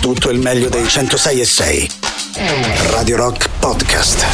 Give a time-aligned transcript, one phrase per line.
[0.00, 1.90] tutto il meglio dei 106 e 6.
[2.90, 4.24] Radio Rock Podcast.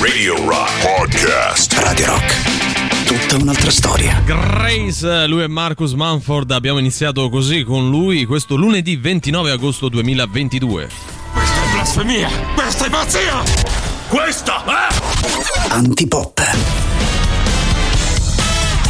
[0.00, 1.72] Radio Rock Podcast.
[1.78, 3.06] Radio Rock.
[3.06, 4.20] Tutta un'altra storia.
[4.24, 6.50] Grace, lui è Marcus Manford.
[6.50, 10.88] Abbiamo iniziato così con lui questo lunedì 29 agosto 2022.
[11.32, 12.28] Questa è blasfemia!
[12.54, 13.42] Questa è pazzia!
[14.08, 15.72] Questa è...
[15.72, 16.73] Antipop.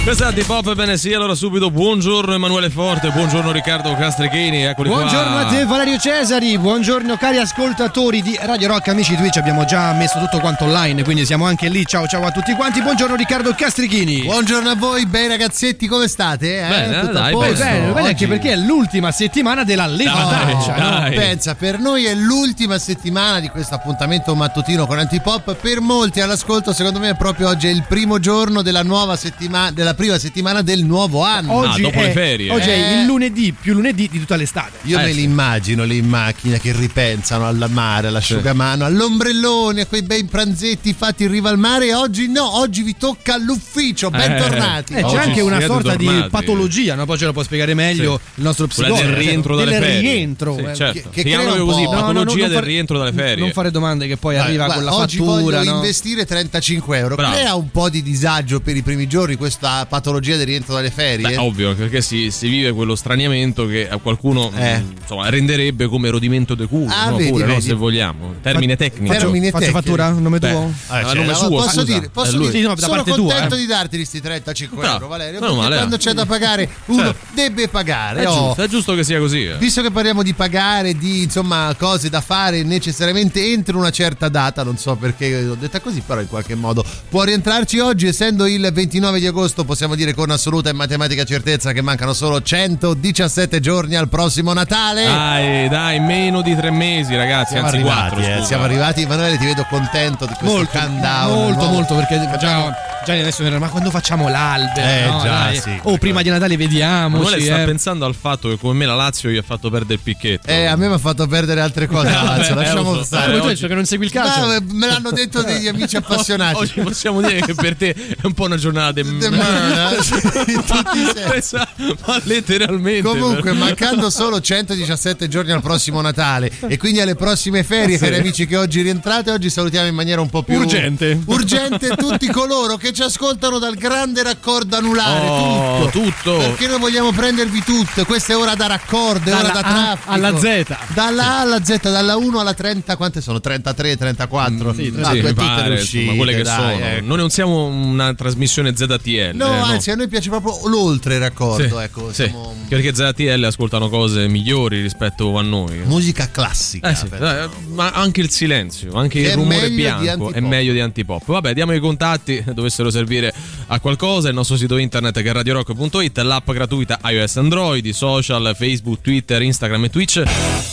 [0.04, 5.30] Questa è Antipop, bene sì, allora subito buongiorno Emanuele Forte, buongiorno Riccardo Castrichini, eccoli Buongiorno
[5.30, 5.46] qua.
[5.46, 10.18] a te Valerio Cesari, buongiorno cari ascoltatori di Radio Rock, amici Twitch, abbiamo già messo
[10.18, 14.24] tutto quanto online, quindi siamo anche lì, ciao ciao a tutti quanti, buongiorno Riccardo Castrichini.
[14.24, 16.58] Buongiorno a voi, bei ragazzetti, come state?
[16.58, 16.68] Eh?
[16.68, 17.54] Bene, Tutto dai, posto?
[17.54, 20.90] Bene, bene, anche perché è l'ultima settimana della levataccia, no?
[20.98, 21.14] dai.
[21.14, 25.54] Pensa, per noi è l'ultima settimana di questo appuntamento mattutino con Antipop.
[25.54, 29.93] Per molti all'ascolto, secondo me, proprio oggi è il primo giorno della nuova settimana, della
[29.94, 31.52] prima settimana del nuovo anno.
[31.54, 32.50] Oggi, dopo è, le ferie.
[32.50, 33.00] oggi è Eh.
[33.00, 34.78] il lunedì più lunedì di tutta l'estate.
[34.82, 35.14] Io Eh, me sì.
[35.16, 40.94] li immagino lì in macchina che ripensano al mare, all'asciugamano, all'ombrellone, a quei bei pranzetti
[40.94, 41.86] fatti in riva al mare.
[41.88, 44.10] E oggi no, oggi vi tocca all'ufficio.
[44.10, 44.94] Bentornati.
[44.94, 46.30] Eh, c'è anche una sorta di tornati.
[46.30, 47.04] patologia, no?
[47.06, 49.16] poi ce lo può spiegare meglio il nostro Quella psicologo.
[49.16, 50.00] del rientro dalle del ferie.
[50.00, 50.54] rientro.
[50.56, 50.74] Sì, eh.
[50.74, 50.92] certo.
[51.10, 53.36] che- Che, crea un così, po'- No, no, patologia del fare- rientro dalle ferie.
[53.36, 55.58] Non fare domande che poi arriva guarda, con la oggi fattura.
[55.58, 57.16] voglio investire 35 euro.
[57.16, 61.28] Crea un po' di disagio per i primi giorni questa patologia del rientro dalle ferie.
[61.28, 64.78] Beh, ovvio, perché si, si vive quello straniamento che a qualcuno Eh.
[64.78, 67.16] mh, insomma, renderebbe come rodimento de culo, Ah, no?
[67.16, 67.54] vedi, Pure, no?
[67.54, 67.66] vedi.
[67.66, 68.34] se vogliamo.
[68.42, 69.06] Termine tecnico.
[69.12, 69.80] Faccio- Termine Faccio tecnico.
[69.80, 70.10] fattura?
[70.10, 70.72] Nome Beh, tuo?
[70.88, 71.82] a cioè, nome allora, suo, posso scusa.
[71.84, 72.46] dire, posso lui.
[72.46, 73.58] dire Sì, no, da sono parte tua, contento eh.
[73.58, 74.94] di darti questi 35 Bravo.
[74.94, 75.40] euro, Valerio.
[75.40, 75.98] Perché male, quando eh.
[75.98, 77.26] c'è da pagare, uno Certo.
[77.34, 78.22] deve pagare.
[78.22, 79.44] È, Oh, giusto, è giusto che sia così.
[79.44, 79.56] eh.
[79.58, 84.62] Visto che parliamo di pagare, di insomma cose da fare necessariamente entro una certa data,
[84.62, 88.70] non so perché l'ho detta così, però in qualche modo può rientrarci oggi, essendo il
[88.72, 93.96] 29 di agosto, possiamo dire con assoluta e matematica certezza che mancano solo 117 giorni
[93.96, 95.04] al prossimo Natale.
[95.04, 97.54] Dai, dai, meno di tre mesi, ragazzi.
[97.54, 98.20] siamo anzi, arrivati, quattro.
[98.20, 98.46] eh, scusa.
[98.46, 99.02] siamo arrivati.
[99.02, 101.32] Emanuele, ti vedo contento di questo Molto, countdown.
[101.34, 101.72] molto, nuovo.
[101.72, 102.72] molto, perché già,
[103.04, 104.86] Gianni adesso ma quando facciamo l'albero?
[104.86, 105.20] Eh, no?
[105.22, 105.60] già, Dai.
[105.60, 105.78] sì.
[105.82, 107.20] Oh, prima di Natale vediamoci.
[107.22, 107.64] Emanuele sta eh.
[107.64, 110.46] pensando al fatto che come me la Lazio gli ha fatto perdere il picchetto.
[110.46, 112.08] Eh, a me mi ha fatto perdere altre cose.
[112.14, 113.02] Lazio, Eh, lasciamo so.
[113.04, 113.26] stare.
[113.26, 114.46] Come tu hai detto che non segui il calcio?
[114.46, 116.56] No, eh, me l'hanno detto degli amici appassionati.
[116.56, 119.28] Oggi possiamo dire che per te è un po' una giornata di De
[120.66, 121.56] tutti i sensi.
[121.56, 123.02] Ma letteralmente.
[123.08, 128.16] Comunque, per- mancando solo 117 giorni al prossimo Natale e quindi alle prossime ferie, cari
[128.16, 131.20] amici che oggi rientrate, oggi salutiamo in maniera un po' più Urgente.
[131.26, 135.26] urgente tutti coloro che ci ascoltano dal grande raccordo anulare.
[135.28, 136.00] Oh, tutto.
[136.04, 136.36] tutto.
[136.38, 138.04] Perché noi vogliamo prendervi tutte.
[138.04, 139.62] Questa è ora da raccordo, è ora Dalla da A
[139.96, 140.10] traffico.
[140.12, 140.76] alla Z.
[140.94, 143.40] Dalla A alla Z, dalla 1 alla 30, quante sono?
[143.40, 144.72] 33, 34?
[144.74, 146.84] sì, Ah, Sì, mi tutte pare, le insomma, uscite, quelle che dai, sono.
[146.86, 147.04] ecco.
[147.06, 149.30] Noi non siamo una trasmissione ZTL.
[149.34, 151.66] No, anzi, a noi piace proprio l'oltre raccordo.
[151.78, 152.24] Sì, ecco, sì.
[152.24, 155.78] siamo- Perché ZTL ascoltano cose migliori rispetto a noi.
[155.84, 156.90] Musica classica.
[156.90, 160.72] Eh sì, per- eh, ma anche il silenzio, anche Che il rumore bianco è meglio
[160.72, 161.24] di antipop.
[161.26, 163.32] Vabbè, diamo i contatti, dovessero servire
[163.68, 168.54] a qualcosa, il nostro sito internet che è radiorock.it, l'app gratuita iOS Android, i social,
[168.56, 170.22] Facebook, Twitter, Instagram e Twitch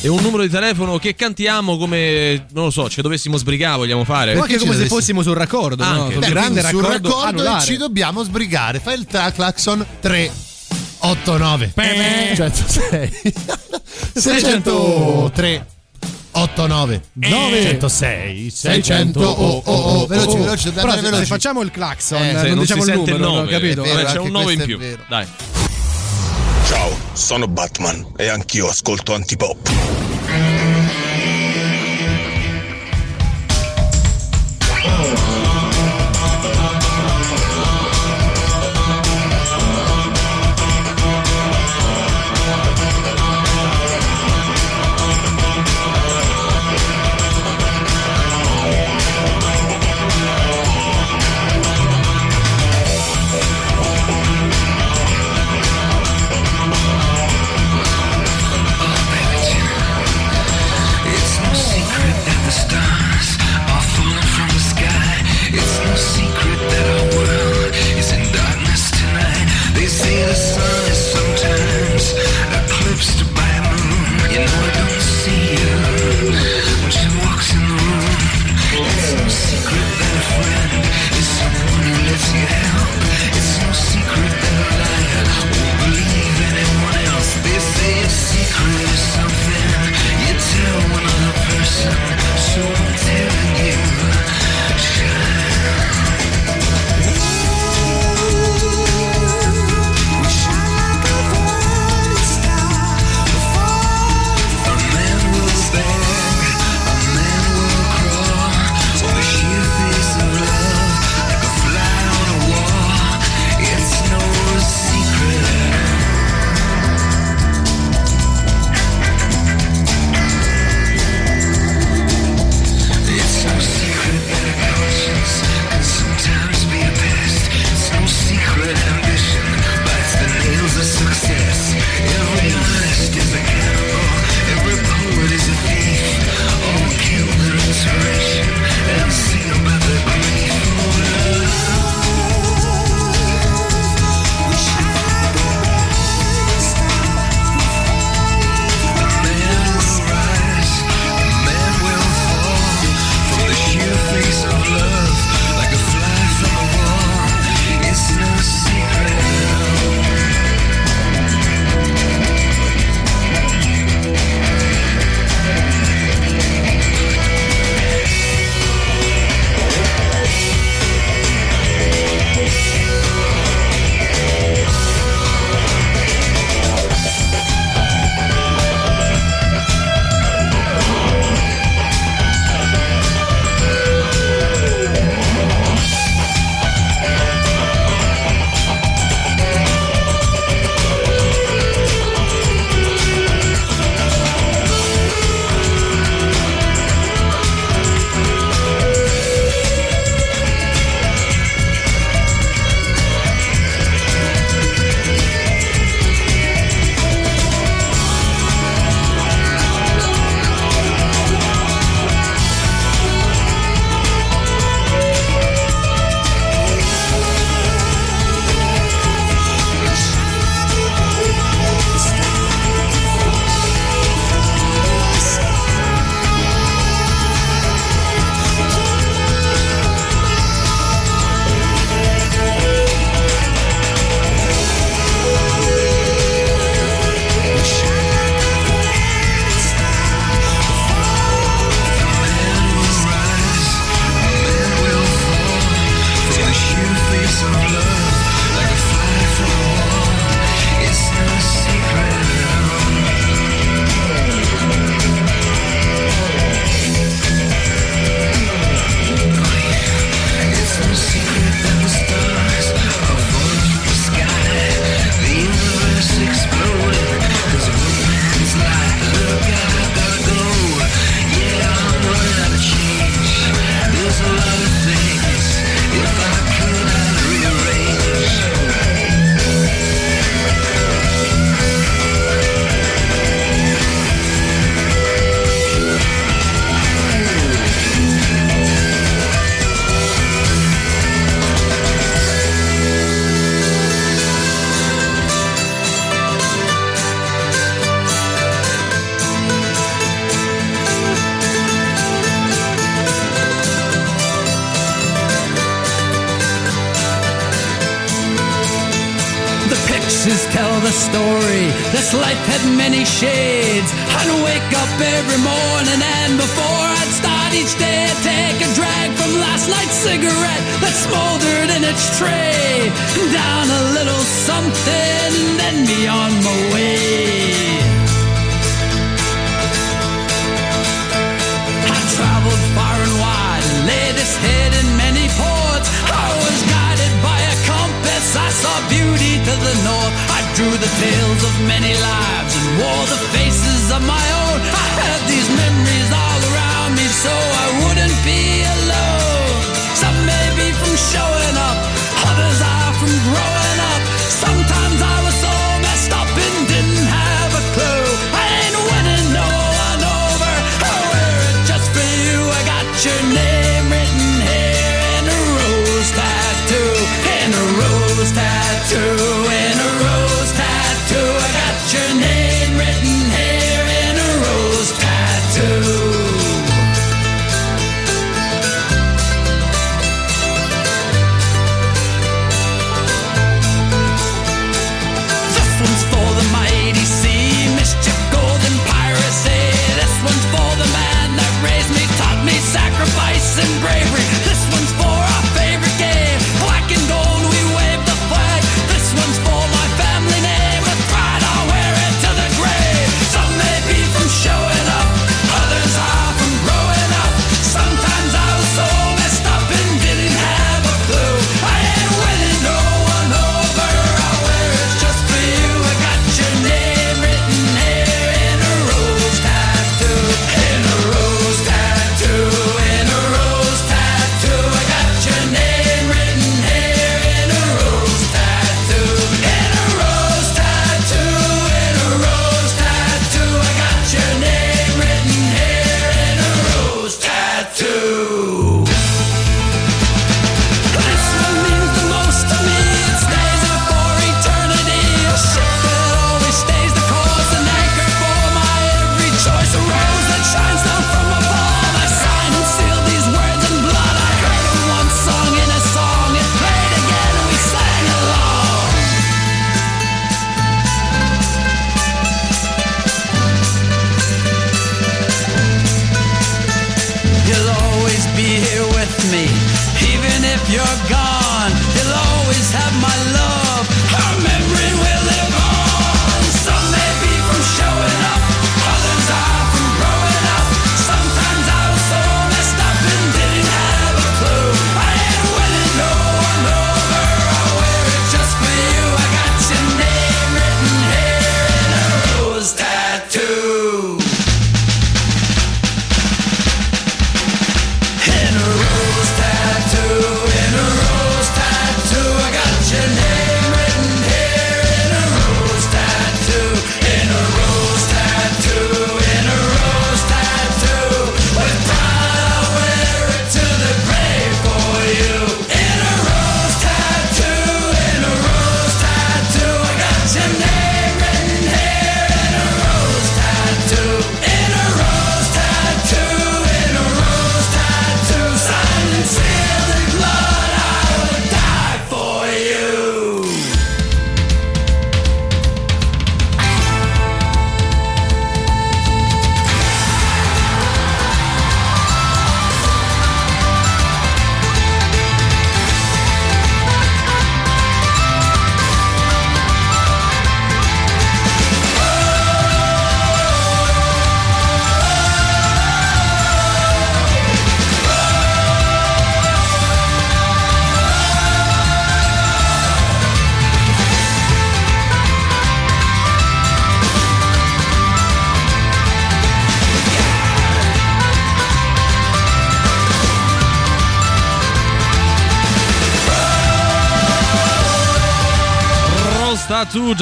[0.02, 4.04] e un numero di telefono che cantiamo come, non lo so, ci dovessimo sbrigare, vogliamo
[4.04, 4.36] fare.
[4.36, 5.90] O anche come se dovessi- fossimo sul raccordo, no?
[6.04, 6.14] Anche.
[6.14, 7.66] Sul Beh, grande Quindi sul raccordo, raccordo e anulare.
[7.66, 8.71] ci dobbiamo sbrigare.
[8.80, 10.32] Fai il tra- clacson 3
[11.00, 11.72] 8 9
[12.36, 13.34] 106
[14.16, 15.66] 603
[16.34, 21.26] 8 9 906 600 oh oh oh veloci veloci dobbiamo Però andare se, se veloci.
[21.26, 23.82] facciamo il clacson, Eh, non, non diciamo si il numero, il no, nove, capito?
[23.82, 24.80] vero, vabbè, c'è un 9 in più.
[25.10, 25.28] Dai.
[26.68, 29.70] Ciao, sono Batman e anch'io ascolto Antipop.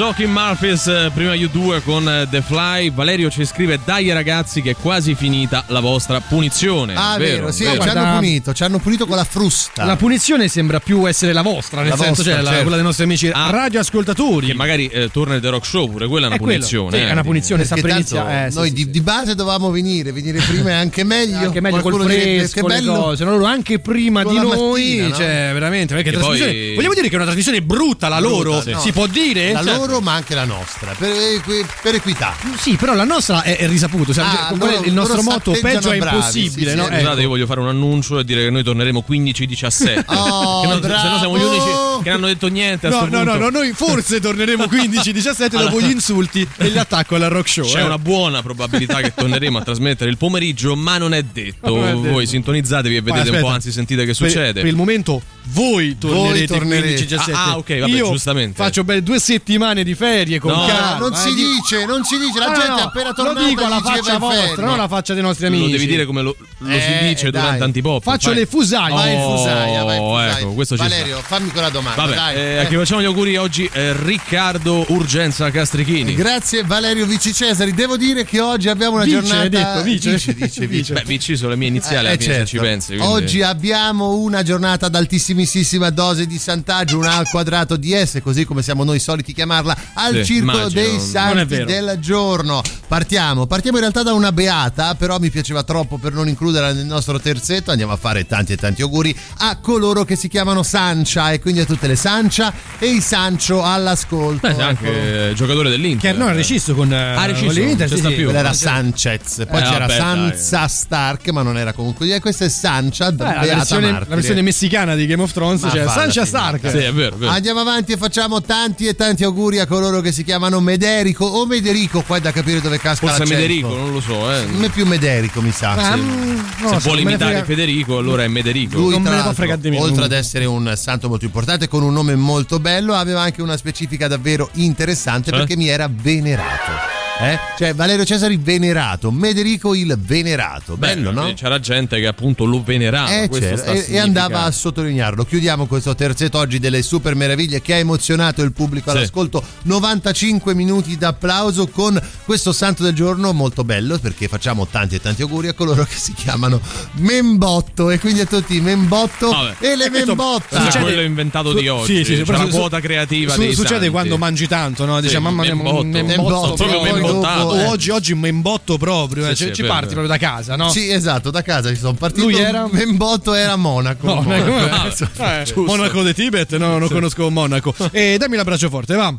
[0.00, 2.90] Joachim Murphys, eh, prima U2 con eh, The Fly.
[2.90, 6.94] Valerio ci scrive: Dai ragazzi, che è quasi finita la vostra punizione.
[6.96, 7.82] Ah, vero, vero sì, vero.
[7.82, 9.84] ci hanno punito, ci hanno punito con la frusta.
[9.84, 12.60] La punizione sembra più essere la vostra, nel la senso, vostra, cioè, certo.
[12.62, 14.46] quella dei nostri amici ah, radioascoltatori.
[14.46, 16.88] Che magari eh, torna il The Rock Show, pure quella è una è punizione.
[16.88, 17.24] Quello, sì, eh, è una eh.
[17.24, 18.90] punizione, sta eh, Noi sì, di, sì.
[18.90, 21.36] di, base dovevamo venire, venire prima è anche meglio.
[21.36, 22.94] Anche meglio col fresco, che bello.
[22.94, 25.14] Cose, loro anche prima di noi, mattina, cioè, no?
[25.16, 25.94] cioè, veramente.
[25.94, 28.62] Vogliamo dire che è una trasmissione brutta la loro?
[28.62, 29.52] Si può dire?
[29.52, 30.94] La cioè, loro ma anche la nostra.
[30.96, 32.34] Per, equi- per equità.
[32.56, 34.12] Sì, però la nostra è, è risaputo.
[34.12, 36.84] Siamo- Ah, qual è loro- il nostro loro motto peggio è bravi, impossibile, sì, no?
[36.84, 37.00] sì, Ecco.
[37.00, 40.04] Scusate, io voglio fare un annuncio e dire che noi torneremo 15-17.
[40.20, 41.89] Oh, se no siamo gli bravo!
[42.02, 42.86] Che non hanno detto niente.
[42.86, 43.38] A No, sto no, no, punto.
[43.50, 47.64] no, noi forse torneremo 15-17 dopo gli insulti e l'attacco alla rock show.
[47.64, 47.84] C'è eh.
[47.84, 51.74] una buona probabilità che torneremo a trasmettere il pomeriggio, ma non è detto.
[51.74, 52.10] Non è detto.
[52.12, 53.46] Voi sintonizzatevi e vedete un aspetta.
[53.46, 54.52] po', anzi sentite che Per- succede.
[54.60, 57.06] Per, il momento voi tornerete, tornerete.
[57.06, 57.32] 15-17.
[57.32, 58.62] Ah, ah, ok, vabbè, Io giustamente.
[58.62, 60.98] faccio belle due settimane di ferie con No, calma.
[60.98, 62.38] non si eh, di- dice, non si dice.
[62.38, 65.14] La No, gente no, è appena Lo tornata dico alla faccia vostra, non alla faccia
[65.14, 65.62] dei nostri amici.
[65.64, 67.40] Lo devi dire come lo, lo Eh, si dice dai.
[67.42, 68.02] durante Antipop.
[68.02, 68.92] Faccio Fai- le fusaie.
[68.94, 70.38] Vai in Oh, fusaia, vai in fusaia.
[70.38, 70.76] ecco, questo.
[70.76, 71.89] Valerio, fammi quella domanda.
[71.94, 72.36] Vabbè, dai.
[72.36, 76.14] eh, a chi facciamo gli auguri oggi è Riccardo Urgenza Castrichini.
[76.14, 77.72] Grazie Valerio Vici Cesari.
[77.74, 79.48] Devo dire che oggi abbiamo una Vice, giornata.
[79.48, 80.10] detto, vice.
[80.12, 80.92] dice, dice, vice.
[80.94, 82.46] Beh, Vici sono le mie iniziali, Eh, certo.
[82.46, 82.96] ci pensi.
[82.96, 88.20] quindi- Oggi abbiamo una giornata ad altissimissima dose di santaggio, una al quadrato di S,
[88.22, 90.68] così come siamo noi soliti chiamarla, al Sì, circo immagino.
[90.68, 92.62] dei santi del giorno.
[92.86, 96.86] Partiamo, partiamo in realtà da una beata, però mi piaceva troppo per non includerla nel
[96.86, 97.70] nostro terzetto.
[97.70, 101.60] Andiamo a fare tanti e tanti auguri a coloro che si chiamano Sancia e quindi
[101.60, 104.46] a tutte le Sancia e i Sancio all'ascolto.
[104.46, 106.12] Beh, sei anche eh, giocatore dell'Inter.
[106.12, 108.14] Che no, ha reciso con, eh, Ha reciso, con l'Inter, non sì, sì.
[108.14, 108.30] più.
[108.30, 112.14] Era Sanchez, poi Eh, c'era vabbè, Sansa Stark, ma non era comunque.
[112.14, 115.70] eh, Questa è Sancha, Beh, la, versione, la versione messicana di Game of Thrones, Ma
[115.70, 116.24] cioè finita.
[116.26, 116.70] Stark.
[116.70, 117.30] Sì, è vero, è vero.
[117.30, 121.46] Andiamo avanti e facciamo tanti e tanti auguri a coloro che si chiamano Mederico o
[121.46, 123.40] Mederico, qua è da capire dove casca Forse l'accento.
[123.40, 124.30] Mederico, non lo so.
[124.30, 124.42] Eh.
[124.42, 125.72] A me più Mederico mi sa.
[125.72, 126.00] Ah, sì.
[126.00, 128.76] non lo Se so, vuole imitare frega- Federico, allora è Mederico.
[128.76, 131.68] Lui, Non me ne può fregare di me, oltre ad essere un santo molto importante,
[131.70, 135.38] con un nome molto bello, aveva anche una specifica davvero interessante Cioè?
[135.38, 136.89] perché mi era venerato.
[137.20, 137.38] Eh?
[137.58, 140.76] Cioè, Valerio Cesari venerato, Mederico il venerato.
[140.76, 141.32] Beh, Bello, no?
[141.34, 143.10] C'era gente che appunto lo venerava.
[143.10, 145.24] Eh, a e, e andava a sottolinearlo.
[145.24, 148.96] Chiudiamo questo terzetto oggi delle super meraviglie che ha emozionato il pubblico Sì.
[148.96, 149.42] all'ascolto.
[149.64, 155.22] 95 minuti d'applauso con questo santo del giorno molto bello perché facciamo tanti e tanti
[155.22, 156.60] auguri a coloro che si chiamano
[156.94, 159.56] Membotto e quindi a tutti Membotto Vabbè.
[159.60, 160.46] e le E questo- Membotte.
[160.48, 161.96] Questo è Succede- quello inventato di oggi.
[161.96, 163.88] sì, sì, sì, C'è su- quota creativa su- dei Succede santi.
[163.90, 165.00] quando mangi tanto, no?
[165.00, 165.82] Dice Sì, mamma mia, membotto.
[165.84, 167.40] membotto, Membotto, proprio poi membottato.
[167.42, 167.66] dopo, O eh.
[167.66, 170.68] oggi, oggi un membotto proprio, eh, Sì, cioè, sì, ci parti proprio da casa, no?
[170.70, 172.24] Sì, esatto, da casa ci sono partito.
[172.26, 174.06] Lui era- Membotto era Monaco.
[174.06, 174.44] No, Monaco.
[174.44, 176.56] come- eh, Monaco di Tibet?
[176.56, 177.74] No, non conosco Monaco.
[177.92, 179.14] E dammi l'abbraccio forte, va.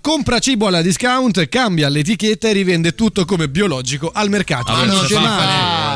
[0.00, 4.72] Compra cibo alla discount, cambia l'etichetta e rivende tutto come biologico al mercato.
[4.72, 5.89] Ah, Non c'è male.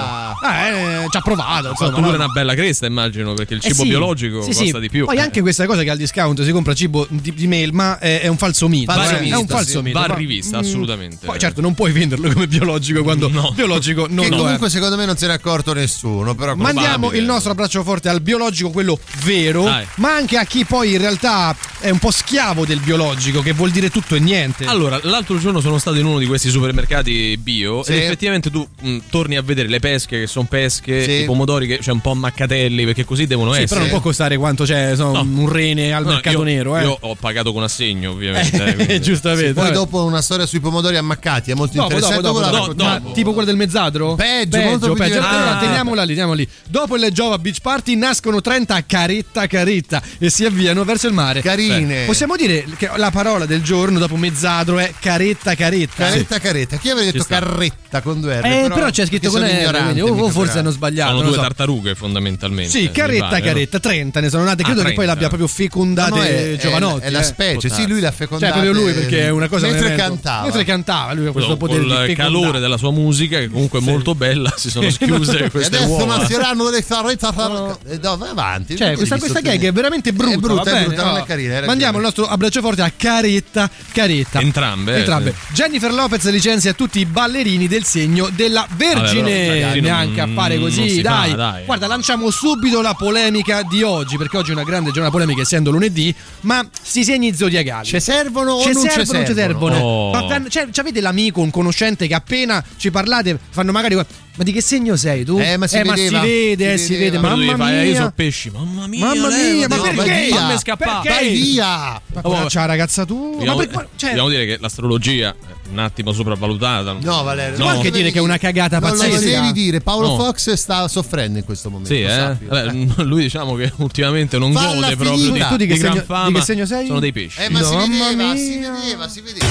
[0.47, 1.69] Ah, eh, ci ha provato.
[1.69, 2.25] Ha Insomma, fatto pure no?
[2.25, 4.81] una bella cresta, immagino, perché il Eh cibo sì, biologico sì, costa sì.
[4.81, 5.07] di più.
[5.07, 8.27] Poi anche questa cosa che al discount si compra cibo di, di melma è, è
[8.29, 8.93] un falso mito.
[8.93, 9.53] Falso eh, mito, è un sì.
[9.53, 9.99] falso mito.
[9.99, 11.27] Va ma- rivista, mm, assolutamente.
[11.27, 13.53] Poi certo non puoi venderlo come biologico quando No.
[13.55, 14.39] biologico non Che lo è.
[14.41, 16.35] comunque secondo me non se ne è accorto nessuno.
[16.35, 19.87] Però Mandiamo il nostro abbraccio forte al biologico, quello vero, Dai.
[19.97, 23.71] ma anche a chi poi in realtà è un po' schiavo del biologico, che vuol
[23.71, 24.67] dire tutto e niente.
[24.67, 27.93] Allora, l'altro giorno sono stato in uno di questi supermercati bio Sì.
[27.93, 31.11] ed effettivamente tu mh, torni a vedere le pesche che sono pesche, Sì.
[31.23, 33.69] i pomodori che c'è un po' ammaccatelli perché così devono Sì, essere.
[33.69, 35.21] però non può costare quanto c'è so, No.
[35.21, 36.83] un rene al No, mercato io- nero, eh.
[36.83, 38.65] Io ho pagato con assegno, ovviamente.
[38.65, 39.53] eh, quindi- Giustamente.
[39.53, 39.75] Poi vabbè.
[39.75, 42.27] dopo una storia sui pomodori ammaccati è molto Dopo, dopo, interessante.
[42.29, 42.57] dopo, dopo.
[42.57, 42.95] raccontiamo?
[42.95, 43.09] dopo.
[43.09, 44.15] Ma tipo quella del mezzadro?
[44.15, 45.15] Peggio, molto più peggio.
[45.15, 45.37] divertente.
[45.43, 46.49] Allora, teniamola lì, teniamola lì.
[46.69, 51.41] Dopo le Jova Beach Party nascono 30 caretta caretta e si avviano verso il mare.
[51.43, 52.05] Carine.
[52.07, 56.05] Possiamo dire che la parola del giorno dopo mezzadro è caretta caretta.
[56.09, 56.77] Caretta caretta.
[56.77, 58.45] Chi avrebbe detto carretta con due R?
[58.45, 61.11] Eh, però, c'è scritto con sono R, quindi, o- mica o forse per hanno sbagliato.
[61.11, 61.43] Sono non due so.
[61.47, 62.71] tartarughe fondamentalmente.
[62.71, 64.63] Sì, caretta pare, caretta, 30 ne sono nate.
[64.63, 65.13] Credo Ah, che poi 30.
[65.13, 67.05] l'abbia proprio fecondate No, no, è, Giovanotti.
[67.07, 67.25] è la eh.
[67.25, 68.53] specie, Può sì, lui l'ha fecondata.
[68.53, 70.43] Cioè, proprio lui perché è una cosa Mentre cantava.
[70.43, 72.15] Mentre cantava, lui ha questo potere di il fecondare.
[72.15, 75.91] calore della sua musica, che comunque è molto bella, si sono schiuse E queste adesso
[75.93, 76.17] uova.
[76.17, 77.79] nasceranno delle caretta.
[77.87, 78.77] E dove avanti?
[78.77, 80.35] Cioè, questa, questa gag è veramente brutta.
[80.35, 81.19] È brutta, è brutta, non No.
[81.19, 81.61] è carina.
[81.65, 83.71] Mandiamo il nostro abbraccio forte a Caretta.
[83.93, 84.41] Caretta.
[84.41, 85.35] Entrambe, eh, Entrambe.
[85.53, 89.23] Jennifer Lopez licenzia tutti i ballerini del segno della Vergine.
[89.23, 91.35] Vabbè, però, ragazzi, Neanche non- a fare così, si fa, dai.
[91.35, 91.65] dai.
[91.65, 95.71] Guarda, lanciamo subito la polemica di oggi, perché oggi è una grande giornata polemica, essendo
[95.71, 96.15] lunedì.
[96.41, 97.87] Ma sti segni zodiacali.
[97.87, 99.77] Ci servono o Ci non ci servono o non ci servono?
[99.77, 100.11] Oh.
[100.13, 103.97] Ma fanno- cioè, avete l'amico, un conoscente che appena ci parlate fanno magari.
[104.37, 105.39] Ma di che segno sei tu?
[105.39, 107.29] Eh, ma si vedeva, si vede, eh, si si vedeva.
[107.35, 107.45] vede.
[107.55, 108.03] Mamma eh, io mia.
[108.03, 108.51] so pesci.
[108.51, 109.95] Mamma mia, Mamma mia, ma perché?
[109.95, 110.37] vai via.
[110.37, 111.09] Fammi scappare.
[111.09, 111.67] Vai via!
[111.69, 113.31] Ma Oh, poraccia la ragazza tu.
[113.31, 116.97] Ma Dobbiamo, per- ma- cioè, dobbiamo dire che l'astrologia è un attimo sopravvalutata.
[117.01, 117.59] No, Valerio.
[117.59, 117.67] No.
[117.69, 119.41] anche dire che è una cagata Non lo pazzesca.
[119.41, 119.81] devi dire.
[119.81, 120.17] Paolo No.
[120.17, 121.93] Fox sta soffrendo in questo momento.
[121.93, 122.37] Sì, eh?
[122.41, 122.73] Vabbè,
[123.05, 125.39] lui diciamo che ultimamente non Falla gode proprio di.
[125.41, 126.29] Tu di che di gran segno- fama.
[126.29, 126.87] di che segno sei?
[126.87, 127.41] Sono dei pesci.
[127.43, 128.37] Eh, ma si Mamma vedeva, mia.
[128.37, 129.47] si vedeva, si vedeva.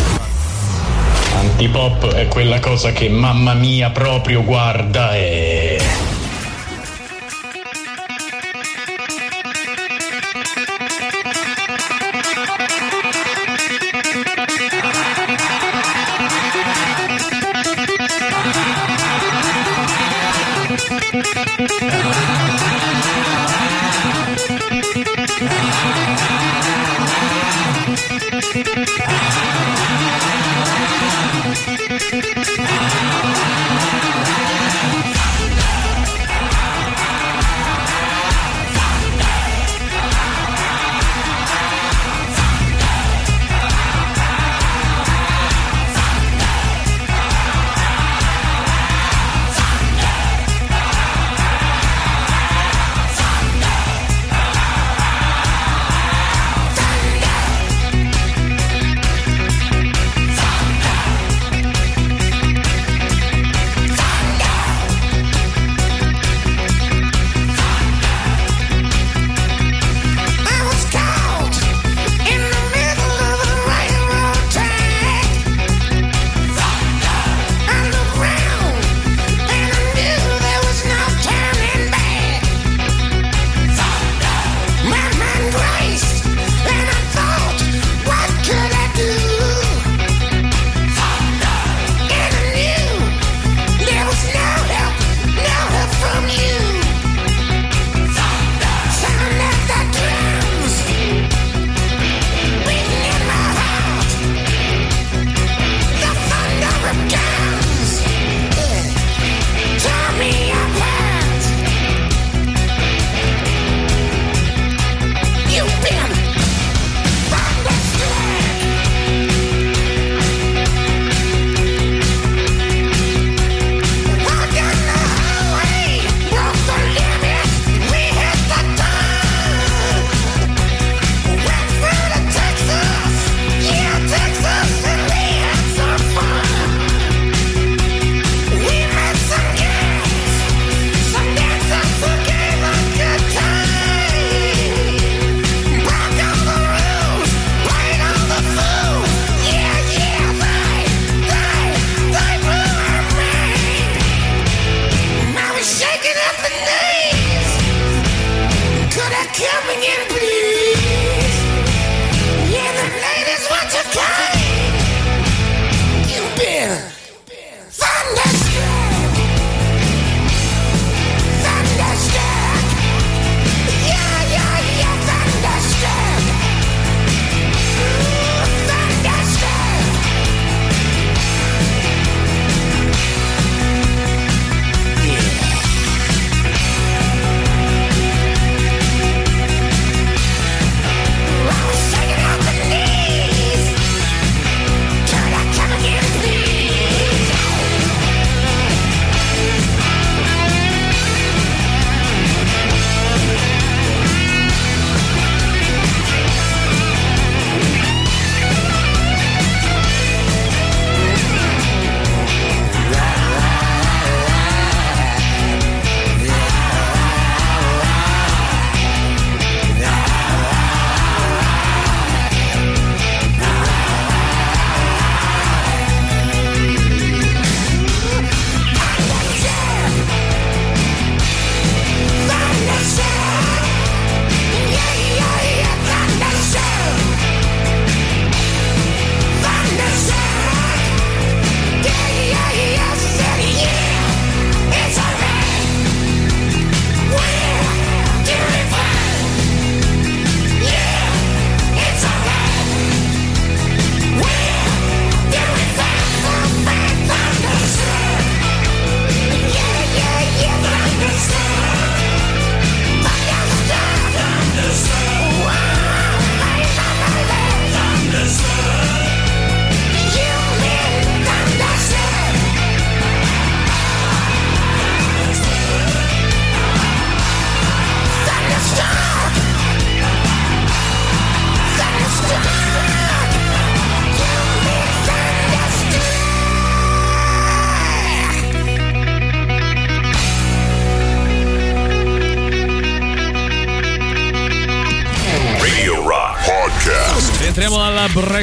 [1.35, 5.81] Antipop è quella cosa che mamma mia proprio guarda e...
[31.93, 33.32] Música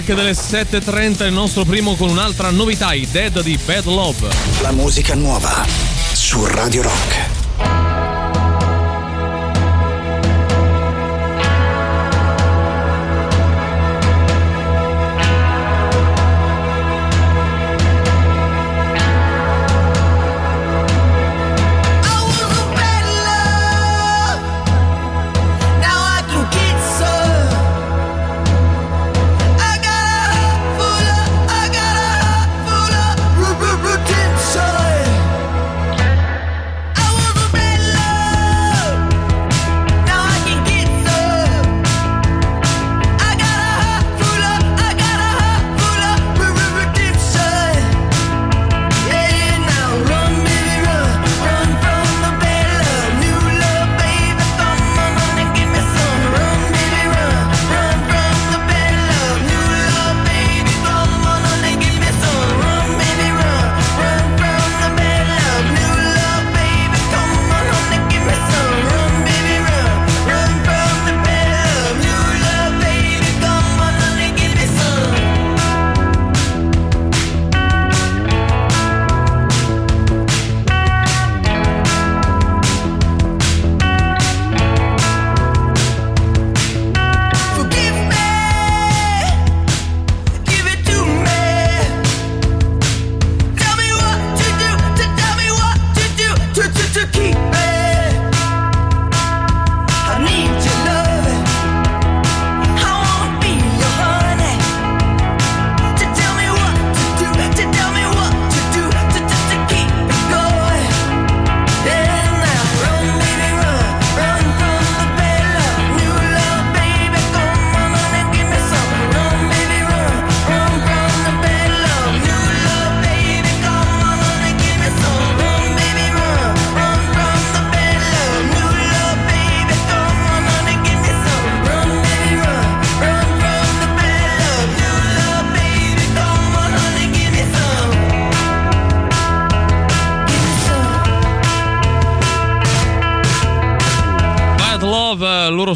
[0.01, 4.29] break delle 7.30 il nostro primo con un'altra novità, i Dead di Bad Love.
[4.63, 5.65] La musica nuova
[6.13, 7.30] su Radio Rock.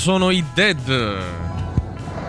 [0.05, 1.17] sono i Dead.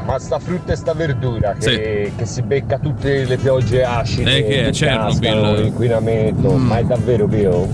[0.05, 2.15] Ma sta frutta e sta verdura che, sì.
[2.15, 4.37] che si becca tutte le piogge acide.
[4.37, 5.63] E che è Chernobyl.
[5.63, 6.65] L'inquinamento, mm.
[6.65, 7.67] ma è davvero vero?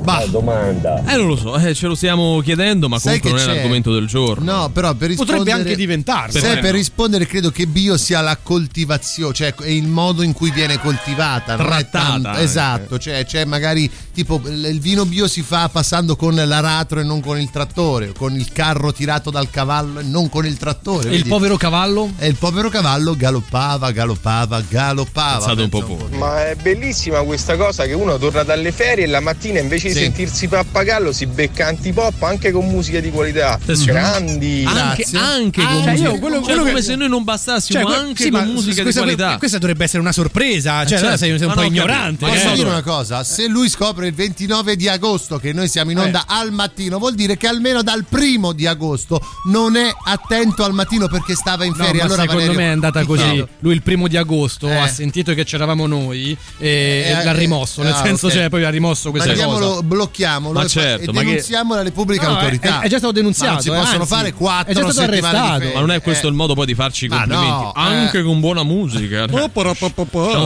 [0.00, 0.24] Bah.
[0.26, 1.02] domanda.
[1.06, 3.52] Eh, non lo so, eh, ce lo stiamo chiedendo, ma Sai comunque non c'è?
[3.52, 4.52] è l'argomento del giorno.
[4.52, 5.38] No, però per rispondere.
[5.38, 6.30] Potrebbe anche diventare.
[6.30, 6.58] Per, eh.
[6.60, 10.78] per rispondere, credo che bio sia la coltivazione, cioè è il modo in cui viene
[10.78, 11.56] coltivata.
[11.56, 12.20] Trattata.
[12.20, 16.34] Tanto, esatto, cioè c'è cioè magari tipo il il vino bio si fa passando con
[16.34, 20.44] l'aratro e non con il trattore, con il carro tirato dal cavallo e non con
[20.44, 21.04] il trattore.
[21.08, 21.28] E il vedi?
[21.28, 22.10] povero cavallo?
[22.18, 25.52] E il povero cavallo galoppava, galoppava, galoppava.
[25.52, 26.08] Un po' poco.
[26.16, 29.94] Ma è bellissima questa cosa che uno torna dalle ferie e la mattina invece Sì.
[29.94, 33.58] di sentirsi pappagallo si becca antipop anche con musica di qualità.
[33.72, 33.84] sì.
[33.86, 34.64] Grandi.
[34.66, 35.18] Anche, Grazie.
[35.18, 36.08] anche Ah, con cioè, musica.
[36.10, 38.82] io quello- Cioè, quello come che- se noi non bastassimo que- anche sì, con musica
[38.82, 39.38] questa, di qualità.
[39.38, 40.78] Questa dovrebbe essere una sorpresa.
[40.80, 41.02] Cioè, certo.
[41.04, 42.24] allora sei, sei un po' no, ignorante.
[42.26, 42.54] Ma Posso eh.
[42.54, 43.24] dire una cosa?
[43.24, 47.14] Se lui scopre il 29 di agosto che noi siamo in onda al mattino, vuol
[47.14, 51.74] dire che almeno dal primo di agosto non è attento al mattino perché stava in
[51.76, 52.00] No, ferie.
[52.00, 53.22] ma allora secondo Valerio, me è andata così.
[53.22, 53.48] chiedo.
[53.60, 54.76] Lui il primo di agosto Eh.
[54.76, 57.82] ha sentito che c'eravamo noi e, Eh, e l'ha eh, rimosso.
[57.82, 58.32] Nel ah, senso, ok.
[58.32, 59.82] cioè, poi ha rimosso questa Mandiamolo, cosa.
[59.82, 62.80] blocchiamolo Ma e certo, e ma che- denunziamo alle pubbliche No, autorità.
[62.80, 64.90] è- è già stato denunziato, Ma non si eh, possono anzi, fare quattro è già
[64.90, 65.74] stato settimane arrestato.
[65.74, 66.30] Ma non è questo Eh.
[66.30, 67.50] il modo poi di farci i Ma complimenti?
[67.50, 67.80] no, eh.
[67.80, 69.26] anche con buona musica.
[69.26, 69.48] Lasciamo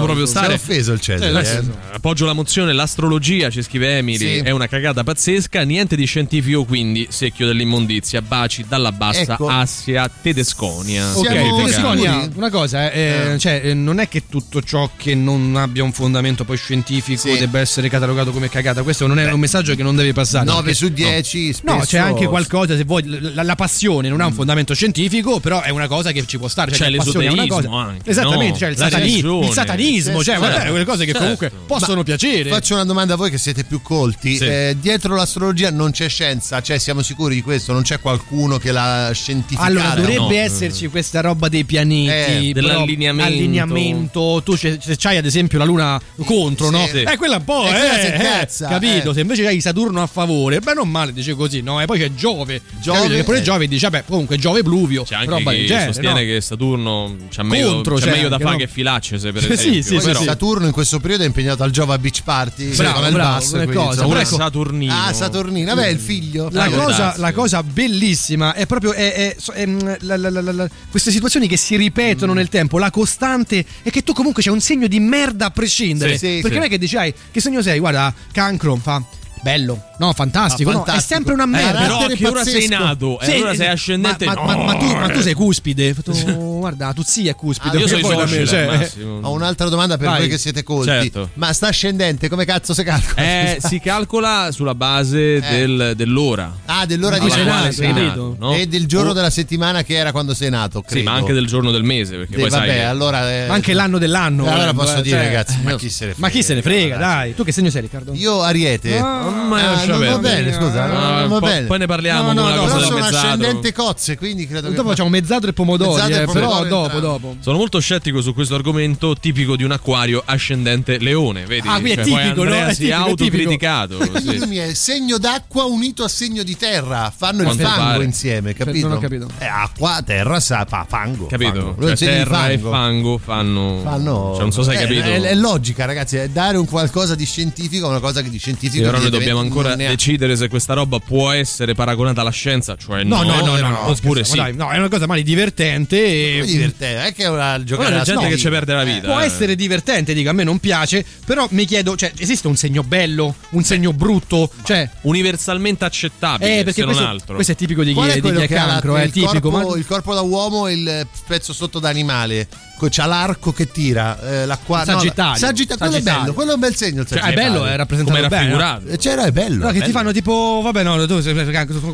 [0.03, 0.55] proprio Si è stare.
[0.55, 1.42] offeso il Cesare.
[1.46, 1.62] Eh, eh.
[1.92, 4.38] Appoggio la mozione, l'astrologia, ci scrive Emily, Sì.
[4.38, 9.48] è una cagata pazzesca, niente di scientifico quindi, secchio dell'immondizia, baci dalla bassa Ecco.
[9.48, 10.10] Assia
[10.42, 11.12] Tedesconia.
[11.12, 11.56] Siamo Ok?
[11.64, 13.38] Tedesconia, una cosa, eh, Eh.
[13.38, 17.38] cioè, eh, non è che tutto ciò che non abbia un fondamento poi scientifico Sì.
[17.38, 18.82] debba essere catalogato come cagata.
[18.82, 20.44] Questo non è un messaggio che non deve passare.
[20.44, 23.02] 9 perché- su 10 spesso No, c'è anche qualcosa, se vuoi,
[23.34, 26.48] la, la passione non ha un fondamento scientifico, però è una cosa che ci può
[26.48, 26.70] stare.
[26.72, 28.56] Cioè, C'è la passione è una l'esoterismo cosa- anche, Esattamente, no?
[28.58, 30.70] cioè il, satani- il satanismo, Sì, cioè, sì, guardate, certo.
[30.70, 31.18] quelle cose che Certo.
[31.20, 32.48] comunque possono piacere.
[32.50, 34.37] Faccio una domanda a voi che siete più colti.
[34.37, 34.44] Sì.
[34.44, 37.72] Eh, dietro l'astrologia non c'è scienza, cioè siamo sicuri di questo?
[37.72, 39.66] Non c'è qualcuno che l'ha scientificata?
[39.66, 40.31] Allora, dovrebbe no.
[40.44, 43.31] esserci questa roba dei pianeti, Eh, dell'allineamento.
[43.33, 44.42] allineamento.
[44.44, 46.72] Tu c'è- se c'hai ad esempio la luna contro, Sì.
[46.72, 46.87] no?
[46.87, 47.02] Sì.
[47.02, 49.11] Eh, quella un po', eh, si eh, capito?
[49.11, 49.14] eh.
[49.14, 51.81] Se invece hai Saturno a favore, beh, non male, dice così, no?
[51.81, 53.16] E poi c'è Giove, Giove?
[53.16, 53.42] Che pure eh.
[53.42, 55.92] Giove dice, vabbè, comunque Giove pluvio, C'è anche roba del chi genere.
[55.92, 56.26] sostiene no?
[56.33, 58.57] che Saturno c'ha meglio, Contro, c'ha cioè, meglio da fare no.
[58.59, 59.83] che Filaccese, per Sì, esempio.
[59.83, 63.12] sì, Poi però, Saturno in questo periodo è impegnato al Jova Beach Party Bravo, il
[63.22, 64.04] bravo, come quindi, cosa.
[64.04, 64.37] Oppure Ecco.
[64.37, 64.92] Saturnino.
[64.94, 66.48] Ah, Saturnino, vabbè, il figlio.
[66.52, 71.11] La Può cosa, la cosa bellissima è proprio è- è- è, mm, la- la- queste
[71.11, 71.78] situazioni che si Mm.
[71.78, 72.78] ripetono nel tempo.
[72.78, 76.12] La costante è che tu comunque c'è un segno di merda a prescindere.
[76.12, 76.54] Sì, sì, perché sì.
[76.54, 77.78] non è che dici, "Ai, che segno sei?
[77.78, 79.02] Guarda, cancro fa.
[79.42, 80.70] Bello, no, fantastico.
[80.70, 81.14] Ah, no, è fantastico.
[81.14, 81.80] sempre una Eh, merda.
[81.80, 83.20] però a carattere che ora sei nato?
[83.20, 84.24] E Sì, allora sei eh, ascendente?
[84.24, 84.62] Ma, ma- no.
[84.64, 85.90] ma- ma tu, ma tu sei cuspide.
[85.90, 87.76] Ho detto, guarda, tu sì è cuspide.
[87.76, 88.90] Ah, Io sono isocile, cioè.
[89.22, 90.18] Ho un'altra domanda per Vai.
[90.20, 90.88] voi che siete colti.
[90.90, 91.30] Certo.
[91.34, 93.22] Ma sta ascendente, come cazzo si calcola?
[93.26, 96.52] Eh, si calcola sulla base del- dell'ora.
[96.66, 98.04] Ah, dell'ora di quale nato, sei capito?
[98.06, 98.54] nato, no?
[98.54, 100.98] E del giorno O- della settimana che era quando sei nato, credo.
[101.00, 103.46] Sì, ma anche del giorno del mese, perché Eh, poi vabbè, sai che- allora eh,
[103.46, 104.46] Ma anche l'anno dell'anno.
[104.50, 106.62] Allora posso eh, dire, cioè, ragazzi, ma eh, chi se ne Ma chi se ne
[106.62, 107.34] frega, dai.
[107.34, 108.12] Tu che segno sei, Riccardo?
[108.14, 108.98] Io Ariete.
[108.98, 111.66] Ah, ma Ah, lascia non va bene, scusa, Ah, non va poi- bene.
[111.66, 114.68] Poi ne parliamo No, no, una no, cosa Però da sono ascendente cozze, quindi credo
[114.68, 117.00] che Dopo facciamo mezzadro e pomodori, e eh, però pomodori, dopo, entrambi.
[117.00, 117.37] dopo.
[117.40, 121.68] Sono molto scettico su questo argomento, tipico di un acquario ascendente leone, vedi?
[121.68, 122.55] Ah, è Cioè, poi tipico, no?
[122.55, 123.68] È si è tipico, è tipico.
[123.68, 124.18] autocriticato.
[124.20, 124.38] sì.
[124.38, 128.05] Lui è segno d'acqua unito a segno di terra, fanno il Quanto fango pare.
[128.05, 128.88] insieme, capito?
[128.88, 129.26] non ho capito.
[129.38, 131.26] Eh, acqua, terra, sa, fa, fango.
[131.26, 131.74] Capito?
[131.76, 131.87] fango.
[131.88, 132.70] È Cioè, terra e fango.
[132.70, 133.81] fango fanno.
[133.83, 135.02] Fanno- Cioè, non so se hai Eh, capito.
[135.07, 138.37] È, è logica, ragazzi, è dare un qualcosa di scientifico a una cosa che di
[138.37, 139.90] Sì, scientifico però noi dobbiamo ancora ha.
[139.90, 143.68] decidere se questa roba può essere paragonata alla scienza, cioè No, no, no, no, no,
[143.68, 144.37] no, oppure sì.
[144.37, 147.99] dai, no, è una cosa male divertente e È divertente, è che è una giocare
[147.99, 149.07] c'è gente che ci perde la vita.
[149.09, 149.25] Può eh.
[149.25, 153.35] essere divertente, dico, a me non piace, però mi chiedo, cioè, esiste un segno bello,
[153.51, 154.51] un segno brutto?
[154.64, 157.35] Cioè, universalmente accettabile, eh, perché se non questo, altro.
[157.35, 159.68] questo è tipico di chi, è di chi quello è cancro, è il, tipico, corpo,
[159.71, 162.49] ma il corpo da uomo e il pezzo sotto da animale?
[162.88, 164.79] C'ha l'arco che tira, eh, l'acqua.
[164.79, 165.37] no, Sagittario.
[165.37, 166.21] Sagittario, quello è Sagittario.
[166.21, 167.05] bello, quello è un bel segno.
[167.05, 167.53] cioè, è Sagittario.
[167.53, 168.81] bello, è rappresentato come bene.
[168.88, 169.62] Eh, C'era, è bello.
[169.62, 169.85] No, che bello.
[169.87, 171.35] ti fanno tipo, vabbè, no, tu sei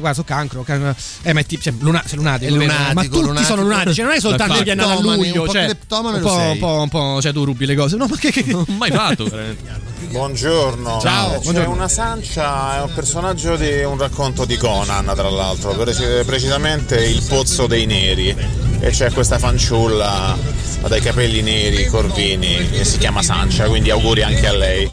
[0.00, 0.94] qua, sono cancro, cancro.
[1.22, 3.44] Eh, ma è tipo, cioè, luna, sei lunatico, lunatico, ma tutti lunatico.
[3.46, 6.28] sono lunatici, cioè, non è soltanto che viene a luglio, un po' cioè, un po',
[6.30, 6.50] sei.
[6.52, 7.96] un po', un po', cioè, tu rubi le cose.
[7.96, 9.24] No, ma che, che- Non ho mai fatto.
[9.28, 9.96] veramente.
[10.10, 15.74] Buongiorno, Ciao, c'è una sancia, è un personaggio di un racconto di Conan, tra l'altro,
[15.74, 18.34] preci- precisamente il pozzo dei neri.
[18.80, 20.36] E c'è questa fanciulla
[20.86, 24.88] dai capelli neri, corvini, che si chiama Sancia, quindi auguri anche a lei.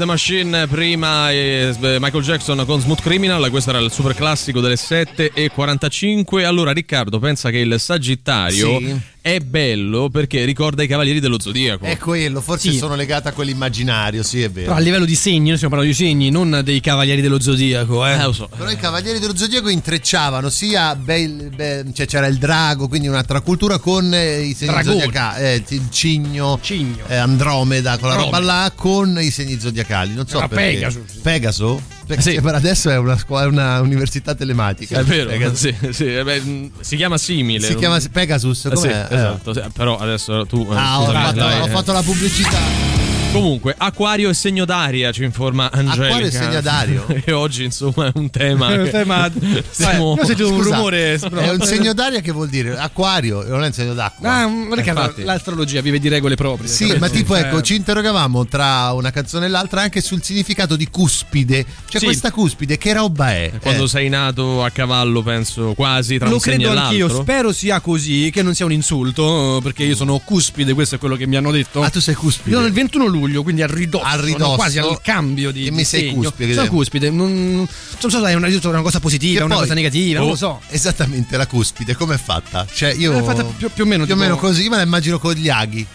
[0.00, 4.76] The Machine, prima eh, Michael Jackson con Smooth Criminal, questo era il super classico delle
[4.76, 6.44] 7.45.
[6.44, 9.00] Allora Riccardo pensa che il Sagittario Sì.
[9.34, 11.84] È bello perché ricorda i Cavalieri dello Zodiaco.
[11.84, 12.78] È quello, forse Sì.
[12.78, 14.66] sono legata a quell'immaginario, sì, è vero.
[14.66, 18.06] Però a livello di segni, noi stiamo parlando di segni, non dei cavalieri dello zodiaco,
[18.06, 18.12] eh.
[18.12, 18.48] Eh, lo so.
[18.56, 23.40] Però i cavalieri dello zodiaco intrecciavano sia bel- be- cioè c'era il drago, quindi un'altra
[23.40, 24.94] cultura con eh, i segni Dragone.
[25.00, 27.04] zodiacali, eh, il cigno, Cigno.
[27.08, 30.14] eh, Andromeda, con la roba là con i segni zodiacali.
[30.14, 30.64] Non so Era perché.
[30.74, 31.04] Pegaso.
[31.22, 31.82] Pegaso?
[32.16, 32.40] Perché Sì.
[32.40, 34.98] per adesso è una, scuola, è una università telematica.
[34.98, 37.64] È vero, sì, sì, eh beh, si chiama simile.
[37.68, 39.06] Si chiama Pegasus, Eh, sì, com'è?
[39.08, 39.14] Eh.
[39.14, 40.66] esatto, sì, però adesso tu...
[40.72, 41.68] eh, Ah, ho fatto, ho eh.
[41.68, 43.09] fatto la pubblicità.
[43.32, 46.04] Comunque, Acquario e segno d'aria, ci informa Angelica.
[46.06, 47.06] Acquario e segno d'ario?
[47.24, 48.70] e oggi, insomma, è un tema.
[48.74, 49.30] È un tema-
[49.70, 51.14] Stiamo- Io ho sentito un Scusa, rumore.
[51.14, 54.28] È un segno d'aria che vuol dire acquario, non è un segno d'acqua.
[54.42, 55.22] Ah, perché Infatti.
[55.22, 56.68] l'astrologia vive di regole proprie.
[56.68, 57.04] Sì, capito?
[57.04, 60.88] ma tipo Eh, ecco, ci interrogavamo tra una canzone e l'altra anche sul significato di
[60.90, 61.64] cuspide.
[61.88, 62.06] Cioè Sì.
[62.06, 63.52] questa cuspide che roba è?
[63.60, 67.52] Quando Eh, sei nato a cavallo, penso quasi tra Lo un segno credo anch'io, spero
[67.52, 71.28] sia così, che non sia un insulto, perché io sono cuspide, questo è quello che
[71.28, 71.80] mi hanno detto.
[71.82, 72.56] Ah, tu sei cuspide.
[72.56, 74.54] Io il 21 luglio, quindi al ridosso, no, ridosso.
[74.54, 76.14] quasi al cambio di E mi sei segno.
[76.22, 76.54] cuspide.
[76.54, 77.68] Sono cuspide, non, non
[77.98, 80.60] so se è una, una cosa positiva, Che una cosa negativa, non Oh, lo so.
[80.68, 82.66] Esattamente, la cuspide, com'è fatta?
[82.72, 85.18] Cioè io È fatta più- più o meno più o meno così, ma la immagino
[85.18, 85.86] con gli aghi.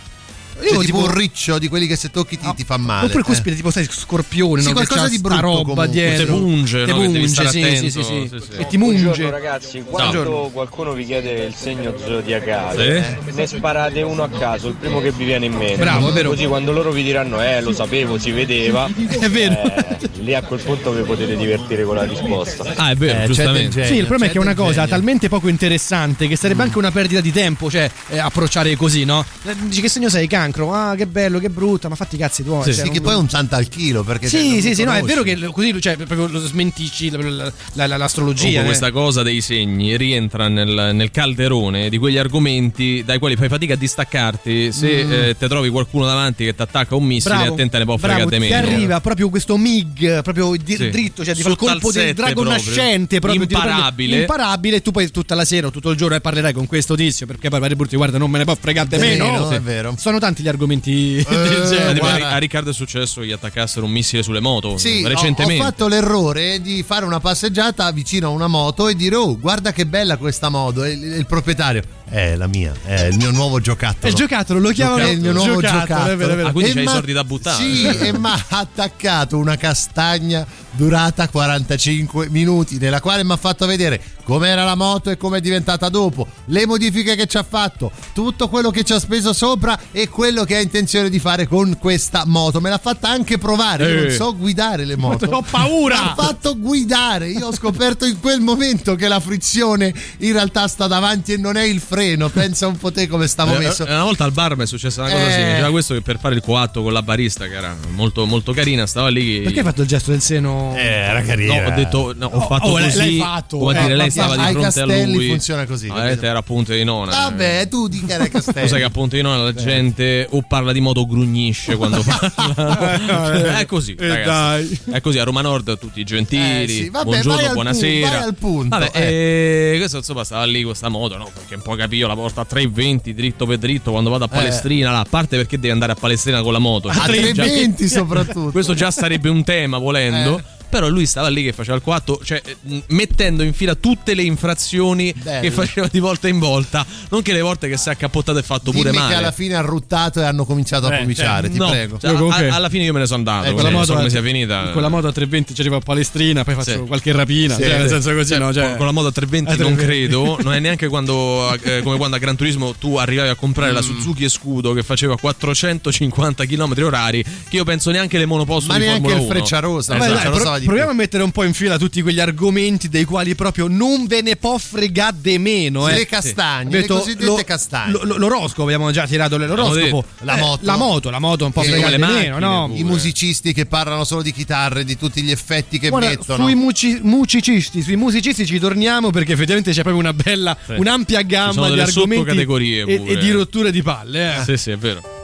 [0.57, 3.07] Cioè, tipo, tipo- un riccio di quelli che se tocchi ti, ti fa male.
[3.07, 3.25] Oppure eh.
[3.25, 4.73] cuspide, tipo, sai, scorpione, Sì, no?
[4.73, 5.89] Qualcosa di brutto roba comunque.
[5.89, 6.25] dietro.
[6.25, 7.27] Te punge, Te no?
[7.27, 8.29] Stare sì, attento, sì, sì, sì.
[8.31, 8.61] sì, sì.
[8.61, 9.01] E ti munge.
[9.03, 10.49] Buongiorno ragazzi, quando Buongiorno.
[10.53, 13.29] qualcuno vi chiede il segno zodiacale, Sì.
[13.29, 15.75] eh, ne sparate uno a caso, il primo che vi viene in mente.
[15.77, 16.29] Bravo, è vero.
[16.29, 18.87] Così quando loro vi diranno, eh, lo sapevo, si vedeva,
[19.19, 19.61] È vero.
[19.61, 22.73] eh, lì a quel punto vi potete divertire con la risposta.
[22.75, 23.69] Ah, è vero, Eh, giustamente.
[23.71, 26.77] genio, Sì, il problema è che è una cosa talmente poco interessante che sarebbe anche
[26.77, 29.23] una perdita di tempo, cioè eh, approcciare così, no?
[29.43, 30.27] Eh, Dici che segno sei?
[30.45, 30.73] Cancro?
[30.73, 32.63] Ah, che bello, che brutta, ma fatti i cazzi tuoi.
[32.63, 34.75] Sì, cioè, Sì, che non- poi è un santa al chilo perché Sì, non sì,
[34.75, 38.61] sì, no, è vero che così cioè, proprio lo smentisci la- la- la- la- l'astrologia.
[38.61, 38.63] Eh.
[38.65, 43.73] questa cosa dei segni rientra nel, nel calderone di quegli argomenti dai quali fai fatica
[43.73, 47.69] a distaccarti se eh, te trovi qualcuno davanti che ti attacca un missile a te
[47.69, 48.55] te ne può fregare di ti meno.
[48.55, 50.89] arriva proprio questo MIG, proprio di- Sì.
[50.89, 52.53] dritto, cioè ti fa il colpo del drago proprio.
[52.63, 54.19] nascente, proprio ti Imparabile.
[54.21, 57.25] imparabile, e tu poi tutta la sera o tutto il giorno parlerai con questo tizio
[57.25, 59.25] perché poi pare brutti, guarda, non me ne può fregare di Di meno.
[59.31, 59.55] meno, Sì.
[59.55, 59.95] è vero.
[59.97, 61.93] Sono tanti gli argomenti del Eh, genere.
[61.93, 62.29] tipo, guarda.
[62.31, 65.61] a Riccardo è successo che gli attaccassero un missile sulle moto Sì, ho- recentemente.
[65.61, 69.71] ho fatto l'errore di fare una passeggiata vicino a una moto e dire "Oh, guarda
[69.71, 70.83] che bella questa moto".
[70.83, 74.07] E il, il proprietario "È la mia, è il mio nuovo È giocattolo".
[74.07, 76.11] il giocattolo, lo chiamano È il mio nuovo giocattolo.
[76.11, 76.47] è vero, è vero.
[76.49, 77.63] Ah, quindi E c'hai i m'ha- soldi da buttare.
[77.63, 83.65] Sì, e mi ha attaccato una castagna durata 45 minuti, nella quale mi ha fatto
[83.65, 87.91] vedere com'era la moto e come è diventata dopo, le modifiche che ci ha fatto,
[88.13, 91.77] tutto quello che ci ha speso sopra e quello che ha intenzione di fare con
[91.77, 92.59] questa moto.
[92.59, 94.01] Me l'ha fatta anche provare, io Eh.
[94.07, 95.25] non so guidare le moto.
[95.35, 95.95] Ho paura!
[96.01, 97.29] Mi ha fatto guidare.
[97.29, 101.57] Io ho scoperto in quel momento che la frizione in realtà sta davanti e non
[101.57, 102.29] è il freno.
[102.29, 103.85] Pensa un po' te come stavo Eh, messo.
[103.85, 105.31] eh, Una volta al bar mi è successa una cosa Eh.
[105.31, 105.53] simile.
[105.55, 108.85] C'era questo che per fare il coatto con la barista, che era molto, molto carina,
[108.87, 109.41] stava lì.
[109.41, 110.73] Perché hai fatto il gesto del seno?
[110.75, 111.67] Eh, era No, carina.
[111.67, 112.97] ho detto, no, ho Oh, fatto oh, così.
[112.97, 113.57] l'hai fatto.
[113.59, 115.27] Come Eh, dire, lei stava di fronte a lui.
[115.29, 117.11] funziona così, No, vedete, era a Ponte di Nona.
[117.11, 118.69] Vabbè, tu di che era Tu sai Castelli.
[118.77, 123.59] che a Ponte di Nona la gente o parla di modo o grugnisce quando parla.
[123.59, 124.79] è così, Eh, ragazzi.
[124.91, 126.63] È così, a Roma Nord tutti gentili.
[126.63, 128.07] Eh, sì, vabbè, buongiorno, buonasera.
[128.09, 129.73] punto, al punto, Vabbè, eh.
[129.73, 131.29] eh, questo insomma stava lì questa moto, no?
[131.33, 134.91] Perché un po' capivo la porta a 320 dritto per dritto quando vado a Palestrina,
[134.91, 136.87] là, a parte perché devi andare a Palestrina con la moto.
[136.89, 138.51] A Cioè, già- 320 soprattutto.
[138.51, 140.41] questo già sarebbe un tema volendo.
[140.75, 140.79] Eh.
[140.79, 144.23] Però lui stava lì che faceva il 4, cioè eh, mettendo in fila tutte le
[144.23, 145.41] infrazioni Bello.
[145.41, 148.43] che faceva di volta in volta, non che le volte che si è accappottato e
[148.43, 149.13] fatto pure Dimmi male.
[149.13, 151.97] che alla fine ha ruttato e hanno cominciato a Eh, pomiciare, ti no, prego.
[151.99, 153.75] cioè, Io comunque- a- alla fine io me ne sono andato, Eh, non quella so
[153.77, 154.69] moto come sia finita.
[154.71, 156.77] Con la moto a 320 ci arrivo a Palestrina, poi faccio Sì.
[156.79, 157.55] qualche rapina.
[157.55, 157.61] Sì.
[157.63, 158.53] cioè, nel senso così, no?
[158.53, 160.07] Cioè, con, con la moto a 320 a non 320.
[160.13, 163.71] credo, non è neanche quando, eh, come quando a Gran Turismo tu arrivavi a comprare
[163.71, 163.75] Mm.
[163.75, 168.71] la Suzuki e Scudo che faceva 450 km orari, che io penso neanche le monoposto
[168.71, 169.33] Ma di neanche Formula il 1.
[169.39, 170.99] Frecciarossa, Vabbè, Esatto, dai, pro- proviamo più.
[170.99, 174.35] a mettere un po' in fila tutti quegli argomenti dei quali proprio non ve ne
[174.35, 175.87] può fregare de meno.
[175.87, 175.93] Eh.
[175.95, 177.91] Le castagne, detto, le cosiddette lo- castagne.
[177.91, 180.05] lo- lo- l'oroscopo, abbiamo già tirato l'oroscopo.
[180.21, 180.65] La Eh, moto.
[180.65, 182.71] La moto, la moto un po' fregare meno, no?
[182.73, 186.43] I musicisti che parlano solo di chitarre, di tutti gli effetti che Guarda, mettono.
[186.43, 190.73] sui muci- musicisti, sui musicisti ci torniamo perché effettivamente c'è proprio una bella, Sì.
[190.77, 192.41] un'ampia gamma di argomenti
[192.85, 194.37] e, e di rotture di palle.
[194.37, 194.43] Eh.
[194.43, 195.14] Sì, sì, è vero.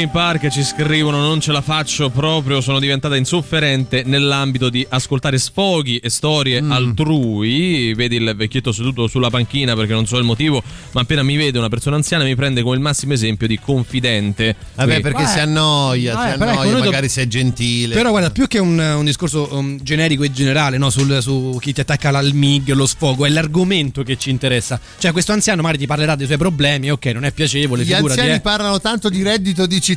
[0.00, 5.36] Linkin Park ci scrivono non ce la faccio proprio sono diventata insofferente nell'ambito di ascoltare
[5.36, 6.72] sfoghi e storie Mm.
[6.72, 11.36] altrui vedi il vecchietto seduto sulla panchina perché non so il motivo ma appena mi
[11.36, 15.26] vede una persona anziana mi prende come il massimo esempio di confidente Vabbè, Quindi- perché
[15.26, 17.94] si annoia, Vabbè, si però ecco, annoia, noi do- magari sei gentile.
[17.94, 21.72] Però guarda, più che un, un discorso um, generico e generale no, sul- su chi
[21.74, 24.80] ti attacca al MIG, lo sfogo, è l'argomento che ci interessa.
[24.98, 28.18] Cioè, questo anziano magari ti parlerà dei suoi problemi, ok, non è piacevole, Gli figurati.
[28.20, 28.40] anziani eh.
[28.40, 29.89] parlano tanto di reddito di cittadinanza.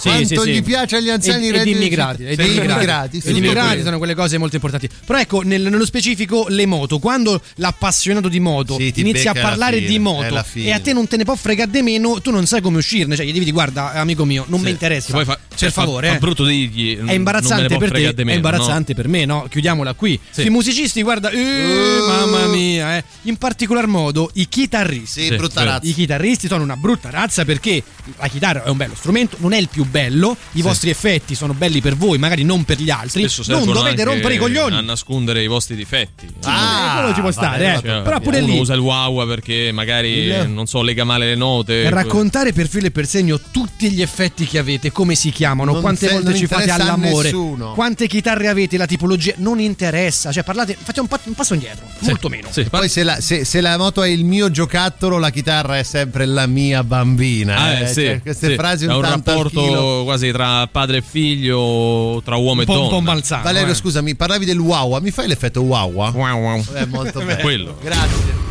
[0.00, 0.62] Sì, Quanto sì, gli sì.
[0.62, 2.74] piace agli anziani e, reddito immigrati, e di di cittadinanza?
[2.74, 4.88] immigrati, sì, e di sì, immigrati sono quelle cose molto importanti.
[5.04, 9.88] Però ecco, nel- nello specifico le moto, quando l'appassionato di moto inizia a parlare fine,
[9.88, 12.60] di moto e a te non te ne può fregare di meno, tu non sai
[12.60, 15.12] come uscirne, cioè gli devi dire guarda, amico mio, non mi interessa.
[15.24, 16.18] Fa- per cioè, fa- favore, fa eh.
[16.18, 19.46] brutto dirgli È imbarazzante per te, te è imbarazzante per me, no?
[19.48, 20.18] Chiudiamola qui.
[20.30, 20.46] Sì.
[20.46, 23.04] I musicisti, guarda, eh, mamma mia, eh.
[23.22, 25.22] in particolar modo i chitarristi.
[25.22, 25.88] Sì, brutta razza.
[25.88, 27.82] I chitarristi sono una brutta razza perché
[28.18, 31.52] la chitarra è un bello strumento, non è il più bello, i vostri effetti sono
[31.54, 33.26] belli per voi, magari non per gli altri.
[33.46, 34.76] Non dovete rompere i coglioni.
[34.76, 37.80] a nascondere i vostri difetti Ah, quello ci può stare, eh.
[37.80, 41.26] Cioè, però pure uno lì usa il wow perché magari Il- non so lega male
[41.26, 45.30] le note raccontare per filo e per segno tutti gli effetti che avete, come si
[45.30, 47.72] chiamano, Non quante se- volte ci fate all'amore, nessuno.
[47.74, 50.32] quante chitarre avete, la tipologia, non interessa.
[50.32, 52.48] Cioè, parlate, fate un, pa- un passo indietro, molto meno.
[52.70, 56.26] Poi se la, se- se la moto è il mio giocattolo, la chitarra è sempre
[56.26, 57.56] la mia bambina.
[57.56, 57.82] Ah, eh.
[57.82, 58.54] eh, sì, Cioè, queste sì.
[58.54, 63.20] frasi un, un rapporto quasi tra padre e figlio, tra uomo e donna.
[63.42, 63.74] Valerio, eh.
[63.74, 65.90] scusami, parlavi del wow, mi fai l'effetto wow?
[65.90, 66.64] Wow, wow.
[66.72, 67.40] È molto bello.
[67.40, 67.76] Quello.
[67.82, 68.48] Grazie.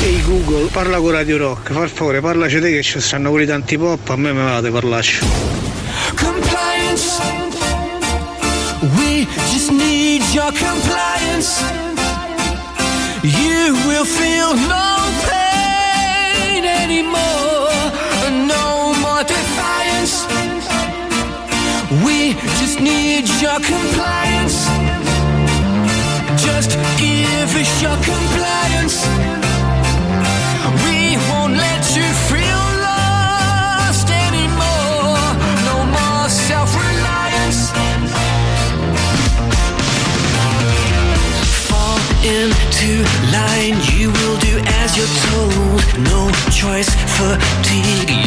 [0.00, 3.78] Ehi Google, parla con Radio Rock, per favore, parlaci te che ci stanno quelli tanti
[3.78, 5.24] pop, a me me vate parlarci.
[6.14, 7.22] Compliance.
[8.98, 11.62] We just need your compliance.
[13.22, 17.53] You will feel no pain anymore.
[22.02, 24.66] We just need your compliance.
[26.42, 29.06] Just give us your compliance.
[30.84, 35.22] We won't let you feel lost anymore.
[35.68, 37.70] No more self reliance.
[41.68, 45.82] Fall into line, you will do as you're told.
[46.10, 48.23] No choice, fatigue,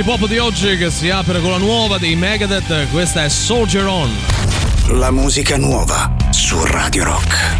[0.00, 3.84] l'hip hop di oggi che si apre con la nuova dei Megadeth, questa è Soldier
[3.84, 4.10] On.
[4.92, 7.59] La musica nuova su Radio Rock.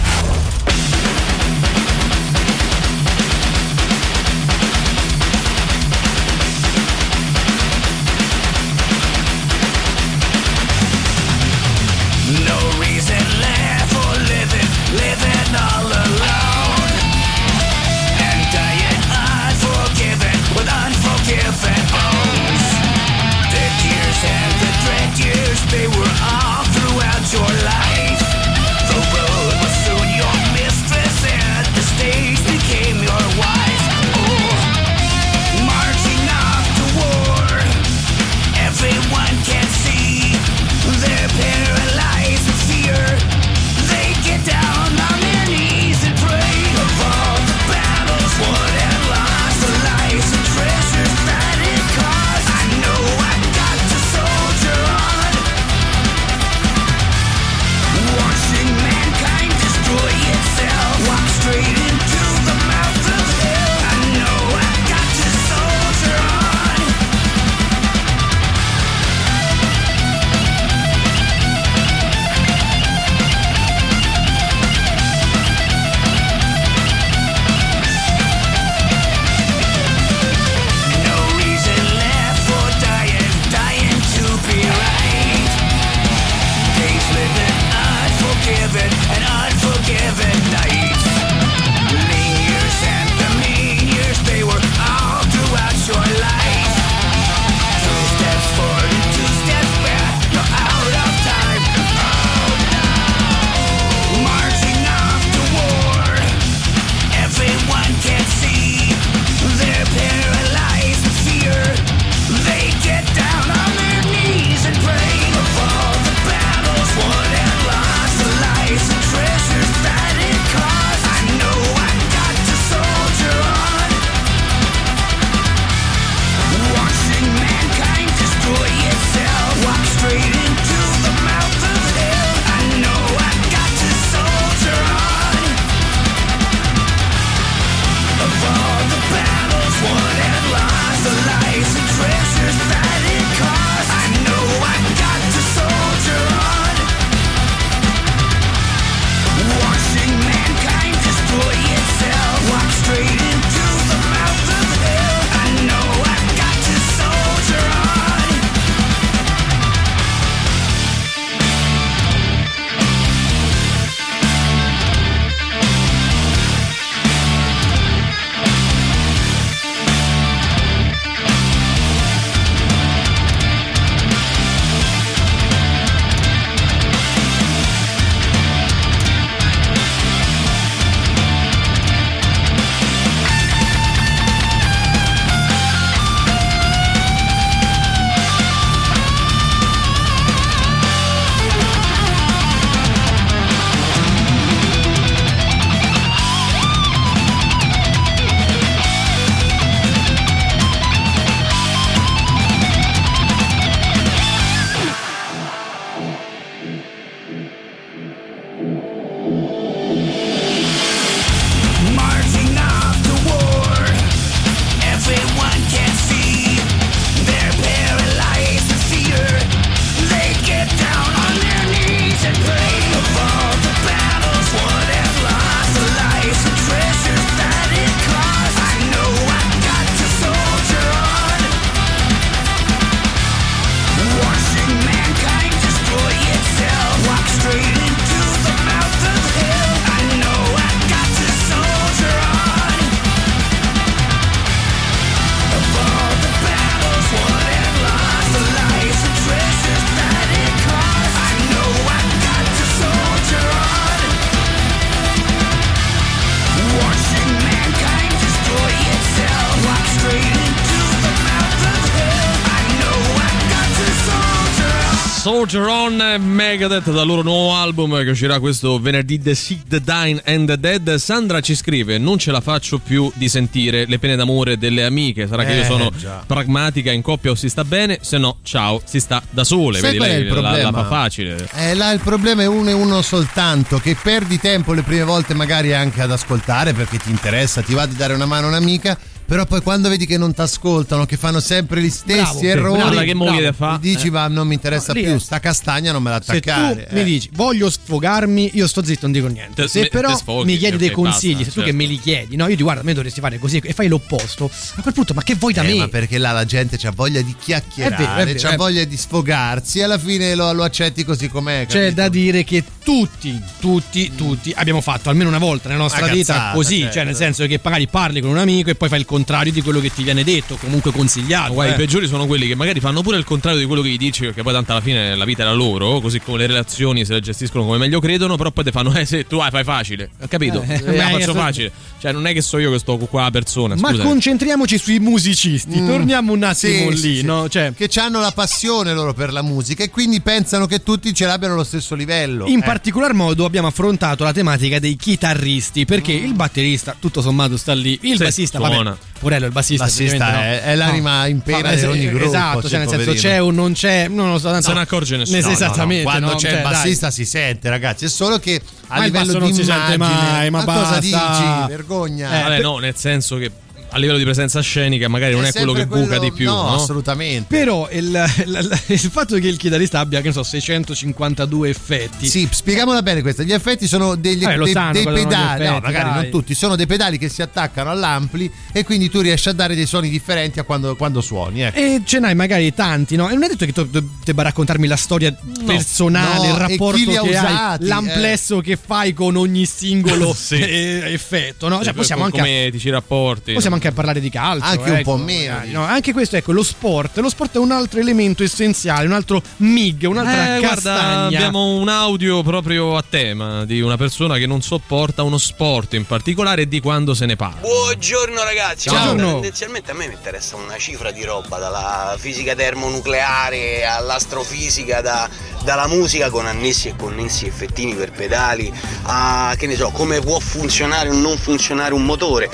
[265.55, 270.47] Ron Megadeth dal loro nuovo album che uscirà questo venerdì The Sick, The Dying and
[270.47, 270.95] The Dead.
[270.97, 275.27] Sandra ci scrive non ce la faccio più di sentire le pene d'amore delle amiche.
[275.27, 276.23] Sarà eh, che io eh, sono già.
[276.27, 279.81] pragmatica in coppia o si sta bene se no ciao si sta da sole.
[279.81, 281.49] Vedi lei la, la, fa facile.
[281.55, 285.35] Eh, là il problema è uno e uno soltanto che perdi tempo le prime volte
[285.35, 288.99] magari anche ad ascoltare perché ti interessa ti va di dare una mano a un'amica
[289.31, 292.79] però poi quando vedi che non ti ascoltano, che fanno sempre gli stessi Bravo, errori,
[292.81, 293.79] bravo, che bravo, chiede fa?
[293.81, 294.11] dici Eh.
[294.11, 296.87] va non mi interessa Lì più, è- sta castagna non me la Se attaccare.
[296.89, 297.05] tu mi eh.
[297.05, 299.63] dici voglio sfogarmi, io sto zitto, non dico niente.
[299.63, 301.71] Te- Se però sfoghi, mi chiedi ok, dei consigli, basta, se tu certo.
[301.71, 303.87] che me li chiedi, no, io ti guarda, a me dovresti fare così e fai
[303.87, 304.51] l'opposto.
[304.75, 305.79] A quel punto, ma che vuoi da Eh, me?
[305.79, 308.57] ma perché là la gente ha voglia di chiacchierare, È vero, è vero, c'ha è-
[308.57, 311.67] voglia di sfogarsi e alla fine lo, lo accetti così com'è.
[311.69, 311.95] C'è capito?
[311.95, 316.33] da dire che tutti, tutti, tutti abbiamo fatto almeno una volta nella nostra Una vita
[316.33, 316.95] cazzata, così, certo.
[316.95, 319.61] cioè nel senso che magari parli con un amico e poi fai il contrario di
[319.61, 321.53] quello che ti viene detto, comunque consigliato.
[321.53, 321.77] Guarda, eh.
[321.77, 324.23] i peggiori sono quelli che magari fanno pure il contrario di quello che gli dici,
[324.25, 327.13] perché poi tanto alla fine la vita è la loro, così come le relazioni se
[327.13, 330.09] le gestiscono come meglio credono, però poi ti fanno, eh se tu hai fai facile,
[330.29, 330.63] capito?
[330.67, 331.71] Eh, Eh, la faccio facile.
[332.01, 334.03] Cioè non è che so io che sto qua la persona, Ma scusa.
[334.05, 335.87] concentriamoci sui musicisti, Mm.
[335.87, 337.49] torniamo un attimo Sì, lì, sì, no?
[337.49, 341.27] Cioè, Che hanno la passione loro per la musica e quindi pensano che tutti ce
[341.27, 342.47] l'abbiano allo stesso livello.
[342.47, 342.65] In Eh.
[342.65, 347.99] particolar modo abbiamo affrontato la tematica dei chitarristi, perché il batterista tutto sommato sta lì,
[348.03, 348.77] il Sì, bassista, suona.
[348.83, 352.69] vabbè, Porello il bassista, Bassista è- è l'anima in pena Vabbè, di ogni gruppo, Esatto,
[352.69, 353.21] cioè nel senso poverino.
[353.21, 355.37] c'è o non c'è, non lo so, tanto- Se ne accorge nessuno.
[355.37, 355.65] Ne- No, no, no.
[355.65, 356.33] esattamente, Quando no?
[356.37, 356.73] c'è Cioè, il dai.
[356.73, 358.05] bassista si sente, ragazzi.
[358.07, 360.99] È solo che a Ma livello di non si sente immagine- mai, ma cosa basta.
[361.01, 361.69] dici?
[361.69, 362.39] Vergogna.
[362.39, 363.51] Eh, Vabbè, no, nel senso che
[363.91, 366.47] a livello di presenza scenica magari non è, quello che sempre buca quello- di più,
[366.47, 366.75] no, no?
[366.75, 367.55] assolutamente.
[367.57, 372.29] Però il, il- il fatto che il chitarrista abbia, che ne so, 652 effetti.
[372.29, 373.43] Sì, spieghiamola bene questa.
[373.43, 376.23] Gli effetti sono degli, Eh, dei, sanno dei pedali, no, effetti, magari dai.
[376.23, 379.75] non tutti, sono dei pedali che si attaccano all'ampli e quindi tu riesci a dare
[379.75, 381.63] dei suoni differenti a quando, quando suoni.
[381.63, 381.79] Ecco.
[381.79, 383.29] E ce n'hai magari tanti, no?
[383.29, 383.89] E non è detto che tu
[384.25, 385.37] debba raccontarmi la storia
[385.67, 389.37] personale, No, il e rapporto chi li ha che hai, usati, l'amplesso che fai con
[389.37, 390.55] ogni singolo Sì.
[390.59, 391.83] eh, effetto, no?
[391.83, 393.53] Cioè, possiamo come anche, ti ci rapporti.
[393.53, 394.65] possiamo anche parlare di calcio.
[394.65, 395.73] Anche un ecco, po' meno, magari, dici.
[395.79, 395.85] no?
[395.85, 397.19] Anche questo, ecco, lo sport.
[397.19, 401.25] Lo sport è un altro elemento essenziale, un altro MIG, un'altra Eh, guarda, castagna.
[401.27, 406.07] abbiamo un audio proprio a tema di una persona che non sopporta uno sport in
[406.07, 407.61] particolare e di quando se ne parla.
[407.61, 409.05] Buongiorno ragazzi, Ciao.
[409.05, 409.33] Buongiorno.
[409.33, 415.29] tendenzialmente a me mi interessa una cifra di roba, dalla fisica termonucleare all'astrofisica, da-
[415.65, 418.73] dalla musica con annessi e connessi effettini per pedali,
[419.05, 422.49] a che ne so, come può funzionare o non funzionare un motore.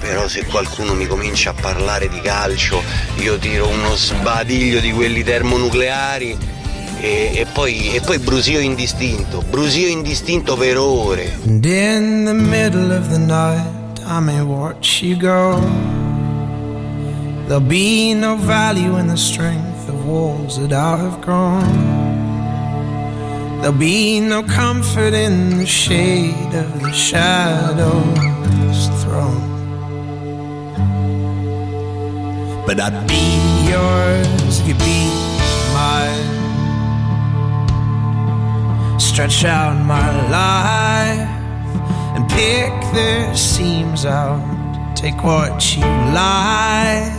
[0.00, 2.82] Però se qualcuno mi comincia a parlare di calcio,
[3.16, 6.36] io tiro uno sbadiglio di quelli termonucleari
[7.00, 11.38] e, e poi, e poi brusio indistinto, brusio indistinto per ore.
[11.46, 15.60] And in the middle of the night, I may watch you go.
[17.46, 21.96] There'll be no value in the strength of walls that I have grown.
[23.60, 28.55] There'll be no comfort in the shade of the shadow's
[32.66, 35.06] But I'd be yours if you be
[35.72, 36.36] mine.
[38.98, 41.28] Stretch out my life
[42.16, 44.42] and pick the seams out.
[44.96, 47.12] Take what you like,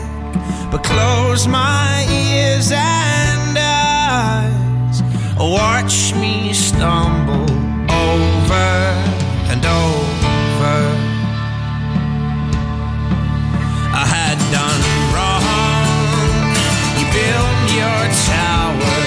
[0.70, 5.02] but close my ears and eyes.
[5.40, 7.50] Watch me stumble
[7.90, 8.70] over
[9.50, 10.07] and over.
[18.10, 19.07] Tower,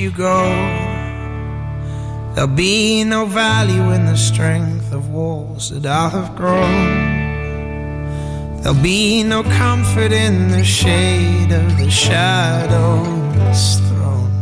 [0.00, 0.40] you go.
[2.34, 7.10] There'll be no value in the strength of walls that I have grown.
[8.62, 14.32] There'll be no comfort in the shade of the shadow's throne.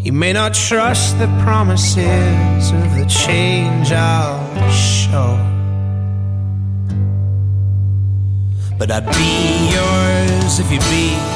[0.00, 5.38] You may not trust the promises of the change I'll show.
[8.78, 11.31] But I'd be yours if you'd be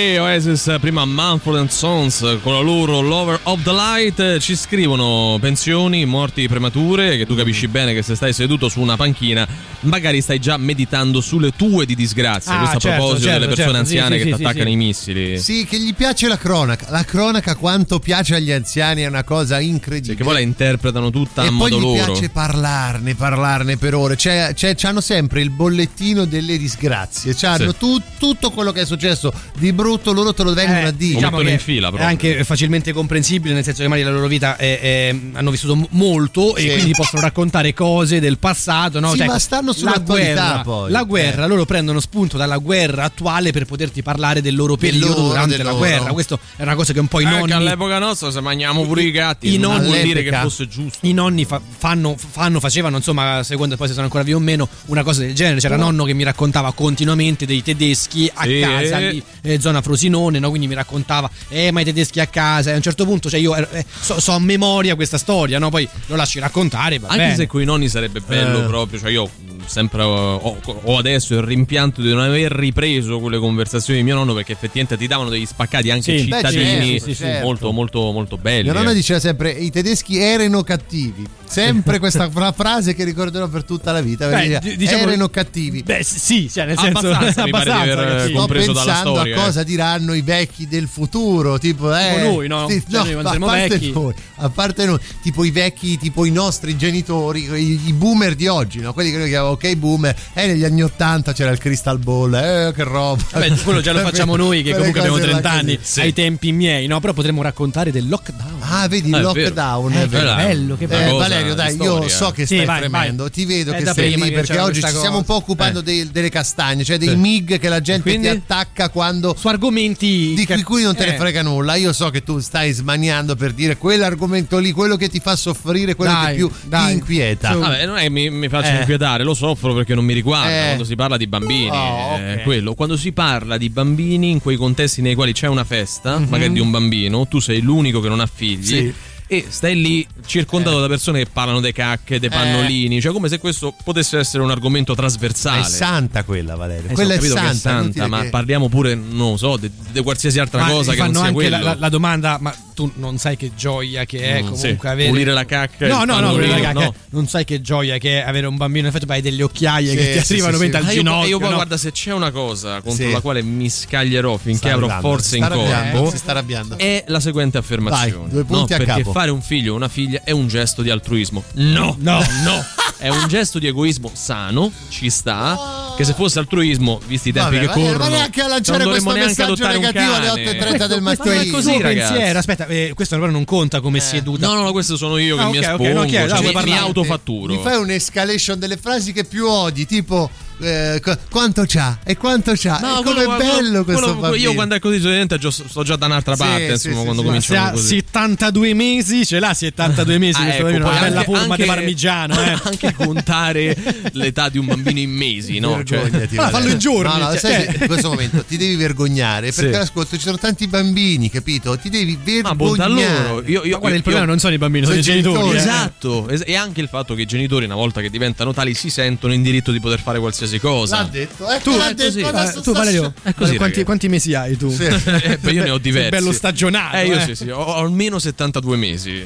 [0.00, 4.38] USA, Oasis, prima Mumford Sons con la loro Lover of the Light.
[4.38, 7.16] Ci scrivono pensioni, morti premature.
[7.18, 9.46] Che tu capisci bene che se stai seduto su una panchina,
[9.80, 12.52] magari stai già meditando sulle tue di disgrazie.
[12.52, 14.64] Ah, Questo a certo, proposito certo, delle persone certo, anziane sì, che sì, ti attaccano
[14.68, 14.72] sì.
[14.72, 15.38] i missili.
[15.38, 16.86] Sì, che gli piace la cronaca.
[16.90, 20.14] La cronaca, quanto piace agli anziani, è una cosa incredibile.
[20.16, 22.12] Che poi la interpretano tutta e a poi modo gli loro.
[22.12, 24.16] piace parlarne, parlarne per ore.
[24.16, 27.34] C'è, c'è- c'hanno sempre il bollettino delle disgrazie.
[27.34, 27.76] C'hanno Sì.
[27.78, 31.14] tu- tutto quello che è successo di brutto, loro te lo vengono a dire.
[31.14, 31.60] diciamo che
[31.96, 35.86] è anche facilmente comprensibile, nel senso che magari la loro vita è- è- hanno vissuto
[35.90, 36.66] molto Sì.
[36.66, 39.00] e quindi possono raccontare cose del passato.
[39.00, 39.10] No?
[39.12, 40.90] Sì, Cioè, ma stanno la sull'attualità guerra, poi.
[40.90, 41.48] La guerra, Eh.
[41.48, 45.56] loro prendono spunto dalla guerra attuale per poterti parlare del loro Del periodo loro, durante
[45.58, 45.76] la loro.
[45.76, 46.12] guerra.
[46.12, 47.46] Questo è una cosa che un po' i Eh, nonni.
[47.48, 50.68] che all'epoca nostra se mangiamo pure i gatti, I non nonni- vuol dire che fosse
[50.68, 50.98] giusto.
[51.06, 54.68] I nonni fa- fanno, fanno, facevano, insomma, secondo poi se sono ancora vivi o meno,
[54.86, 55.60] una cosa del genere.
[55.60, 58.60] C'era Però- nonno che mi raccontava continuamente dei tedeschi a Sì.
[58.60, 60.48] casa, lì, eh, zona Frosinone, no?
[60.50, 62.70] quindi mi raccontava, eh, ma i tedeschi a casa.
[62.70, 65.70] E a un certo punto, cioè, io eh, so, so a memoria questa storia, no?
[65.70, 66.98] Poi lo lasci raccontare.
[66.98, 67.34] Va Anche bene.
[67.34, 68.66] se con i nonni sarebbe bello Eh.
[68.66, 69.28] proprio, cioè io
[69.66, 74.34] sempre ho, ho- adesso il rimpianto di non aver ripreso quelle conversazioni di mio nonno
[74.34, 76.24] perché effettivamente ti davano degli spaccati anche Sì.
[76.26, 77.44] Beh, cittadini certo, sì, certo.
[77.44, 78.64] molto molto molto belli.
[78.64, 78.94] Mio nonno eh.
[78.94, 81.26] diceva sempre: i tedeschi erano cattivi.
[81.50, 84.28] Sempre questa fra- frase che ricorderò per tutta la vita.
[84.28, 85.82] Beh, diciamo- erano cattivi.
[85.82, 88.32] Beh, sì, cioè, nel senso, Abbastanza, pare di aver, abbastanza, eh, sì.
[88.34, 89.44] Sto pensando storia, a eh.
[89.44, 92.68] cosa diranno i vecchi del futuro, tipo, eh, Tipo noi, no?
[92.68, 96.30] sì, Cioè, noi quando a parte noi, a parte noi, tipo i vecchi, tipo i
[96.30, 98.92] nostri genitori, i, i boomer di oggi, no?
[98.92, 102.72] quelli che noi chiamiamo ok boomer, eh, negli anni 80 c'era il crystal ball, eh,
[102.74, 103.22] che roba.
[103.32, 106.00] Vabbè, quello già lo facciamo noi che comunque abbiamo cose là 30 anni così.
[106.00, 107.00] ai tempi miei, no?
[107.00, 108.58] Però potremmo raccontare del lockdown.
[108.60, 110.04] Ah, vedi il Ah, è lockdown, vero.
[110.04, 110.30] è vero.
[110.30, 111.18] Eh, che bello, che Eh, bello.
[111.42, 113.32] Valerio, dai, io so che Sì, stai vai, tremendo, vai.
[113.32, 115.44] ti vedo È che prima lì perché oggi ci questa stiamo un po' cosa.
[115.44, 115.82] occupando Eh.
[115.82, 117.16] dei- delle castagne, cioè dei Sì.
[117.16, 118.28] MIG che la gente Quindi?
[118.28, 121.18] ti attacca quando Su argomenti di che- cui non te ne eh.
[121.18, 121.74] frega nulla.
[121.76, 125.94] Io so che tu stai smaniando per dire quell'argomento lì, quello che ti fa soffrire,
[125.94, 126.86] quello Dai, che più dai.
[126.86, 127.54] ti inquieta.
[127.54, 128.78] Vabbè, non è che mi, mi faccio Eh.
[128.78, 130.64] inquietare, lo soffro perché non mi riguarda Eh.
[130.66, 131.68] quando si parla di bambini.
[131.70, 132.42] Oh, è ok.
[132.42, 132.74] quello.
[132.74, 136.28] Quando si parla di bambini in quei contesti nei quali c'è una festa, Mhm.
[136.28, 138.64] magari di un bambino, tu sei l'unico che non ha figli.
[138.66, 138.92] Sì.
[139.32, 142.32] E stai lì circondato da persone che parlano dei cacche, dei Eh.
[142.32, 145.62] pannolini, cioè come se questo potesse essere un argomento trasversale.
[145.62, 146.90] è santa quella, Valerio.
[146.90, 149.70] Eh quella è santa, è santa, ma che- parliamo pure, non lo so, di
[150.02, 153.18] qualsiasi altra Ma cosa che non sia anche la, la- la domanda, ma tu non
[153.18, 154.86] sai che gioia che è Mm, comunque sì.
[154.86, 155.08] avere.
[155.08, 156.72] Pulire la cacca, No, no, no, pulire la cacca.
[156.84, 156.94] no.
[157.10, 158.86] Non sai che gioia che è avere un bambino.
[158.88, 160.76] In effetti, hai delle occhiaie Sì, che ti arrivano sì, sì.
[160.76, 161.28] al Ah, io, ginocchio.
[161.28, 161.54] io poi no?
[161.56, 165.36] guarda se c'è una cosa contro la quale mi scaglierò finché Sta avrò arrabbiando, forze
[165.36, 166.78] in corpo si sta arrabbiando.
[166.78, 169.12] è la seguente affermazione Vai, due punti no, a perché capo.
[169.12, 171.42] fare un figlio o una figlia è un gesto di altruismo.
[171.54, 171.96] No.
[171.98, 172.18] No.
[172.44, 172.64] no.
[172.96, 177.54] È un gesto di egoismo sano ci sta che se fosse altruismo visti i tempi
[177.54, 180.76] Vabbè, che ma- corrono ma neanche a lanciare questo messaggio negativo alle cane.
[180.76, 181.52] 8.30 del Ma è mattino.
[181.56, 184.46] così pensiero, aspetta, eh, questo però non conta come sieduta.
[184.46, 186.52] no no no questo sono io che Ah, mi ok, ok, espongo no, chiaro, cioè,
[186.54, 187.54] mi, mi autofatturo.
[187.54, 190.28] Mi fai un'escalation delle frasi che più odi, tipo
[190.60, 192.78] eh, qu- quanto c'ha e quanto c'ha.
[192.80, 194.34] No, e com'è quello- bello quello- questo quello-.
[194.36, 197.28] Io quando è così solitamente sto già da un'altra parte, sì, insomma, sì, quando sì.
[197.28, 197.86] Ma se cominciamo ha così.
[197.86, 201.62] 72 mesi, ce l'ha 72 mesi Ah, questo ecco, bambino, una bella anche- forma di
[201.62, 202.58] anche- parmigiano, eh.
[202.64, 203.76] anche contare
[204.12, 205.82] l'età di un bambino in mesi, no?
[205.84, 209.52] Cioè, fallo in giorni, No, no, cioè- sai se- in questo momento ti devi vergognare
[209.52, 209.78] perché Sì.
[209.80, 211.76] ascolta, ci sono tanti bambini, capito?
[211.78, 212.92] Ti devi ma vergognare.
[213.28, 213.42] loro.
[213.46, 215.56] Io, io, Ma guarda, io- il problema non sono i bambini, sono i genitori.
[215.56, 215.60] eh.
[215.60, 218.90] Esatto, es- e anche il fatto che i genitori, una volta che diventano tali, si
[218.90, 220.96] sentono in diritto di poter fare qualsiasi cosa.
[220.96, 222.20] L'ha detto, ecco Tu, l'ha detto, così.
[222.22, 223.84] adesso Eh, tu sta- Valerio, È così, quanti, ragazzi.
[223.84, 224.70] quanti mesi hai tu?
[224.74, 224.84] Sì.
[224.84, 226.10] Eh, beh, io ne ho diversi.
[226.10, 227.24] bello stagionato, Eh, io eh.
[227.24, 229.22] sì, sì, ho, ho almeno 72 mesi.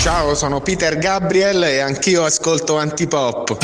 [0.00, 3.56] Ciao, sono Peter Gabriel e anch'io ascolto antipop.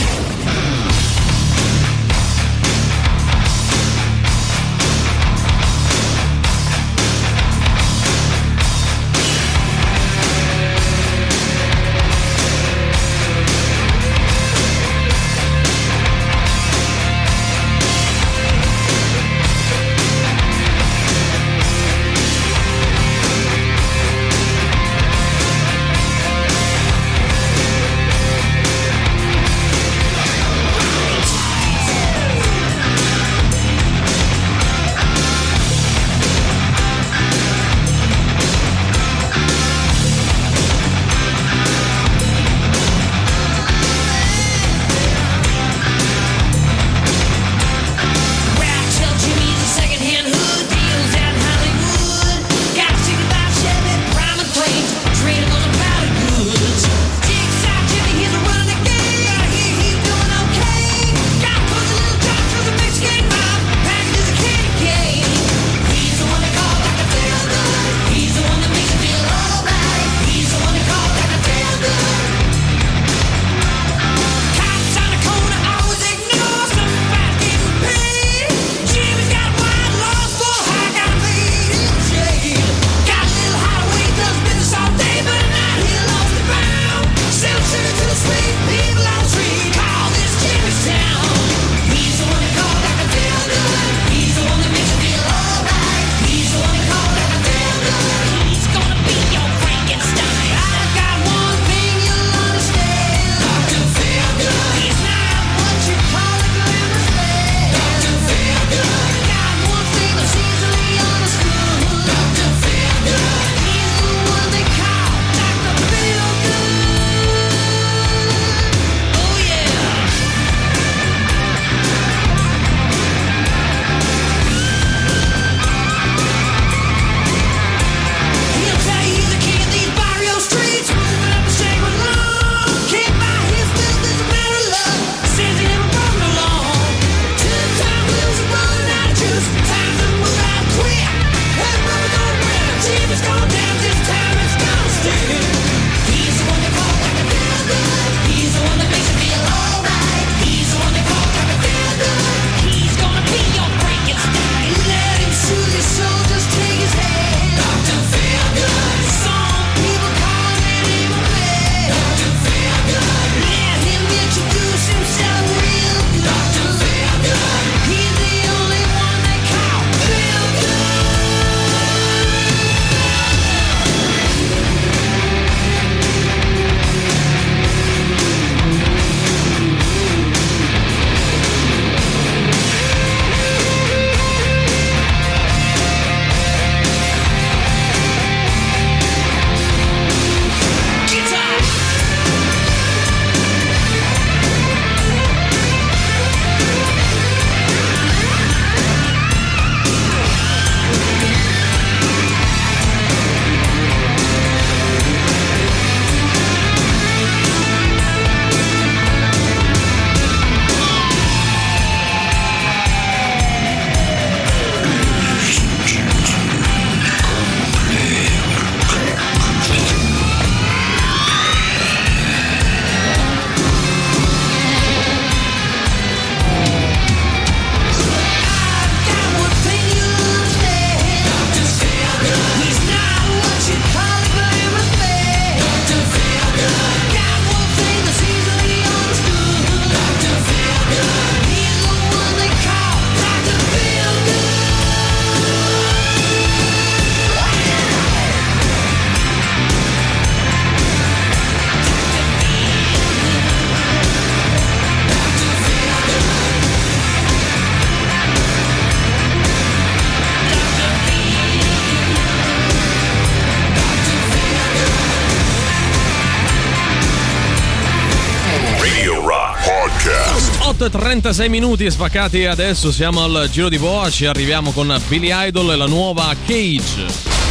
[270.81, 275.31] 8 e 36 minuti spaccati adesso siamo al giro di boa, ci arriviamo con Billy
[275.33, 277.05] Idol e la nuova Cage.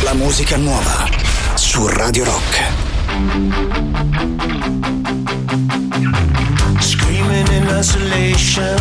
[0.03, 1.09] La musica nuova
[1.55, 2.63] su Radio Rock.
[6.79, 8.79] Screaming in isolation,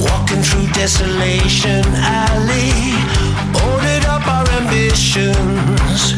[0.00, 2.96] walking through desolation alley,
[3.52, 6.16] boarded up our ambitions,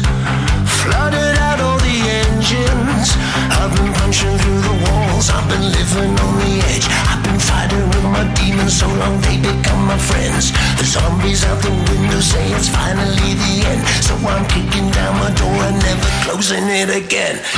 [16.75, 17.54] it again.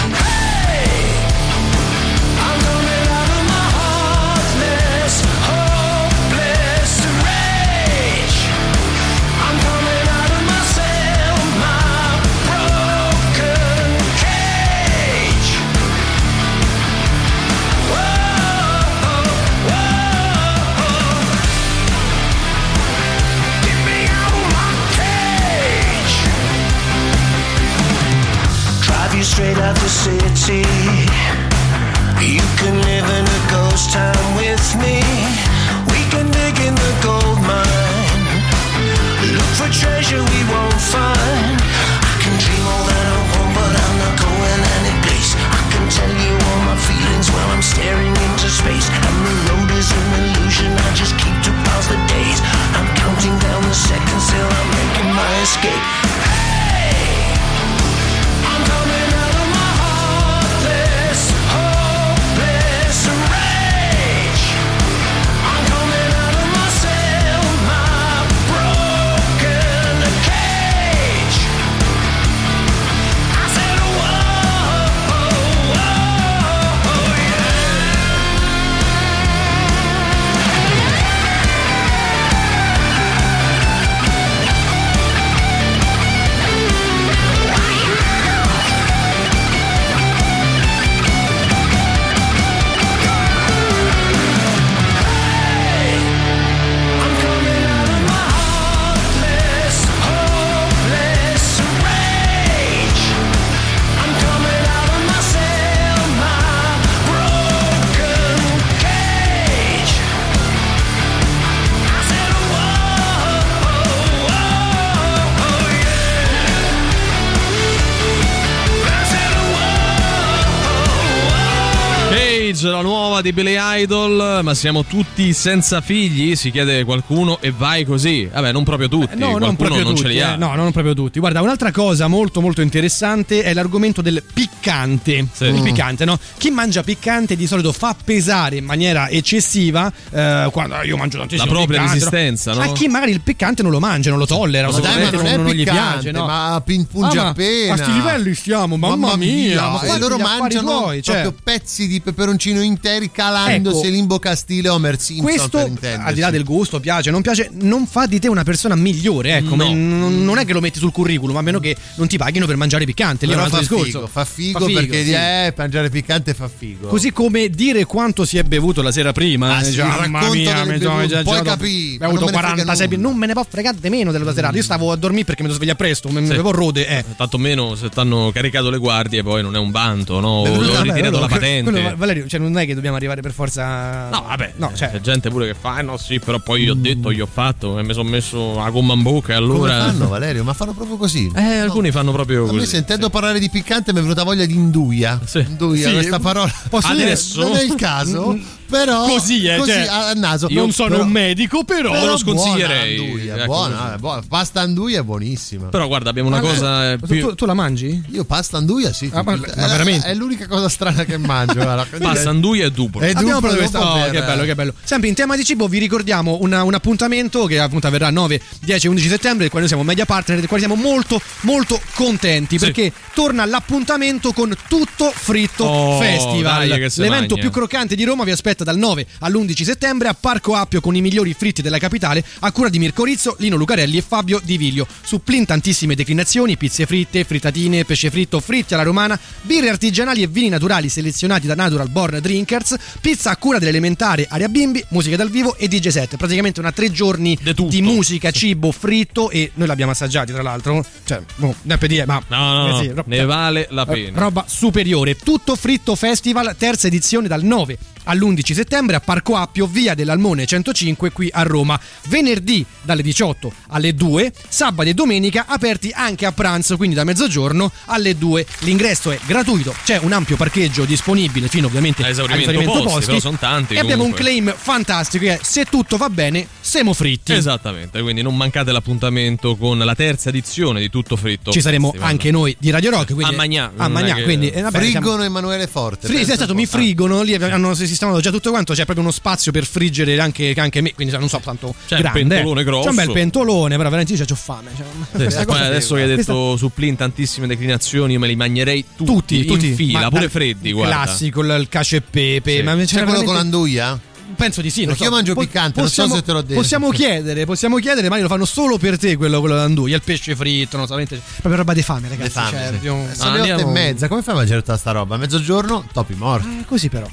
[123.18, 126.36] Nuova di Billy Idol, ma siamo tutti senza figli?
[126.36, 128.30] Si chiede qualcuno e vai così.
[128.32, 130.34] Vabbè, non proprio tutti, No, qualcuno non proprio non tutti, ce li ha.
[130.34, 131.20] eh, no, non proprio tutti.
[131.20, 135.12] Guarda, un'altra cosa molto molto interessante è l'argomento del piccante.
[135.40, 135.64] Il Mm.
[135.64, 136.20] piccante, no?
[136.38, 141.46] Chi mangia piccante di solito fa pesare in maniera eccessiva eh, quando io mangio tantissimo
[141.50, 142.62] La propria piccante, resistenza, no?
[142.62, 145.26] A chi magari il piccante non lo mangia, non lo tollera, Ma dai, ma non
[145.26, 146.26] è non, gli piace, no?
[146.26, 147.74] ma pinpunge Ah, ma appena.
[147.74, 149.70] A sti livelli stiamo, mamma, mia.
[149.70, 151.22] ma e loro mangiano tuoi, cioè.
[151.22, 153.96] proprio pezzi di peperoncino interi calandosi Ecco.
[153.96, 155.58] in bocca stile Homer Simpson Questo,
[156.04, 159.38] al di là del gusto, piace, non piace, non fa di te una persona migliore.
[159.38, 159.56] Ecco, No.
[159.56, 162.56] ma non, è che lo metti sul curriculum, a meno che non ti paghino per
[162.58, 163.26] mangiare piccante.
[163.26, 164.00] Lì è un Però altro fa discorso.
[164.00, 165.12] figo, fa figo, perché sì.
[165.14, 166.88] eh, mangiare piccante fa figo.
[166.88, 169.56] Così come dire quanto si è bevuto la sera prima.
[169.58, 172.36] Ah, eh, sì, cioè, il mamma mia, mi sono poi capì, Ho avuto non me
[172.36, 173.02] ne frega 46 nulla.
[173.08, 174.56] Non me ne può fregare di meno della serata.
[174.58, 176.10] Io stavo a dormire perché mi devo svegliare presto.
[176.10, 176.88] Mi avevo rode.
[176.88, 177.04] Eh.
[177.16, 180.42] Tanto meno se ti hanno caricato le guardie, poi non è un vanto, no?
[180.42, 181.94] Ho ritirato la patente.
[181.96, 184.10] Valerio, cioè non è che dobbiamo arrivare per forza.
[184.10, 186.74] No, vabbè, No, cioè, c'è gente pure che fa, eh no, sì, però poi io
[186.74, 189.52] ho detto, io ho fatto, e mi sono messo la gomma in bocca e Come
[189.54, 189.80] allora.
[189.86, 190.44] fanno Valerio?
[190.44, 191.32] Ma fanno proprio così.
[191.36, 192.66] Eh, alcuni fanno proprio A me così.
[192.72, 195.20] sentendo parlare di piccante mi è venuta voglia di induia.
[195.34, 196.52] Induia, Sì, questa parola.
[196.70, 197.42] posso dire- Adesso?
[197.42, 198.38] Non è il caso,
[198.68, 200.48] però Così, eh, così cioè, a naso.
[200.50, 202.96] non sono Però- un medico, però, però lo sconsiglierei.
[202.98, 203.94] Buona, anduia, Ecco, buona, così.
[203.94, 204.22] eh, buona.
[204.28, 205.68] Pasta anduia è buonissima.
[205.68, 207.22] Però guarda, abbiamo una Ma- cosa eh, tu, più...
[207.30, 208.04] tu- tu la mangi?
[208.12, 209.10] Io pasta anduia sì.
[209.14, 210.08] Ah, ma- tutti- ma è- veramente?
[210.08, 211.54] È l'unica cosa strana che mangio.
[211.62, 211.86] guarda.
[212.00, 213.02] Pasta anduia e duplo.
[213.02, 213.92] E Abbiamo duplo, proprio questa.
[213.92, 214.74] oh, per- che bello, che bello.
[214.84, 218.86] Sempre in tema di cibo, vi ricordiamo una- un appuntamento che appunto avverrà 9, 10
[218.88, 222.58] e 11 settembre, del quale noi siamo media partner, del quale siamo molto, molto contenti.
[222.58, 222.66] Sì.
[222.66, 226.68] Perché torna l'appuntamento con Tutto Fritto Oh, Festival.
[226.68, 227.42] dai, L'evento magna.
[227.42, 231.02] più croccante di Roma vi aspetta dal 9 all'11 settembre a Parco Appio con i
[231.02, 234.88] migliori fritti della capitale, a cura di Mirko Rizzo, Lino Lucarelli e Fabio Di Viglio.
[235.04, 240.50] Supplin tantissime declinazioni, pizze fritte, frittatine, pesce fritto, fritti alla romana, birre artigianali e vini
[240.50, 245.56] naturali selezionati da Natural Born Drinkers, pizza a cura dell'elementare Aria Bimbi, musica dal vivo
[245.58, 246.16] e DJ set.
[246.18, 247.38] Praticamente una tre giorni
[247.68, 250.86] di musica, cibo, fritto e noi l'abbiamo assaggiati tra l'altro.
[251.06, 254.20] Cioè, boh, ne per dire, ma No, no, eh sì, ro- ne vale la pena.
[254.20, 255.16] Roba superiore.
[255.16, 257.78] Tutto Fritto Festival, terza edizione dal 9
[258.08, 261.80] all'11 settembre a Parco Appio, via dell'Almone 105 qui a Roma.
[262.08, 267.72] Venerdì dalle 18 alle 2, sabato e domenica aperti anche a pranzo, quindi da mezzogiorno
[267.86, 268.46] alle 2.
[268.60, 273.38] L'ingresso è gratuito, c'è un ampio parcheggio disponibile fino ovviamente A esaurimento posti, però sono
[273.38, 274.24] tanti, E abbiamo un comunque.
[274.24, 277.34] claim fantastico che è se tutto va bene, siamo fritti.
[277.34, 281.52] Esattamente, quindi non mancate l'appuntamento con la terza edizione di Tutto Fritto.
[281.52, 282.10] Ci saremo Festival.
[282.10, 283.14] anche noi di Radio Rock.
[283.14, 286.08] Quindi, A Magnà, A è Magnà, che- quindi eh, vabbè, Friggono siamo- Emanuele Forte.
[286.08, 286.78] Fri- esatto, un mi po'.
[286.78, 290.82] friggono, lì hanno sistemato già tutto quanto, c'è proprio uno spazio per friggere anche, anche
[290.82, 292.20] me, quindi non so tanto C'è il grande.
[292.20, 292.64] pentolone eh.
[292.64, 292.84] grosso.
[292.84, 294.70] C'è un bel pentolone, però veramente io c'ho fame.
[294.78, 294.86] cioè,
[295.30, 298.86] Sì, questa adesso che hai questa- detto su Plin tantissime declinazioni, io me li mangerei
[298.96, 301.04] tutti, tutti, tutti in fila, Ma- pure freddi, guarda.
[301.04, 302.58] Classico, il cacio e pepe.
[302.58, 302.62] Sì.
[302.64, 304.00] Ma C'è quello veramente- con l'anduia?
[304.36, 304.82] Penso di sì.
[304.84, 305.04] Perché so.
[305.06, 306.60] io mangio piccante, non so possiamo- se te l'ho detto.
[306.62, 310.36] Possiamo chiedere, possiamo chiedere, ma lo fanno solo per te quello, quello d'anduia, il pesce
[310.36, 312.24] fritto, non so, veramente- proprio roba di fame, ragazzi.
[312.24, 312.88] Le fame, cioè, sì.
[312.88, 315.16] Eh, Sono le otto e mezza, come fai a mangiare tutta sta roba?
[315.16, 316.48] A mezzogiorno, topi morti.
[316.62, 317.10] Eh, Così però.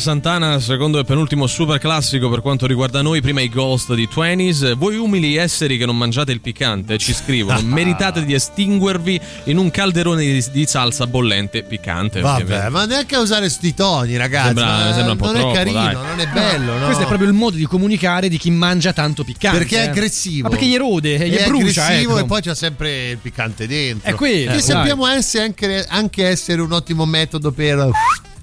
[0.00, 4.74] Santana, secondo e penultimo super classico per quanto riguarda noi, prima i Ghost di 20s.
[4.74, 9.70] Voi umili esseri che non mangiate il piccante, ci scrivono, meritate di estinguervi in un
[9.70, 12.20] calderone di, di salsa bollente piccante.
[12.20, 12.70] Vabbè, ovviamente.
[12.70, 14.46] ma neanche a usare sti toni, ragazzi.
[14.46, 15.94] Sembra- ma sembra un po' non troppo, è carino, dai.
[15.94, 16.84] non è bello, no?
[16.86, 19.58] Questo è proprio il modo di comunicare di chi mangia tanto piccante.
[19.58, 19.88] Perché è eh.
[19.90, 20.42] aggressivo.
[20.44, 21.84] Ma perché gli erode, eh, gli è brucia.
[21.84, 22.24] aggressivo ecco.
[22.24, 24.10] e poi c'è sempre il piccante dentro.
[24.10, 24.62] È quello, Che dai.
[24.62, 27.90] sappiamo essere anche, anche essere un ottimo metodo per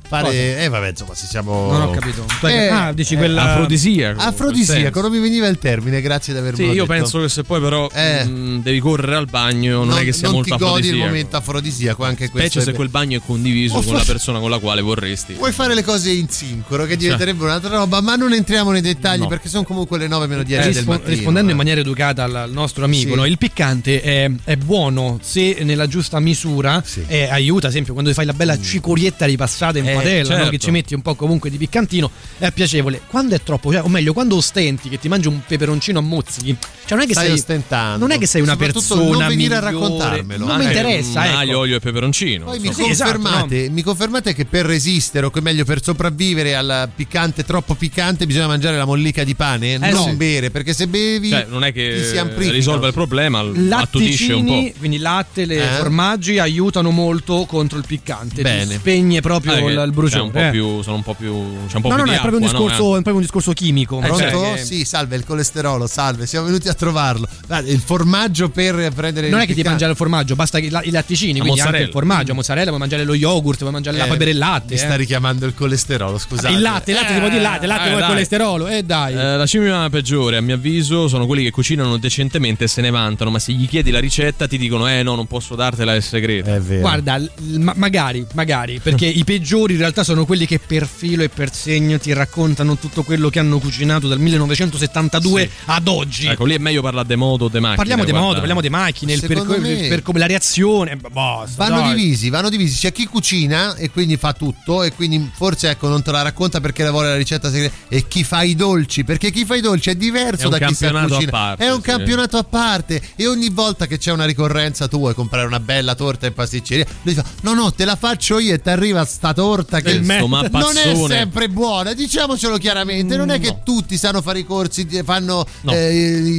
[0.08, 0.24] fare.
[0.26, 0.62] Cosa?
[0.64, 1.72] Eh, vabbè, insomma, se siamo.
[1.72, 2.26] Non ho capito.
[2.48, 4.22] Eh, ah, dici eh, quella Afrodisiaco.
[4.22, 6.94] Afrodisiaco, non mi veniva il termine, grazie di avermelo Sì, io detto.
[7.00, 8.24] penso che se poi però Eh.
[8.26, 10.76] mh, devi correre al bagno, non, non, è che sia non molto ti godi il
[10.78, 11.06] afrodisiaco.
[11.08, 12.50] momento afrodisiaco, anche questo.
[12.60, 15.34] Specie se quel bagno è condiviso O con fa- la persona con la quale vorresti.
[15.34, 19.22] Vuoi fare le cose in sincro, che diventerebbe un'altra roba, ma non entriamo nei dettagli
[19.22, 19.28] No.
[19.28, 21.10] perché sono comunque le 9 meno 10 Eh, del mattino.
[21.10, 21.52] rispondendo eh.
[21.52, 23.16] in maniera educata al, nostro amico, Sì.
[23.16, 23.26] no?
[23.26, 28.26] il piccante è, è buono se nella giusta misura e aiuta, ad esempio, quando fai
[28.26, 29.97] la bella cicorietta ripassata in Mm.
[30.00, 30.36] Eh, padella, no?
[30.36, 30.50] certo.
[30.52, 33.02] che ci metti un po' comunque di piccantino, è piacevole.
[33.08, 36.56] Quando è troppo, cioè, o meglio, quando ostenti che ti mangi un peperoncino a mozzichi,
[36.86, 37.98] cioè non è che Stai sei ostentando.
[37.98, 39.86] Non è che sei una persona non venire a migliore.
[39.88, 40.46] raccontarmelo.
[40.46, 41.38] Non mi Anche interessa, ecco.
[41.38, 42.46] aglio, olio e peperoncino.
[42.46, 42.74] Poi mi.
[42.74, 47.44] Sì, esatto, confermate, mi confermate che per resistere, o che meglio per sopravvivere al piccante
[47.44, 49.78] troppo piccante, bisogna mangiare la mollica di pane?
[49.78, 50.16] non sì.
[50.16, 54.72] bere, perché se bevi Cioè, non è ti che risolve il problema, attutisce un po'.
[54.80, 55.76] quindi latte, le Eh?
[55.78, 58.42] formaggi aiutano molto contro il piccante.
[58.42, 58.76] Bene.
[58.76, 60.24] Spegne proprio Ah, il, il bruciore.
[60.24, 60.50] un po' eh.
[60.52, 61.34] più, sono un po' più,
[61.68, 62.66] c'è un po' No, più no, no, di è proprio un acqua, no?
[62.68, 63.98] discorso, è proprio un discorso chimico.
[64.00, 64.18] Pronto?
[64.18, 67.28] Cioè, che- Sì, salve il colesterolo, salve, siamo venuti a trovarlo.
[67.66, 70.82] Il formaggio per prendere Non il è che ti mangiare il formaggio, basta che la-
[70.84, 71.86] i latticini, La quindi anche mozzarella.
[71.86, 74.38] il formaggio, la mozzarella, puoi mangiare lo yogurt, puoi mangiare la Eh, puoi bere il
[74.38, 74.74] latte.
[74.74, 74.98] Mi sta eh.
[74.98, 76.54] richiamando il colesterolo, scusate.
[76.54, 78.84] Il latte, il latte, ti vuoi dire latte, il latte eh, vuoi il colesterolo, eh
[78.84, 79.14] dai.
[79.14, 82.90] Eh, la scimmia peggiore, a mio avviso, sono quelli che cucinano decentemente e se ne
[82.90, 86.02] vantano, ma se gli chiedi la ricetta ti dicono "Eh no, non posso dartela, è
[86.02, 86.50] segreto".
[86.54, 86.82] È vero.
[86.82, 87.22] Guarda,
[87.58, 91.54] ma- magari, magari, perché i peggiori in realtà sono quelli che per filo e per
[91.54, 95.50] segno ti raccontano tutto quello che hanno cucinato dal 1972 Sì.
[95.66, 96.28] ad oggi.
[96.28, 97.76] Ecco, lì è meglio parlare di modo, de macchine.
[97.78, 100.98] Parliamo di modo, parliamo di macchine, il Secondo perco- me- per come la reazione.
[100.98, 101.96] Basta, Vanno dai.
[101.96, 102.80] divisi, vanno divisi.
[102.80, 106.60] C'è chi cucina e quindi fa tutto e quindi forse ecco non te la racconta
[106.60, 109.90] perché lavora la ricetta segreta e chi fa i dolci, perché chi fa i dolci
[109.92, 111.30] è diverso È da chi a cucina.
[111.30, 111.88] parte, è un sì.
[111.90, 115.94] campionato a parte e ogni volta che c'è una ricorrenza tu vuoi comprare una bella
[115.96, 119.34] torta in pasticceria, lui fa "No, no, te la faccio io e ti arriva sta
[119.34, 124.40] torta che Questo non è sempre buona, diciamocelo chiaramente, non è che tutti sanno fare
[124.40, 125.72] i corsi, fanno No.
[125.74, 125.94] eh,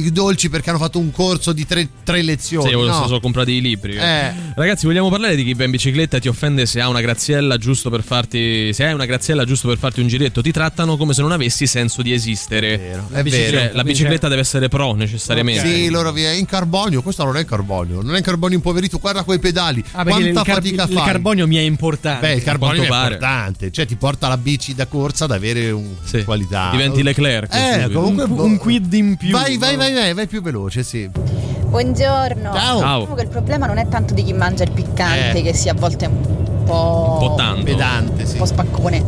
[0.05, 2.69] i dolci perché hanno fatto un corso di tre, tre lezioni.
[2.69, 2.93] Sì, o no.
[3.01, 3.95] se sono comprati i libri.
[3.95, 4.31] Eh.
[4.55, 7.57] Ragazzi, vogliamo parlare di chi va in bicicletta e ti offende se ha una graziella
[7.57, 8.73] giusto per farti.
[8.73, 11.67] Se hai una graziella giusto per farti un giretto, ti trattano come se non avessi
[11.67, 12.91] senso di esistere.
[12.91, 13.69] è Cioè, vero.
[13.73, 15.67] la bicicletta deve essere pro necessariamente.
[15.67, 17.01] Sì, loro via in carbonio.
[17.01, 18.97] Questo non è in carbonio, non è in carbonio impoverito.
[18.99, 19.83] Guarda quei pedali.
[19.91, 21.05] Ah, Quanta il, car- fatica il fai?
[21.05, 22.27] carbonio mi è importante.
[22.27, 23.17] Beh, il carbonio è quanto pare.
[23.19, 26.23] Importante, cioè ti porta la bici da corsa ad avere un Sì.
[26.23, 26.69] qualità.
[26.71, 27.53] Diventi Leclerc.
[27.53, 29.31] Eh, comunque un, un quid in più.
[29.31, 31.09] Vai, vai, vai, vai, vai più veloce, sì.
[31.09, 32.53] Buongiorno.
[32.53, 32.79] Ciao.
[32.79, 32.99] Ciao.
[32.99, 35.41] Diciamo che il problema non è tanto di chi mangia il piccante, Eh.
[35.41, 37.63] che sia a volte un po', Un po' tanto.
[37.63, 38.31] Pedante, sì.
[38.33, 39.03] un po' spaccone,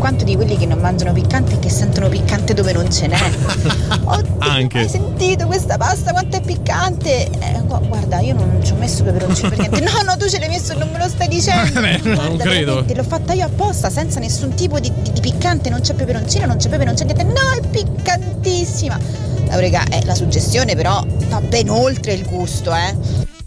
[0.00, 3.18] quanto di quelli che non mangiano piccante e che sentono piccante dove non ce n'è.
[4.04, 4.78] Oddio, Anche.
[4.80, 7.26] hai sentito questa pasta quanto è piccante?
[7.30, 9.80] Eh, gu- guarda, io non ci ho messo peperoncino per niente.
[9.90, 11.80] No, no, tu ce l'hai messo e non me lo stai dicendo.
[11.80, 12.64] Beh, non Guarda, credo.
[12.66, 16.46] veramente, L'ho fatta io apposta, senza nessun tipo di, di- di piccante, non c'è peperoncino,
[16.46, 17.22] non c'è pepe, non c'è niente.
[17.24, 18.98] No, è piccantissima.
[19.46, 23.38] La raga, eh, la suggestione però va ben oltre il gusto, eh.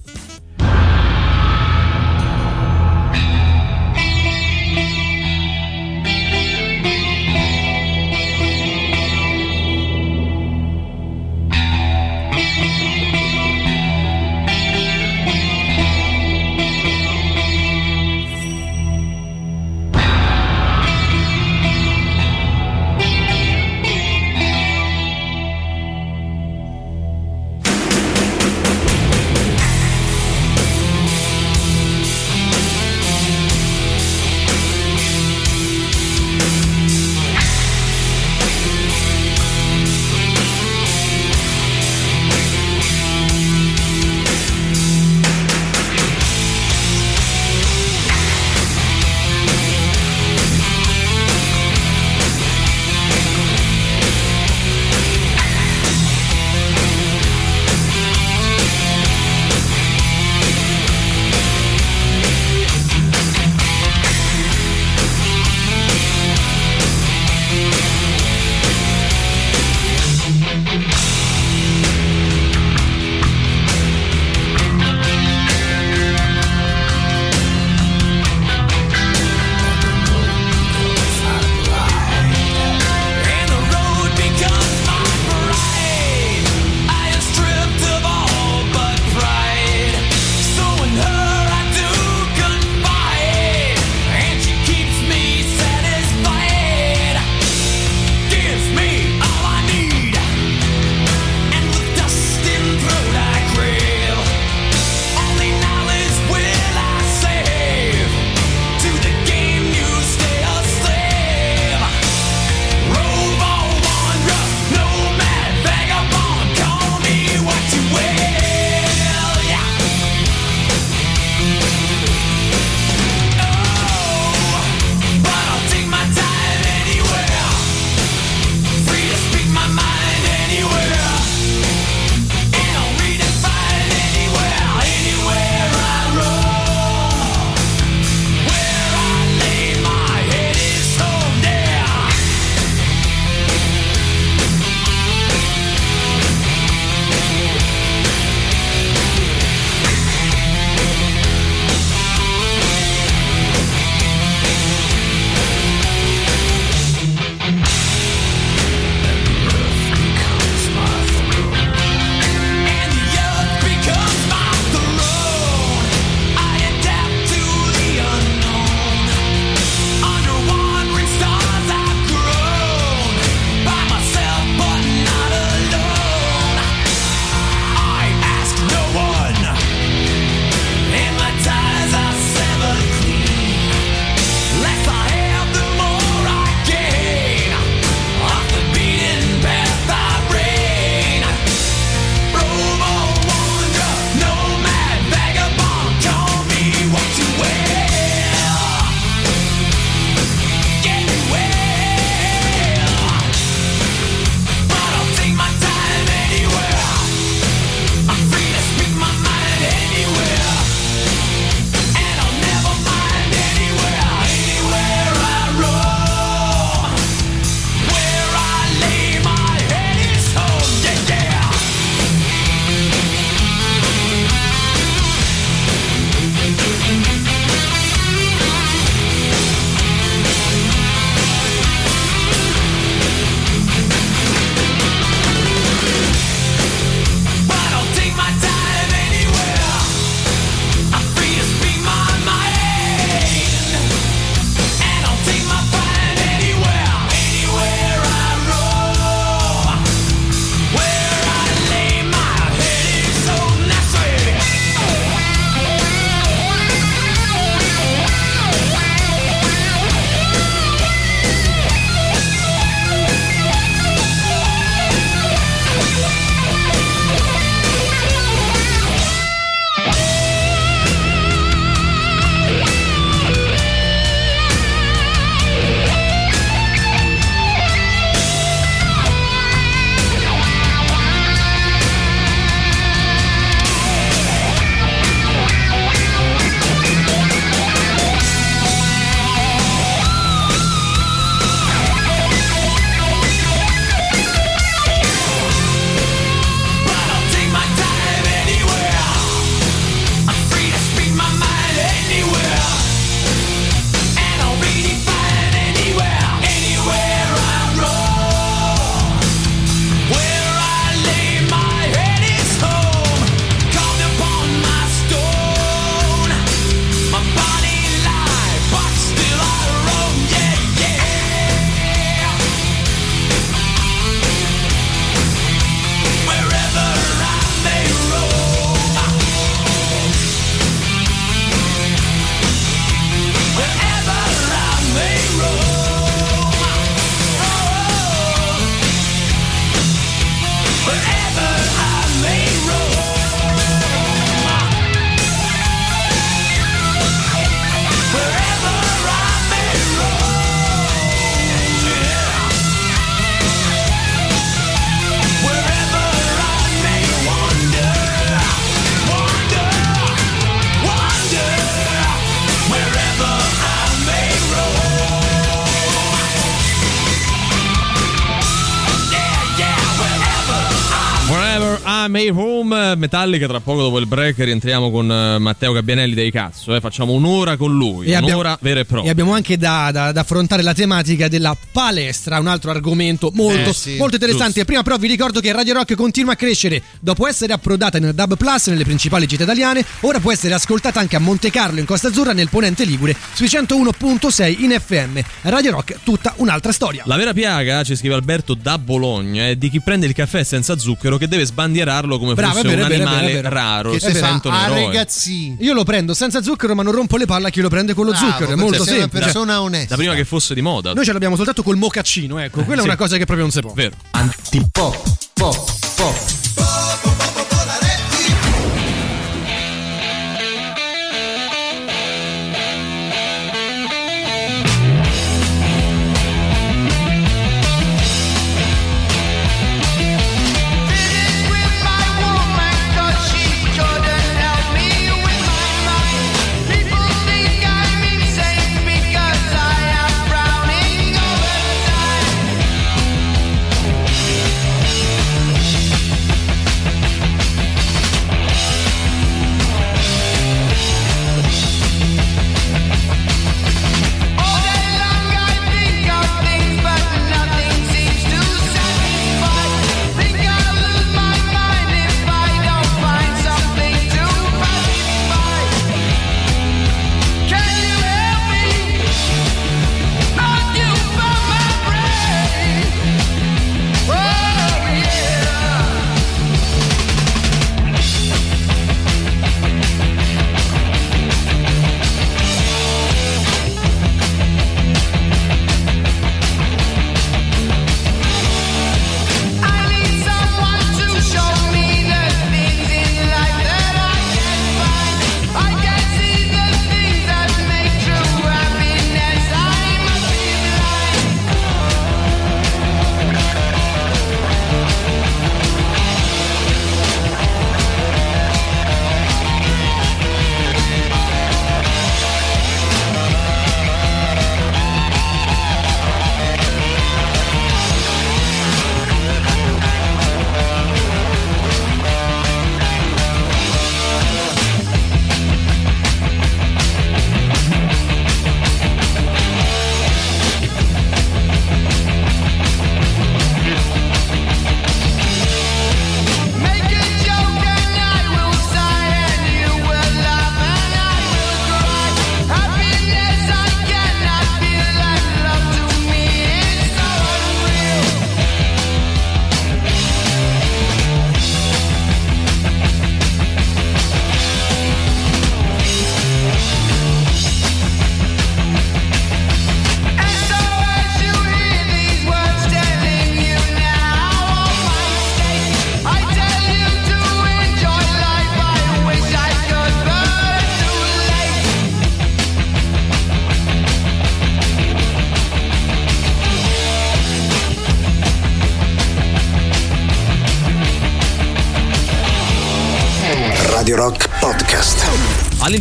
[373.14, 373.46] Metallica.
[373.48, 376.74] Tra poco dopo il break rientriamo con eh, Matteo Gabbianelli dei Cazzo.
[376.76, 376.80] eh.
[376.80, 379.08] Facciamo un'ora con lui, E abbiamo- un'ora vera e propria.
[379.08, 383.70] E abbiamo anche da, da- da affrontare la tematica della palestra, un altro argomento molto,
[383.70, 384.54] Eh, sì, molto interessante.
[384.54, 384.66] giusto.
[384.66, 386.82] Prima però vi ricordo che Radio Rock continua a crescere.
[387.00, 391.16] Dopo essere approdata nel Dub Plus nelle principali città italiane, ora può essere ascoltata anche
[391.16, 395.20] a Monte Carlo in Costa Azzurra nel Ponente Ligure sui 101.6 in FM.
[395.44, 397.04] Radio Rock, tutta un'altra storia.
[397.06, 400.78] La vera piaga, ci scrive Alberto da Bologna, è di chi prende il caffè senza
[400.80, 403.92] zucchero che deve sbandierarlo come Bravo, fosse vero, un vero, animale vero, raro.
[403.92, 404.86] Che si si fa sente un a eroe.
[404.86, 405.56] ragazzi.
[405.60, 408.06] Io lo prendo senza zucchero, ma non rompo le palle a chi lo prende con
[408.06, 408.52] lo Bravo, zucchero.
[408.52, 409.24] È molto sei una semplice.
[409.26, 409.90] persona onesta.
[409.90, 410.94] Da prima che fosse di moda.
[410.94, 412.64] Noi ce l'abbiamo soltanto col mocaccino, ecco.
[412.64, 412.88] Quella Sì.
[412.88, 413.74] è una cosa che proprio non si può.
[413.74, 413.96] Vero.
[414.12, 416.43] Antipop, pop, pop.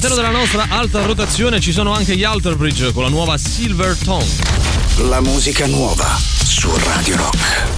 [0.04, 3.96] All'interno della nostra alta rotazione ci sono anche gli Alter Bridge con la nuova Silver
[3.96, 4.26] Tongue.
[5.08, 7.71] La musica nuova su Radio Rock.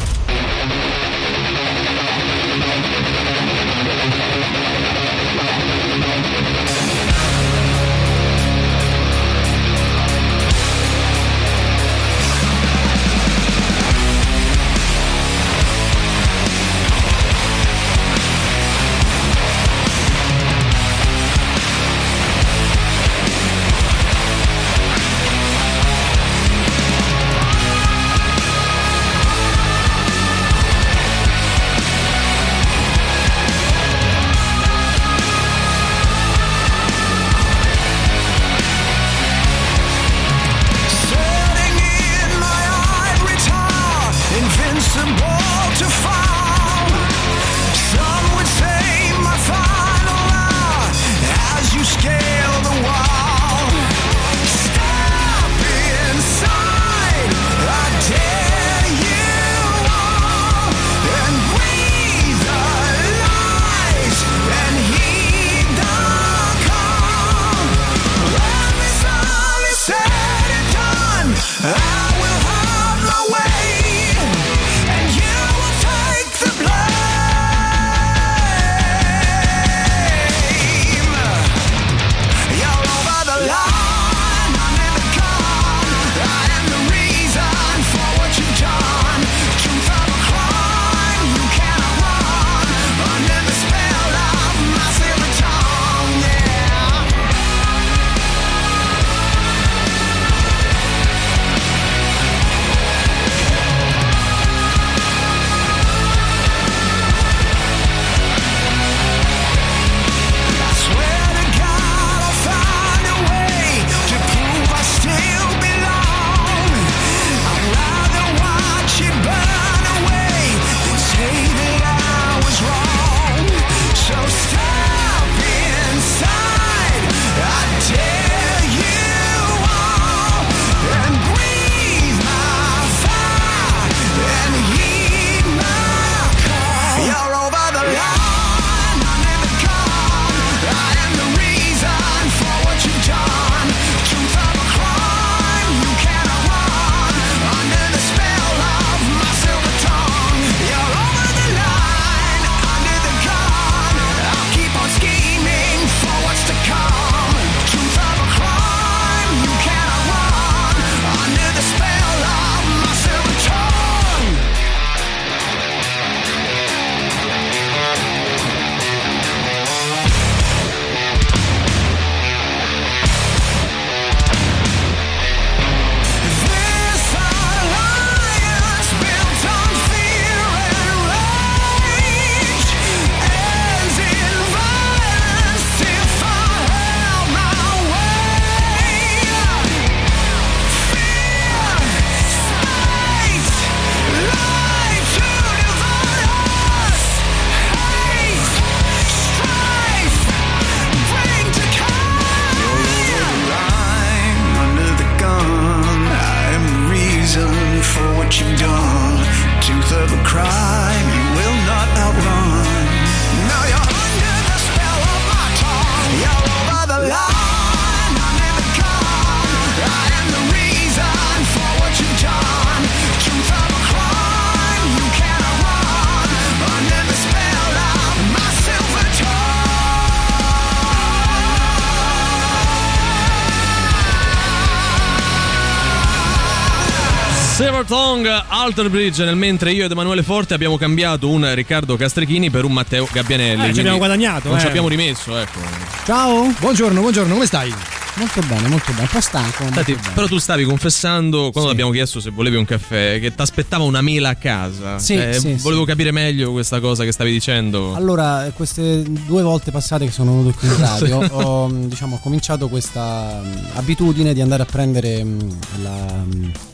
[237.85, 242.51] Silver Tongue, Alter Bridge, nel mentre io ed Emanuele Forte abbiamo cambiato un Riccardo Castrechini
[242.51, 243.69] per un Matteo Gabbianelli.
[243.69, 244.69] Eh, ci abbiamo guadagnato, Non ci eh.
[244.69, 245.61] abbiamo rimesso, ecco.
[246.05, 246.53] Ciao.
[246.59, 247.73] Buongiorno, buongiorno, come stai?
[248.17, 249.03] Molto bene, molto bene.
[249.03, 249.65] Un po' stanco.
[249.73, 253.83] Senti, però tu stavi confessando quando abbiamo chiesto se volevi un caffè che ti aspettava
[253.85, 254.99] una mela a casa.
[254.99, 257.95] Sì, Eh, sì, volevo capire meglio questa cosa che stavi dicendo.
[257.95, 262.19] Allora, queste due volte passate che sono venuto qui in radio, ho, mh, diciamo, ho
[262.21, 266.07] cominciato questa mh, abitudine di andare a prendere mh, la,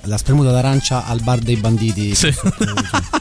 [0.03, 2.15] la spremuta d'arancia al bar dei banditi.
[2.15, 2.35] Sì.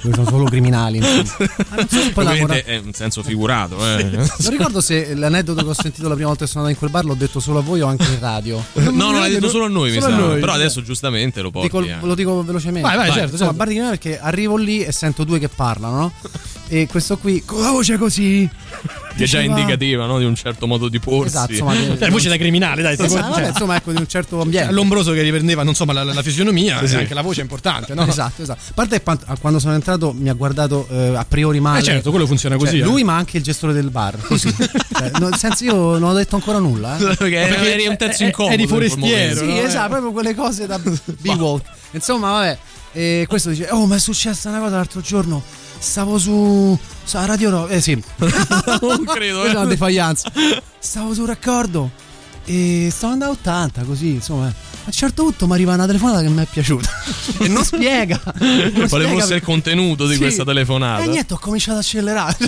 [0.01, 0.97] Dove sono solo criminali.
[0.99, 1.49] insomma.
[1.69, 4.03] Ah, so poi Ovviamente è un senso figurato, eh.
[4.03, 7.01] Non ricordo se l'aneddoto che ho sentito la prima volta che sono andato in quel
[7.01, 8.63] bar l'ho detto solo a voi o anche in radio.
[8.73, 10.21] No, no, l'hai detto solo a noi, mi Solo sa.
[10.23, 10.39] a noi.
[10.39, 11.67] Però adesso giustamente lo porti.
[11.67, 11.97] Dico- eh.
[12.01, 12.87] lo dico velocemente.
[12.87, 13.55] Vai, vai, certo, Insomma, certo.
[13.55, 16.13] bar di criminali perché arrivo lì e sento due che parlano, no?
[16.71, 18.47] E questo qui, con la voce così.
[19.17, 20.17] Che è già indicativa no?
[20.19, 21.29] di un certo modo di porsi.
[21.35, 22.93] Esatto, insomma, che- Cioè, voce da criminale, dai.
[22.93, 24.71] Esatto, vabbè, cioè, insomma, ecco, di un certo ambiente.
[24.71, 26.93] L'ombroso che riprendeva, non so, ma la, la fisionomia Sì.
[26.93, 28.05] e anche la voce è importante, no?
[28.05, 28.59] Esatto, esatto.
[28.69, 29.01] A parte
[29.41, 31.79] quando sono entrato mi ha guardato eh, a priori male.
[31.79, 32.83] Eh, certo, quello funziona Cioè, così, eh.
[32.83, 34.17] Lui, ma anche il gestore del bar.
[34.21, 34.53] Così.
[34.55, 36.97] Cioè, no, nel senso, io non ho detto ancora nulla.
[36.97, 37.03] eh.
[37.17, 37.35] Perché
[37.73, 38.53] eri un terzo incomodo.
[38.53, 39.39] eri quel forestiero.
[39.41, 41.65] Sì, esatto, proprio quelle cose da B-Walk.
[41.91, 42.57] Insomma, vabbè.
[42.93, 45.43] E questo dice: Oh, ma è successa una cosa l'altro giorno.
[45.77, 46.77] Stavo su.
[47.03, 47.71] su a Radio Rock.
[47.71, 47.93] Eh sì.
[48.21, 49.39] non credo.
[49.41, 49.75] Questa è una Eh.
[49.77, 50.31] defianza.
[50.79, 51.91] Stavo sul raccordo.
[52.45, 54.51] E stavo andando a 80, così, insomma.
[54.89, 56.89] A un certo punto mi arriva una telefonata che mi è piaciuta.
[57.41, 58.19] e non spiega.
[58.39, 60.19] Non Quale spiega fosse il contenuto di Sì.
[60.19, 61.03] questa telefonata?
[61.03, 62.35] E niente, ho cominciato ad accelerare.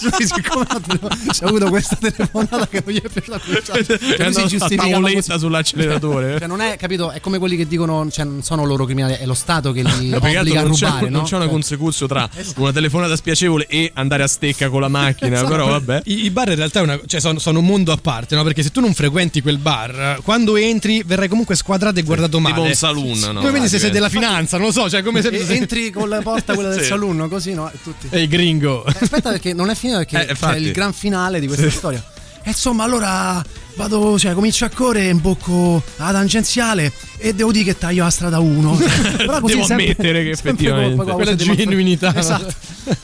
[0.00, 4.00] Cioè, siccome ho c'è avuto questa telefonata che non gli è piaciuta, cominciato- cioè, È
[4.00, 5.38] lui si andato a giustificava tavoletta così.
[5.38, 6.38] sull'acceleratore.
[6.38, 7.10] Cioè, non è, capito?
[7.12, 9.88] È come quelli che dicono, cioè, non sono loro criminali, è lo Stato che li
[9.90, 11.26] più che altro obbliga a non c'è, rubare, non no?
[11.26, 15.36] c'è una Cioè, consecuzio tra una telefonata spiacevole e andare a stecca con la macchina.
[15.36, 15.50] Esatto.
[15.50, 16.02] Però vabbè.
[16.06, 18.42] I, i bar in realtà è una- cioè, sono, sono un mondo a parte, no?
[18.42, 22.54] Perché se tu non frequenti quel bar, quando entri verrai comunque squadrato e guardato male.
[22.54, 23.34] Tipo un saloon, no?
[23.40, 26.08] Come quindi se sei della finanza, non lo so, cioè come se e- entri con
[26.08, 26.86] la porta quella del Sì.
[26.86, 27.70] saloon, così no?
[27.70, 28.08] E tutti.
[28.10, 28.84] Ehi gringo.
[28.86, 31.76] Eh, Aspetta perché non è finito perché Eh, c'è il gran finale di questa Sì.
[31.76, 32.02] storia.
[32.42, 37.78] E insomma, allora vado, cioè, comincio a correre, imbocco la tangenziale e devo dire che
[37.78, 38.76] taglio la strada 1.
[39.18, 42.14] Però così Devo sempre- ammettere che effettivamente- con- con la Quella genuinità?
[42.16, 42.50] Esatto.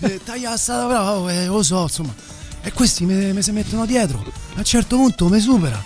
[0.01, 2.15] Eh, Taglia la strada, però eh, lo so, insomma.
[2.63, 4.25] E questi mi si mettono dietro.
[4.55, 5.81] A un certo punto mi supera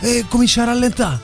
[0.00, 1.18] e comincia a rallentare.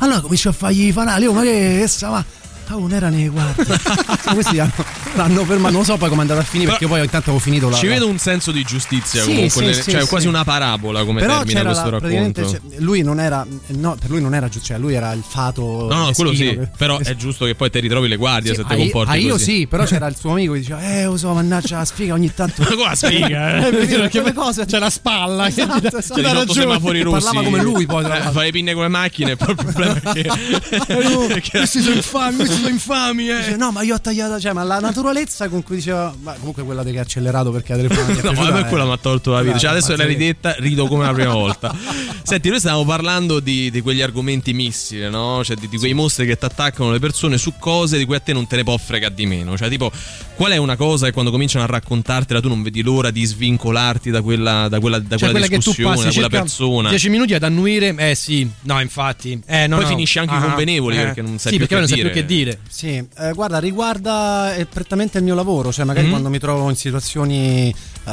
[0.00, 1.26] Allora comincio a fargli i fanali.
[1.26, 2.24] Oh, ma che essa va?
[2.70, 3.64] Ah, non era nei guardi.
[4.32, 4.72] questi hanno,
[5.14, 5.72] l'hanno fermato.
[5.74, 7.76] Non so poi come è andata a finire perché poi intanto avevo finito la.
[7.76, 11.04] Ci vedo un senso di giustizia Sì, comunque, sì, nelle- sì, cioè quasi una parabola
[11.04, 12.42] come Però termina c'era questo la, racconto.
[12.42, 15.88] c'è- lui non era no, per lui non era giusto, cioè lui era il fato
[15.90, 18.64] No, no, quello sì, che- però è giusto che poi te ritrovi le guardie se
[18.64, 19.44] ti comporti ah, io così.
[19.44, 22.32] sì, però c'era il suo amico che diceva "Eh, lo so, mannaggia la sfiga ogni
[22.32, 22.62] tanto".
[22.78, 23.88] Ma la sfiga, eh?
[24.00, 26.20] Eh, quelle cose c'è la spalla che Esatto, dà- esatto.
[26.20, 26.60] Dà 18 ragione.
[26.60, 27.02] semafori.
[27.02, 30.20] Parlava come lui poi, fai le pinne con le macchine, poi il problema è che
[30.20, 33.36] Eh, perché- Questi sono infami, sono infami, eh.
[33.36, 36.62] Dice, no, ma io ho tagliato, cioè, ma la naturalezza con cui diceva, ma comunque
[36.62, 38.32] quella che ha accelerato perché ha telefonato.
[38.32, 39.58] No, ma per quella mi ha tolto la vita.
[39.58, 41.74] Cioè, adesso l'hai ridetta, rido come la prima volta.
[42.22, 45.42] Senti, noi stavamo parlando di, di quegli argomenti missili, no?
[45.42, 48.20] Cioè, di, di quei mostri che ti attaccano le persone su cose di cui a
[48.20, 49.56] te non te ne può fregare di meno.
[49.56, 49.90] Cioè, tipo,
[50.36, 54.10] qual è una cosa che quando cominciano a raccontartela tu non vedi l'ora di svincolarti
[54.10, 56.88] da quella, da quella, da Cioè quella quella discussione, da quella persona?
[56.90, 59.40] 10 minuti ad annuire, eh sì, no, infatti.
[59.46, 59.90] Eh, no, Poi no.
[59.90, 61.02] finisci anche i Ah, convenevoli eh.
[61.02, 62.49] perché non sai sì, più perché che non sai più che dire.
[62.68, 66.12] Sì, eh, guarda, riguarda eh, prettamente il mio lavoro, cioè magari Mhm.
[66.12, 68.10] quando mi trovo in situazioni eh,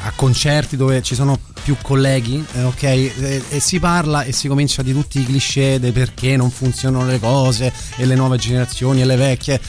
[0.00, 4.48] a concerti dove ci sono più colleghi, eh, ok, e, e si parla e si
[4.48, 9.00] comincia di tutti i cliché dei perché non funzionano le cose e le nuove generazioni
[9.00, 9.60] e le vecchie.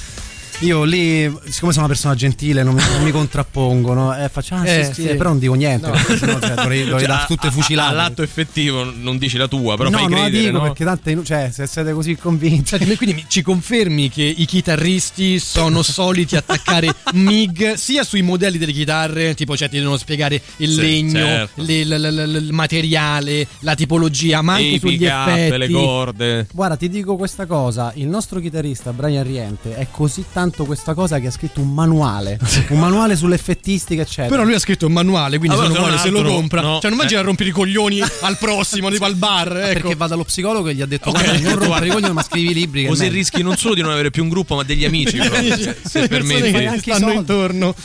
[0.62, 4.14] Io lì, siccome sono una persona gentile, non mi, non mi contrappongo, no?
[4.18, 5.16] Eh, faccio, ah, Eh, sì, sì, sì.
[5.16, 5.94] però non dico niente, No.
[5.94, 7.90] perché sennò, cioè, dovrei, dovrei Cioè, tutte fucilate.
[7.92, 10.74] All'atto effettivo non dici la tua, però no, fai non la credere, dico no?
[10.74, 12.78] perché inu- cioè, se siete così convinti.
[12.78, 18.74] Senti, quindi ci confermi che i chitarristi sono soliti attaccare MIG sia sui modelli delle
[18.74, 21.62] chitarre, tipo cioè ti devono spiegare il Sì, legno, certo.
[21.64, 25.58] le- l- l- l- il materiale, la tipologia, ma anche i sugli effetti.
[25.58, 26.48] le corde.
[26.52, 30.94] Guarda, ti dico questa cosa: il nostro chitarrista Brian Riente è così tanto tanto questa
[30.94, 32.40] cosa che ha scritto un manuale,
[32.70, 34.28] un manuale sull'effettistica, eccetera.
[34.30, 36.34] Però lui ha scritto un manuale, quindi Allora, se uno se vuole un se lo
[36.36, 36.62] compra.
[36.62, 36.74] no.
[36.80, 37.24] Cioè, non immagina Eh.
[37.24, 39.56] a rompere i coglioni al prossimo, tipo al bar.
[39.58, 39.74] Ecco.
[39.80, 42.24] Perché va dallo psicologo e gli ha detto Ok, "Guarda, non rompere i coglioni ma
[42.24, 44.86] scrivi libri Così meglio." rischi non solo di non avere più un gruppo, ma degli
[44.86, 45.18] amici.
[45.18, 46.52] proprio, se- se permetti.
[46.52, 47.76] che ti stanno intorno.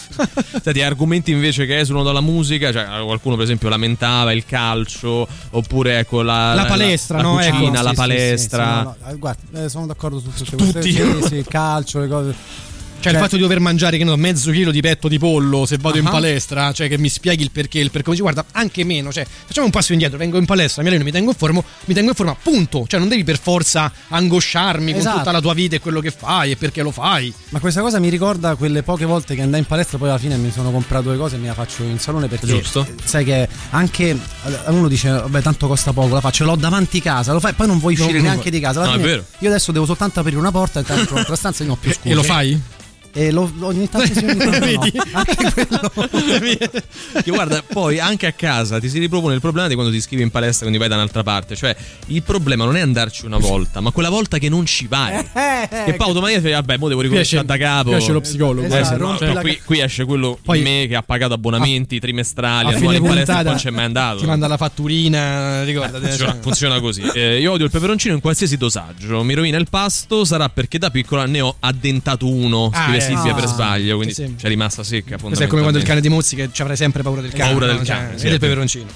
[0.63, 5.99] Senti, argomenti invece che esulano dalla musica, cioè qualcuno per esempio lamentava il calcio, oppure
[5.99, 7.35] ecco la, La palestra, la, no?
[7.37, 7.71] cucina, Ecco.
[7.71, 8.65] la Sì, sì, palestra.
[8.65, 10.71] sì, sì, no, no, guarda, eh, sono d'accordo su tutte Tutti.
[10.73, 12.35] queste sì, sì, il calcio, le cose.
[13.11, 15.67] Cioè, il fatto di dover mangiare, che ne so, mezzo chilo di petto di pollo
[15.67, 16.11] se vado in Ah.
[16.11, 18.11] palestra, cioè che mi spieghi il perché, il perché.
[18.11, 19.13] Dici, Guarda, anche meno.
[19.13, 21.95] Cioè, facciamo un passo indietro, vengo in palestra, mi alleno, mi tengo in forma, mi
[21.95, 22.85] tengo in forma, punto.
[22.87, 25.19] Cioè, non devi per forza angosciarmi con Esatto.
[25.19, 27.33] tutta la tua vita e quello che fai e perché lo fai.
[27.51, 30.37] Ma questa cosa mi ricorda quelle poche volte che andai in palestra, poi alla fine
[30.37, 32.87] mi sono comprato due cose e me la faccio in salone perché Giusto.
[33.05, 34.17] sai che anche
[34.69, 37.79] uno dice vabbè tanto costa poco, la faccio, l'ho davanti casa, lo fai, poi non
[37.79, 38.81] vuoi No, uscire no, neanche di casa.
[38.81, 39.25] Alla no, è fine vero.
[39.39, 41.79] io adesso devo soltanto aprire una porta e entro in un'altra stanza e non ho
[41.81, 42.09] più scuse.
[42.09, 42.61] E lo fai?
[43.17, 44.67] E lo, ogni tanto sì, ogni tanto no.
[44.67, 44.93] Vedi?
[45.13, 45.93] Anche quello.
[47.23, 50.23] Che guarda, poi anche a casa ti si ripropone il problema di quando ti iscrivi
[50.23, 51.55] in palestra, quindi vai da un'altra parte.
[51.55, 51.75] Cioè,
[52.07, 55.15] il problema non è andarci una volta, ma quella volta che non ci vai.
[55.17, 57.91] Eh, Che poi automaticamente vabbè, mo devo ricominciare da capo.
[57.91, 58.67] qui esce lo psicologo.
[58.75, 61.35] Eh, Esatto, sì, no, la- qui, qui esce quello Poi- in me che ha pagato
[61.35, 64.19] abbonamenti trimestrali, A annuali fine in palestra e non c'è mai andato.
[64.19, 66.07] Ti manda la fatturina, ricordati.
[66.07, 66.41] Funziona, cioè.
[66.43, 67.03] funziona così.
[67.15, 69.23] Eh, io odio il peperoncino in qualsiasi dosaggio.
[69.23, 70.25] Mi rovina il pasto.
[70.25, 72.71] Sarà perché da piccola ne ho addentato uno.
[72.73, 73.39] Ah, Scrive eh, Silvia no.
[73.39, 73.97] per sbaglio.
[73.97, 75.17] Quindi Sì, c'è rimasta secca.
[75.19, 77.51] Questo è come quando il cane di Mozzi che ci avrai sempre paura del cane.
[77.51, 77.73] Paura no?
[77.77, 78.65] del Cioè, cane, e sì, del è vero.
[78.65, 78.87] peperoncino.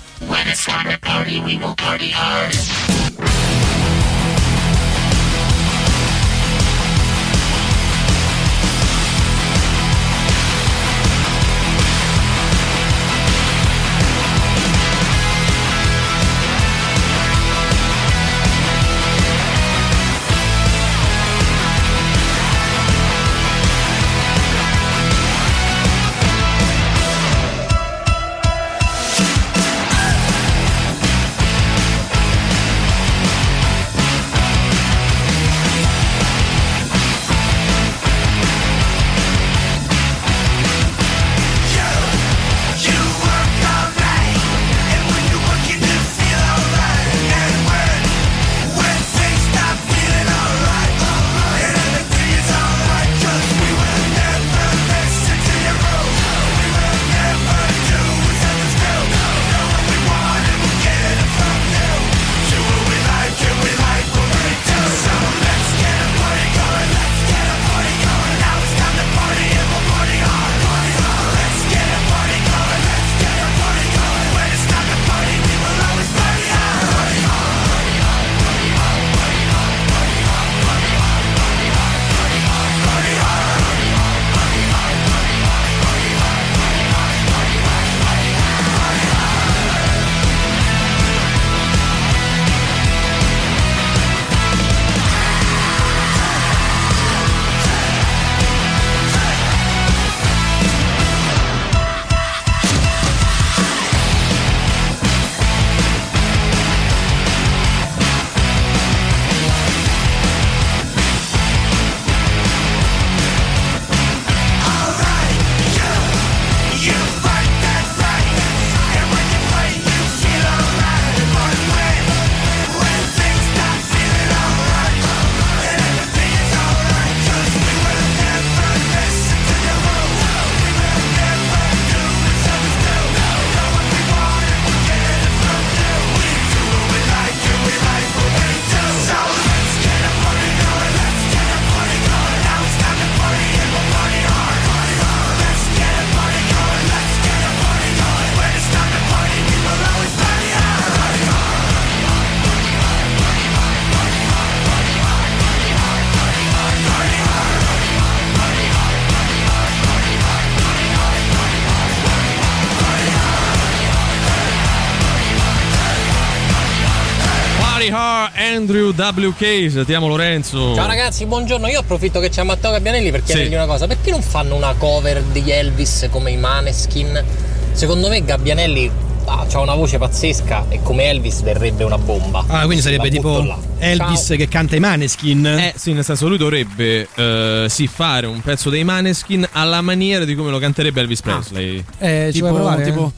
[167.91, 169.71] Hard, Andrew WK.
[169.71, 170.75] Salutiamo Lorenzo.
[170.75, 171.67] Ciao ragazzi, buongiorno.
[171.69, 173.55] Io approfitto che c'è Matteo Gabbianelli per chiedergli Sì.
[173.55, 173.87] una cosa.
[173.87, 177.25] Perché non fanno una cover di Elvis come i Maneskin?
[177.73, 178.91] Secondo me Gabbianelli
[179.27, 182.45] ha una voce pazzesca e come Elvis verrebbe una bomba.
[182.49, 183.59] Ah, quindi sarebbe tipo là.
[183.79, 184.37] Elvis Ciao.
[184.37, 185.45] che canta i Maneskin.
[185.47, 190.25] Eh sì, nel senso lui dovrebbe eh, sì fare un pezzo dei Maneskin alla maniera
[190.25, 191.85] di come lo canterebbe Elvis Presley.
[191.99, 192.85] Eh, ci tipo, vuoi provare?
[192.85, 193.13] tipo,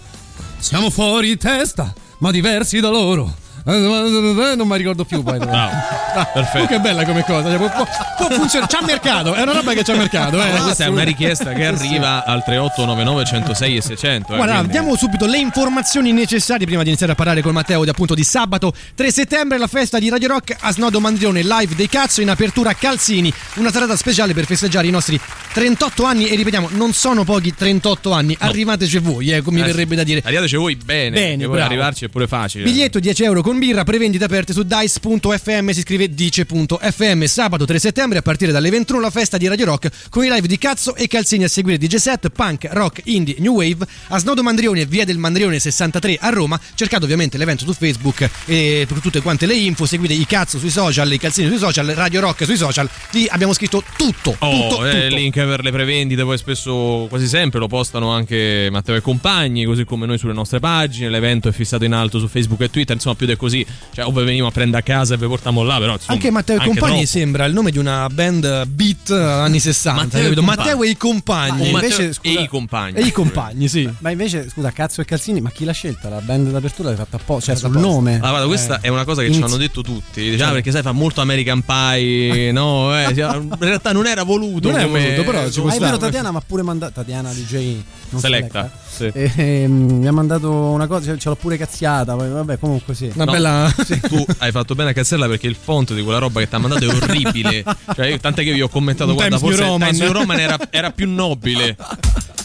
[0.58, 3.32] siamo fuori testa, ma diversi da loro.
[3.78, 5.38] Non mi ricordo più poi.
[5.40, 6.64] Ah, perfetto.
[6.64, 7.48] Oh, che bella come cosa.
[7.48, 8.70] Cioè, può, può- funzionare.
[8.72, 9.34] C'ha mercato.
[9.34, 10.40] È una roba che c'ha mercato.
[10.42, 10.50] Eh.
[10.52, 14.32] Ma questa è una richiesta che arriva al 3899 106 e 600.
[14.32, 17.84] eh, Guarda, quindi- diamo subito le informazioni necessarie prima di iniziare a parlare con Matteo
[17.84, 21.74] di, appunto di sabato 3 settembre la festa di Radio Rock a Snodo Mandrione live
[21.74, 25.18] dei cazzo in apertura a Calzini, una serata speciale per festeggiare i nostri
[25.52, 29.94] 38 anni e ripetiamo, non sono pochi 38 anni, arrivateci voi, eh, mi Eh, verrebbe
[29.96, 30.22] da dire.
[30.24, 31.10] Arrivateci voi bene.
[31.16, 32.64] Bene, che poi arrivarci è pure facile.
[32.64, 37.24] Biglietto 10 euro con birra, prevendite aperte su dice.fm, si scrive dice.fm.
[37.24, 40.48] Sabato 3 settembre a partire dalle 21 la festa di Radio Rock con i live
[40.48, 44.42] di cazzo e calzini a seguire DJ set, punk, rock, indie, new wave a Snodo
[44.42, 46.58] Mandrione, via del Mandrione 63 a Roma.
[46.74, 50.70] Cercate ovviamente l'evento su Facebook e per tutte quante le info, seguite i cazzo sui
[50.70, 52.88] social, i calzini sui social, Radio Rock sui social.
[53.12, 55.14] Lì abbiamo scritto tutto, Oh, tutto, eh, tutto.
[55.14, 59.84] link per le prevendite, poi spesso, quasi sempre, lo postano anche Matteo e compagni, così
[59.84, 61.10] come noi sulle nostre pagine.
[61.10, 63.66] L'evento è fissato in alto su Facebook e Twitter, insomma, più di così.
[63.92, 66.30] Cioè, o ve veniamo a prendere a casa e vi portiamo là, però insomma, Anche
[66.30, 67.06] Matteo e Compagni troppo.
[67.06, 70.02] sembra il nome di una band beat anni 60.
[70.02, 70.42] Matteo e capito?
[70.42, 71.70] Matteo e i compagni.
[71.72, 72.96] Matteo invece, scusa- e i compagni.
[72.98, 73.90] E i compagni, sì.
[73.98, 76.08] Ma invece, scusa, cazzo e calzini, ma chi l'ha scelta?
[76.08, 78.16] La band d'apertura l'hai fatta apposta, cioè sul nome.
[78.22, 78.86] Ah, guarda, questa Eh.
[78.86, 80.30] è una cosa che Inizio- ci hanno detto tutti.
[80.30, 82.52] Diciamo, perché sai, fa molto American Pie.
[82.52, 84.70] no, eh, in realtà non era voluto.
[84.70, 85.96] Non è voluto, però ci può Ah, è vero.
[85.96, 86.92] Tatiana mi ha pure mandato.
[86.94, 87.76] Tatiana DJ.
[88.10, 88.70] Non Selecta, Selecta.
[89.06, 92.14] E, ehm, mi ha mandato una cosa, ce l'ho pure cazziata.
[92.14, 93.10] Vabbè, comunque sì.
[93.14, 93.72] Una No, bella.
[94.08, 96.58] Tu hai fatto bene a cazzarla perché il font di quella roba che ti ha
[96.58, 97.64] mandato è orribile.
[97.94, 99.88] cioè, io- tant'è che io ho commentato, Un guarda, Times New forse Roman.
[99.90, 101.76] Times New Roman era, era più nobile.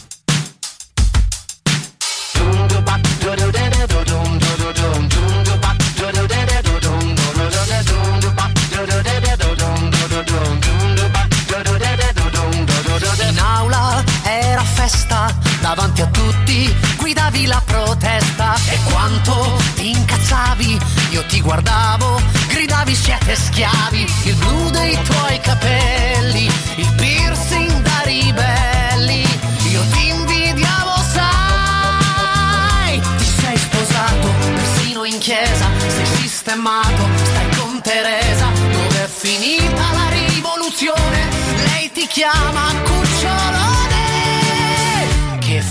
[16.46, 18.54] tutti guidavi la protesta.
[18.68, 20.78] E quanto ti incazzavi,
[21.10, 29.26] io ti guardavo, gridavi siete schiavi, il blu dei tuoi capelli, il piercing da ribelli,
[29.70, 38.50] io ti invidiavo sai, ti sei sposato, persino in chiesa, sei sistemato, stai con Teresa,
[38.54, 41.28] dove è finita la rivoluzione?
[41.56, 42.96] Lei ti chiama che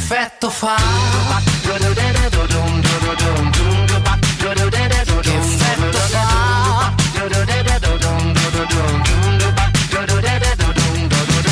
[0.05, 0.75] effetto fa?
[5.21, 6.43] Che effetto fa?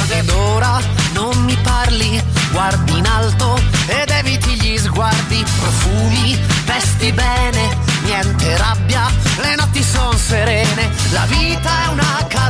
[0.10, 0.80] Ed ora
[1.14, 9.10] non mi parli, guardi in alto ed eviti gli sguardi, profumi, vesti bene, niente rabbia,
[9.42, 12.43] le notti son serene, la vita è una carogna,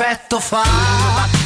[0.00, 1.37] effetto fa?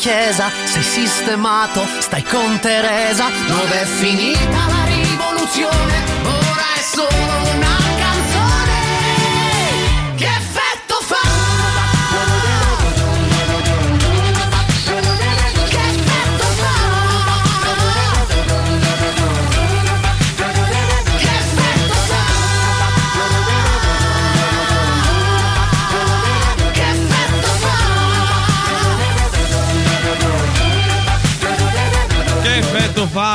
[0.00, 6.04] Chiesa, sei sistemato, stai con Teresa, dove è finita la rivoluzione?
[6.24, 7.08] Ora è solo
[7.54, 8.78] una canzone.
[10.16, 10.30] Che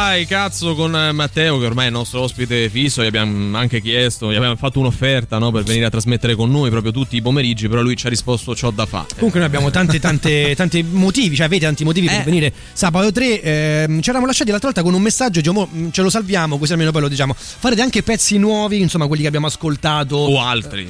[0.05, 3.01] fai, cazzo, con eh, Matteo, che ormai è il nostro ospite fisso.
[3.01, 6.69] Gli abbiamo anche chiesto, gli abbiamo fatto un'offerta no, per venire a trasmettere con noi
[6.69, 7.67] proprio tutti i pomeriggi.
[7.67, 9.07] Però lui ci ha risposto: C'ho da fare.
[9.15, 12.23] Comunque noi abbiamo tante, tante, tanti motivi, cioè avete tanti motivi per Eh.
[12.23, 13.41] venire sabato 3.
[13.41, 16.73] Ehm, ci eravamo lasciati l'altra volta con un messaggio, diciamo, mm, ce lo salviamo, così
[16.73, 17.33] almeno poi lo diciamo.
[17.35, 20.17] Farete anche pezzi nuovi, insomma, quelli che abbiamo ascoltato.
[20.17, 20.87] O altri.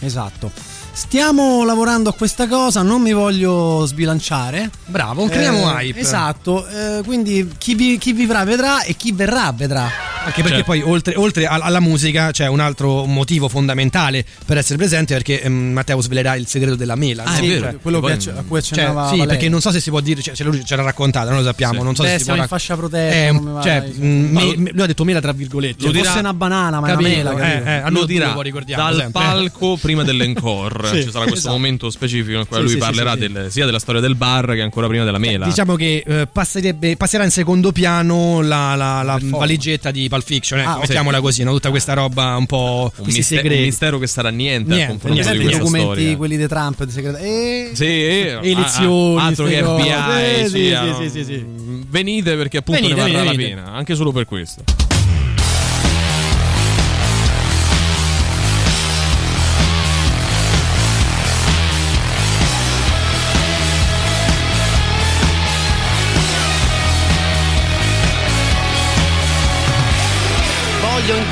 [0.00, 0.79] Esatto.
[0.92, 4.70] Stiamo lavorando a questa cosa, non mi voglio sbilanciare.
[4.86, 6.00] Bravo, creiamo Eh, hype.
[6.00, 9.88] Esatto, eh, quindi chi, vi- chi vivrà vedrà e chi verrà vedrà.
[10.22, 14.58] Anche perché Cioè, poi oltre, oltre al- alla musica c'è un altro motivo fondamentale per
[14.58, 17.24] essere presente perché ehm, Matteo svelerà il segreto della mela.
[17.24, 17.36] Ah, no?
[17.38, 19.26] è vero, Cioè, quello che poi- acc- a cui cioè, accennava Sì, Valeria.
[19.26, 21.78] perché non so se si può dire, cioè, lui ce l'ha raccontata, non lo sappiamo,
[21.78, 21.84] Sì.
[21.84, 24.70] non so Beh, se si può siamo in fascia protetta, Eh, cioè, mm, me- me-
[24.74, 25.86] lui ha detto mela tra virgolette.
[25.86, 27.68] Lo dirà fosse una banana, ma è una Capito, mela, eh, capito?
[27.70, 28.34] eh, a lo noi dirà
[28.76, 29.10] dal sempre.
[29.22, 30.78] palco prima dell'encore.
[30.88, 31.54] Sì, Ci sarà questo esatto.
[31.54, 33.32] momento specifico in cui Sì, lui sì, parlerà sì, sì.
[33.32, 35.46] del- sia della storia del bar che ancora prima della mela.
[35.46, 40.70] Diciamo che eh, passerà in secondo piano la, la- la valigetta di Pulp Fiction, ecco,
[40.70, 41.52] Ah, mettiamola così, no?
[41.52, 44.88] tutta questa roba un po' un, questi miste- un mistero che sarà niente, Niente, a
[44.88, 45.32] confronto niente.
[45.32, 46.16] di i questa documenti, storia.
[46.16, 47.16] quelli di Trump, di segreto.
[47.18, 47.70] E...
[47.74, 49.62] Sì, eh, Elezioni, ah, altro che.
[49.62, 50.48] FBI.
[50.48, 51.44] Sì, sì, sì, sì, sì, sì.
[51.90, 54.62] Venite perché appunto Venite, ne varrà la pena, anche solo per questo.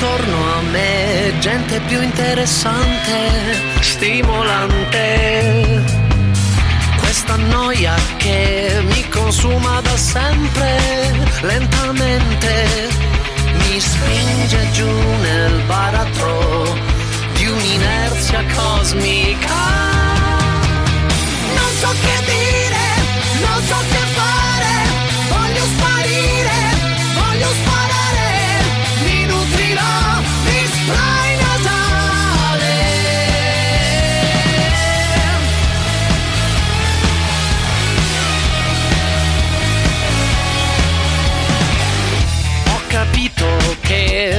[0.01, 3.11] Intorno a me gente più interessante,
[3.81, 5.83] stimolante.
[6.99, 12.89] Questa noia che mi consuma da sempre, lentamente,
[13.51, 16.63] mi spinge giù nel baratro
[17.33, 19.53] di un'inerzia cosmica.
[21.55, 22.85] Non so che dire,
[23.41, 24.08] non so che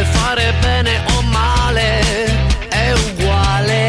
[0.04, 2.00] fare bene o male
[2.68, 3.88] è uguale.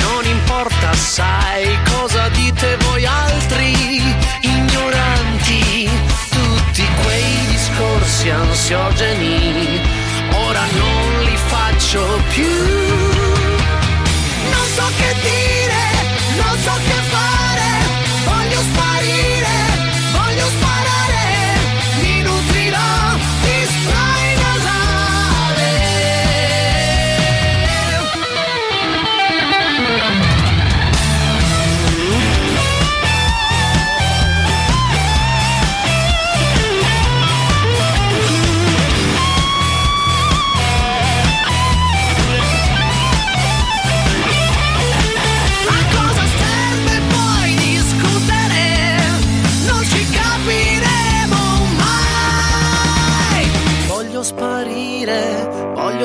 [0.00, 4.02] Non importa, sai cosa dite voi altri
[4.40, 5.88] ignoranti.
[6.30, 9.80] Tutti quei discorsi ansiogeni,
[10.32, 12.91] ora non li faccio più.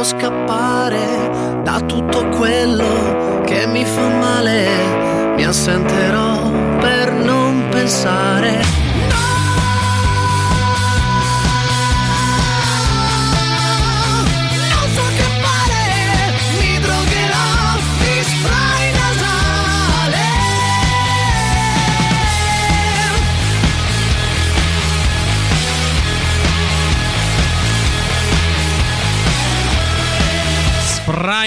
[0.08, 5.34] Scappare da tutto quello che mi fa male.
[5.36, 8.67] Mi assenterò per non pensare.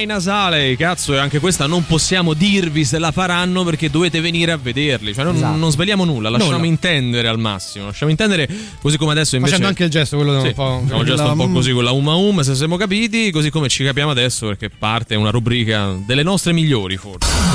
[0.01, 4.51] Spray nasale, cazzo, e anche questa non possiamo dirvi se la faranno perché dovete venire
[4.53, 5.13] a vederli.
[5.13, 5.57] Cioè, non, Esatto.
[5.59, 6.67] non sveliamo nulla, lasciamo Nulla.
[6.67, 7.85] intendere al massimo.
[7.87, 8.49] Lasciamo intendere
[8.81, 9.53] così come adesso invece.
[9.57, 10.81] Facendo anche il gesto, quello Sì, un po'.
[10.83, 13.51] facciamo un gesto un po' la- così con la Uma Um, se siamo capiti, così
[13.51, 17.50] come ci capiamo adesso perché parte una rubrica delle nostre migliori, forse.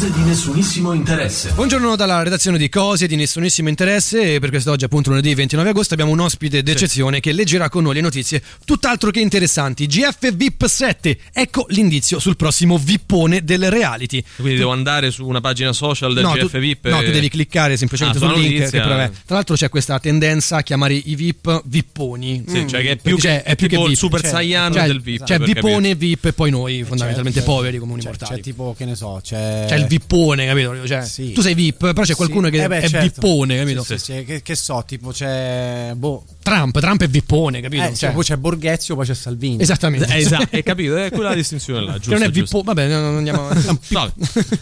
[0.00, 1.50] Cose di nessunissimo interesse.
[1.50, 5.92] Buongiorno dalla redazione di Cose di nessunissimo interesse e per quest'oggi appunto lunedì 29 agosto
[5.92, 9.86] abbiamo un ospite d'eccezione che leggerà con noi le notizie tutt'altro che interessanti.
[9.86, 14.24] GF VIP 7, ecco l'indizio sul prossimo vippone del reality.
[14.36, 16.88] Quindi devo andare su una pagina social del No, GF tu, VIP.
[16.88, 18.58] no, e- tu devi cliccare semplicemente Ah, sul link.
[18.58, 18.80] notizia.
[18.82, 22.42] che tra l'altro c'è questa tendenza a chiamare i VIP vipponi.
[22.48, 22.66] Sì, Mm.
[22.68, 23.98] cioè che è più che- è tipo il VIP.
[23.98, 28.02] Super Cioè, Saiyan cioè, del VIP, Cioè vippone, VIP e poi noi fondamentalmente poveri comuni
[28.02, 28.36] mortali.
[28.36, 29.66] c'è tipo, che ne so, c'è...
[29.68, 30.86] C'è il vippone, capito?
[30.86, 31.32] Cioè, Sì.
[31.32, 33.20] Tu sei VIP, però c'è qualcuno Sì, che eh beh, è certo.
[33.20, 33.82] vippone, capito?
[33.82, 35.92] Sì, sì, sì, Che, che so, tipo c'è...
[35.96, 36.24] Boh.
[36.42, 37.82] Trump, Trump è vippone, capito?
[37.84, 39.60] Eh, Cioè, poi c'è Borghezio, poi c'è Salvini.
[39.60, 40.06] Esattamente.
[40.14, 40.96] Eh, esatto, hai capito?
[40.96, 42.14] È quella la distinzione là, Che giusto?
[42.14, 43.48] non è vippone, vabbè, non andiamo
[43.90, 44.12] Vabbè,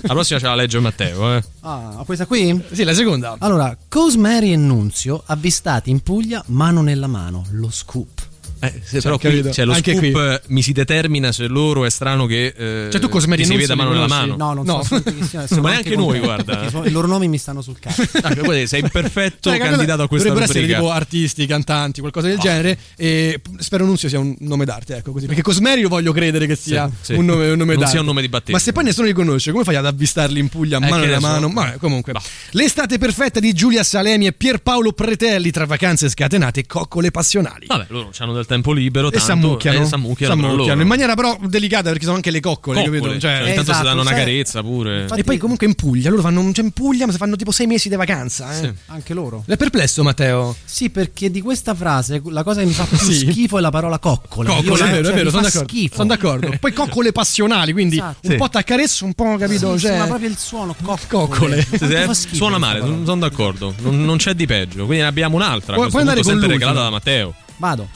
[0.02, 1.42] La prossima ce la legge Matteo, eh.
[1.60, 2.60] Ah, questa qui?
[2.72, 3.36] Sì, la seconda.
[3.38, 8.26] Allora, Cosmary e Nunzio avvistati in Puglia mano nella mano, lo scoop.
[8.60, 9.48] Eh, se però Cioè, qui capito?
[9.50, 10.20] c'è lo Anche scoop qui.
[10.22, 13.56] eh, mi si determina se loro è strano che eh, Cioè, tu Cosmeri ti si
[13.56, 14.36] veda mano nella mano.
[14.36, 14.72] No, non No.
[14.74, 16.68] so assolutamente chi siano, Ma sono neanche anche noi, guarda.
[16.70, 18.02] sono- I loro nomi mi stanno sul cazzo.
[18.22, 18.34] Ah,
[18.66, 20.78] sei il perfetto Cioè, candidato a questa dovrebbero essere rubrica.
[20.78, 22.78] tipo artisti, cantanti, qualcosa del genere.
[22.96, 25.26] E spero Nunzio sia un nome d'arte, ecco così.
[25.26, 27.14] Perché Cosmeri io voglio credere che sia Sì, sì.
[27.14, 27.90] un nome, un nome Non d'arte.
[27.90, 28.56] sia un nome di battesimo.
[28.56, 31.20] Ma se poi nessuno li conosce, come fai ad avvistarli in Puglia, Eh, mano nella
[31.20, 31.48] mano?
[31.48, 32.12] Ma comunque.
[32.50, 37.66] L'estate perfetta di Giulia Salemi e Pierpaolo Pretelli tra vacanze scatenate e coccole passionali.
[37.66, 39.08] Vabbè, loro hanno del tempo libero.
[39.08, 42.82] E tanto, s'ammucchiano, eh, s'ammucchiano s'ammucchiano, in maniera però delicata perché sono anche le coccole,
[42.82, 43.20] Coccole, capito?
[43.20, 45.06] Cioè, cioè, tanto si danno una cioè, carezza pure.
[45.14, 47.66] e poi comunque in Puglia, loro fanno, cioè in Puglia ma si fanno tipo sei
[47.66, 48.50] mesi di vacanza.
[48.50, 48.54] Eh.
[48.54, 48.72] Sì.
[48.86, 49.44] Anche loro.
[49.46, 50.56] È perplesso Matteo?
[50.64, 53.30] Sì, perché di questa frase la cosa che mi fa più Sì.
[53.30, 54.48] schifo è la parola coccole.
[54.48, 55.68] Coccole, Io è vero, cioè, è vero, mi sono d'accordo.
[55.68, 55.94] schifo.
[55.94, 56.56] Sono d'accordo.
[56.58, 58.18] Poi coccole passionali, quindi Esatto.
[58.22, 58.36] un Sì.
[58.36, 60.74] po' t'accarezzo, un po' capito, Sì, cioè sì, ma proprio il suono
[61.06, 61.66] coccole.
[61.70, 63.74] eh, suona male, sono d'accordo.
[63.80, 64.84] Non, c'è di peggio.
[64.84, 65.74] Quindi ne abbiamo un'altra.
[65.74, 67.34] Puoi- andare sempre regalata da Matteo.
[67.56, 67.88] Vado.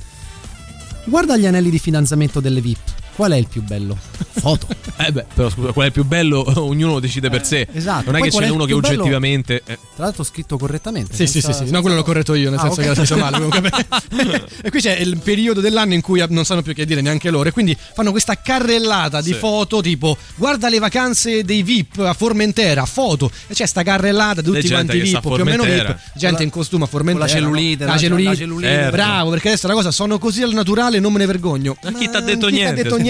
[1.05, 3.02] Guarda gli anelli di fidanzamento delle VIP.
[3.15, 3.97] Qual è il più bello?
[4.43, 4.67] Foto.
[4.97, 6.43] Eh beh, però scusa, qual è il più bello?
[6.63, 7.67] Ognuno decide per sé.
[7.73, 8.07] esatto.
[8.07, 8.87] Non è Poi che ce n'è uno che bello?
[9.03, 9.63] oggettivamente.
[9.67, 11.15] eh, Tra l'altro scritto correttamente.
[11.15, 12.83] Sì, sì, sì, senza- sì, no, quello l'ho corretto io, nel Ah, senso ok.
[12.83, 14.47] che l'ho scritto male.
[14.63, 17.49] e qui c'è il periodo dell'anno in cui non sanno più che dire neanche loro.
[17.49, 19.39] E quindi fanno questa carrellata di Sì.
[19.39, 23.31] foto, tipo guarda le vacanze dei VIP a Formentera, foto.
[23.47, 25.63] E c'è sta carrellata di tutti quanti VIP, più o meno.
[25.65, 27.27] VIP, gente la- in costume a Formentera.
[27.27, 28.29] la cellulite, la- la cellulite.
[28.31, 28.69] la cellulite.
[28.73, 28.91] Certo.
[28.91, 31.77] Bravo, perché adesso la cosa sono così al naturale, non me ne vergogno.
[31.83, 32.61] Ma chi t'ha detto chi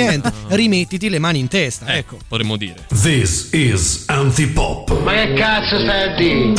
[0.03, 0.33] niente?
[0.49, 1.87] Rimettiti le mani in testa.
[1.87, 2.19] eh, Ecco.
[2.29, 2.85] potremmo dire.
[2.89, 5.03] This is Antipop.
[5.03, 6.53] Ma che cazzo stai a dire?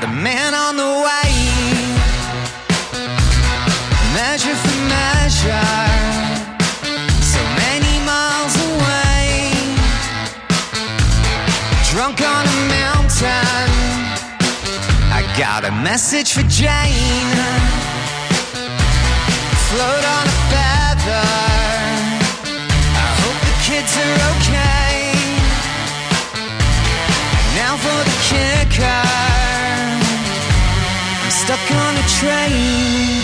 [0.00, 1.30] The man on the way.
[4.14, 5.74] Measure for measure.
[7.20, 9.58] So many miles away
[11.90, 13.70] drunk on a mountain.
[15.10, 17.34] I got a message for Jane.
[19.66, 21.28] Float on a feather.
[23.02, 24.94] I hope the kids are okay.
[27.56, 29.17] Now for the kicker.
[32.20, 33.22] Train.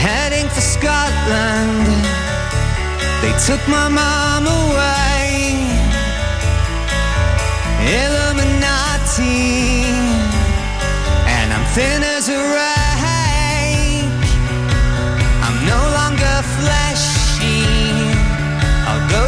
[0.00, 1.86] Heading for Scotland.
[3.22, 5.28] They took my mom away.
[8.00, 9.84] Illuminati,
[11.36, 14.24] and I'm thin as a rake.
[15.44, 17.64] I'm no longer fleshy.
[18.88, 19.22] I'll go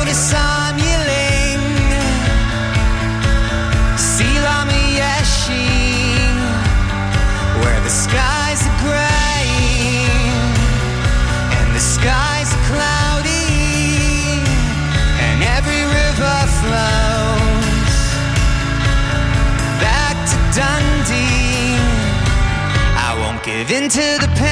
[23.43, 24.49] give in to the pain.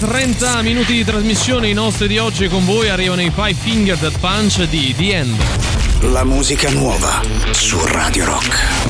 [0.00, 4.18] 30 minuti di trasmissione, i nostri di oggi con voi arrivano i Five Finger Death
[4.18, 5.38] Punch di The End.
[6.12, 7.20] La musica nuova
[7.50, 8.89] su Radio Rock.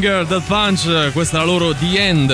[0.00, 2.32] Finger Death Punch, questa è la loro The End.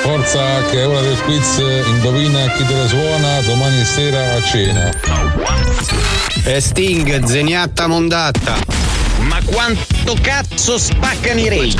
[0.00, 4.90] Forza che è ora del quiz, indovina chi te la suona domani sera a cena.
[6.42, 8.75] E Sting, zeniatta mondatta.
[9.46, 11.78] Quanto cazzo spaccano i rage?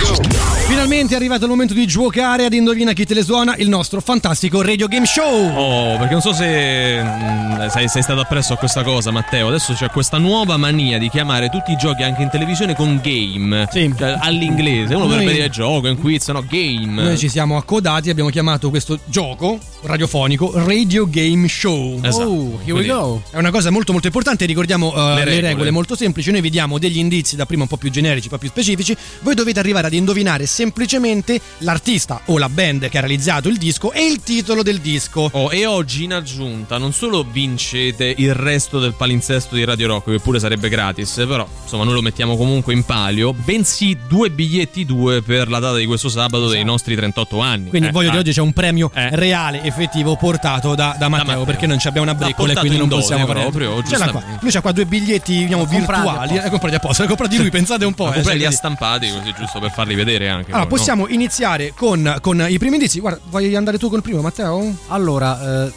[0.66, 4.00] Finalmente è arrivato il momento di giocare ad Indovina chi te le suona, il nostro
[4.00, 5.52] fantastico Radio Game Show.
[5.54, 9.48] Oh, perché non so se mm, sei, sei stato appresso a questa cosa, Matteo.
[9.48, 13.66] Adesso c'è questa nuova mania di chiamare tutti i giochi anche in televisione con game.
[13.70, 13.92] Sì.
[13.96, 14.94] Cioè, all'inglese.
[14.94, 17.02] Uno Noi- potrebbe dire gioco, in quiz, no, game.
[17.02, 22.00] Noi ci siamo accodati e abbiamo chiamato questo gioco radiofonico Radio Game Show.
[22.02, 22.24] Esatto.
[22.28, 23.22] Oh, here we go.
[23.30, 25.40] È una cosa molto molto importante, ricordiamo uh, le, regole.
[25.40, 25.70] regole.
[25.70, 28.48] molto semplici, noi vi diamo degli indizi da prima un po' più generici, poi più
[28.48, 33.56] specifici, voi dovete arrivare ad indovinare semplicemente l'artista o la band che ha realizzato il
[33.56, 35.28] disco e il titolo del disco.
[35.32, 40.10] Oh, e oggi in aggiunta non solo vincete il resto del palinsesto di Radio Rock,
[40.10, 44.84] che pure sarebbe gratis, però insomma noi lo mettiamo comunque in palio, bensì due biglietti
[44.84, 47.68] due per la data di questo sabato dei nostri 38 anni.
[47.68, 48.28] Quindi Eh, voglio dire dai.
[48.28, 51.44] oggi c'è un premio reale, effettivo, portato da, da Matteo, Matteo.
[51.44, 53.90] perché non ci abbiamo una briccola e quindi non possiamo fare proprio, niente.
[53.90, 54.12] Ce l'ha qua.
[54.12, 54.42] giustamente.
[54.42, 57.84] Lui c'ha qua due biglietti diciamo, virtuali, eh, comprati apposta, li ha comprati lui, pensate
[57.84, 58.08] un po'.
[58.08, 60.50] Eh, comprare li cioè, ha stampati così giusto per farli vedere anche.
[60.50, 60.76] Allora, poi, no?
[60.76, 63.00] possiamo iniziare con, con i primi indizi.
[63.00, 64.74] Guarda, vuoi andare tu col primo, Matteo?
[64.88, 65.72] Allora, eh,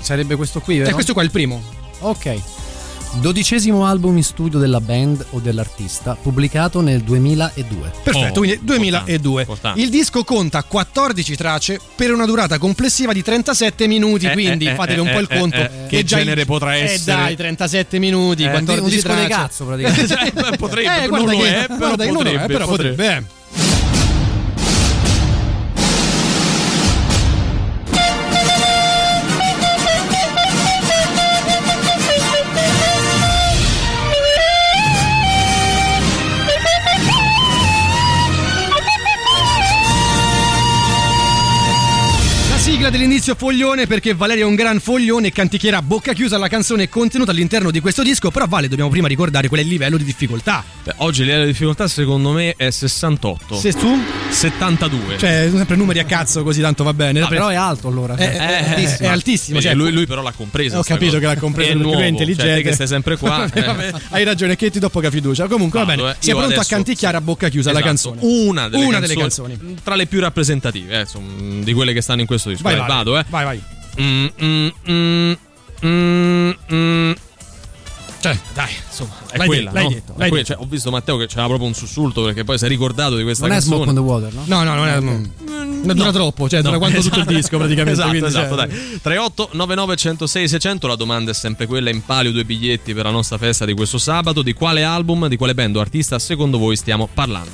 [0.00, 0.90] sarebbe questo qui, vero?
[0.90, 1.62] Eh, questo qua è il primo.
[2.00, 2.40] Ok.
[3.20, 7.92] Dodicesimo album in studio della band o dell'artista, pubblicato nel 2002.
[8.02, 9.46] Perfetto, Oh, quindi 2002.
[9.76, 14.74] Il disco conta 14 tracce per una durata complessiva di 37 minuti, Eh, quindi eh,
[14.74, 15.56] fatevi un eh, po' il eh, conto.
[15.56, 17.16] eh, che genere il- potrà Eh essere?
[17.22, 19.28] dai, 37 minuti, Eh, 14 un disco di tracce.
[19.28, 20.14] cazzo, praticamente.
[20.54, 22.52] Eh, potrebbe, Eh, non guarda lo che- è, però guarda che non lo è, potrebbe,
[22.52, 23.24] però potrebbe.
[42.94, 42.98] Eh.
[42.98, 46.46] La dell'inizio foglione perché Valeria è un gran foglione e cantichierà a bocca chiusa la
[46.48, 49.96] canzone contenuta all'interno di questo disco, però Vale dobbiamo prima ricordare qual è il livello
[49.96, 50.62] di difficoltà.
[50.84, 53.56] Beh, oggi il livello di difficoltà secondo me è 68.
[53.56, 53.98] Se tu?
[54.30, 55.18] 72.
[55.18, 57.20] Cioè, sono sempre numeri a cazzo così tanto va bene.
[57.20, 58.14] Ah, però è alto allora.
[58.14, 59.08] È, è- è altissimo.
[59.08, 60.78] È altissimo, Vedi, cioè- lui, lui però l'ha compresa.
[60.78, 61.18] Ho capito cosa.
[61.20, 62.52] che l'ha compreso È lui è nuovo, intelligente.
[62.54, 63.32] Cioè, che stai sempre qua.
[63.54, 63.62] Vabbè, eh.
[63.64, 65.48] vabbè, hai ragione, che ti do poca fiducia.
[65.48, 66.14] Comunque va Vado, bene.
[66.14, 66.16] eh.
[66.20, 68.18] Sei pronto adesso- a canticchiare a bocca chiusa la Esatto, canzone.
[68.22, 69.76] Una delle Una canzoni, delle canzoni.
[69.82, 72.62] Tra le più rappresentative, eh, insomma, di quelle che stanno in questo disco.
[72.62, 72.96] Vai, Dai, vai.
[72.96, 73.24] vado, eh.
[73.28, 73.62] Vai, vai.
[74.00, 75.32] Mm, mm, mm,
[75.86, 77.12] mm, mm.
[78.20, 79.90] Cioè, dai, insomma, È l'hai quella, detto, l'hai no?
[79.90, 80.42] detto, È l'hai quella.
[80.44, 80.54] detto.
[80.54, 83.22] Cioè, ho visto Matteo che c'era proprio un sussulto perché poi si è ricordato di
[83.22, 83.84] questa Non è canzone.
[83.84, 84.42] Smoke on the Water, no?
[84.46, 84.98] No, no, non è.
[85.84, 87.90] Non dura troppo, cioè dura quanto tutto il disco praticamente.
[87.92, 88.98] Esatto, quindi, esatto, cioè- dai.
[89.02, 93.10] 38 99 106 600, la domanda è sempre quella, in palio due biglietti per la
[93.10, 96.76] nostra festa di questo sabato, di quale album, di quale band o artista secondo voi
[96.76, 97.50] stiamo parlando?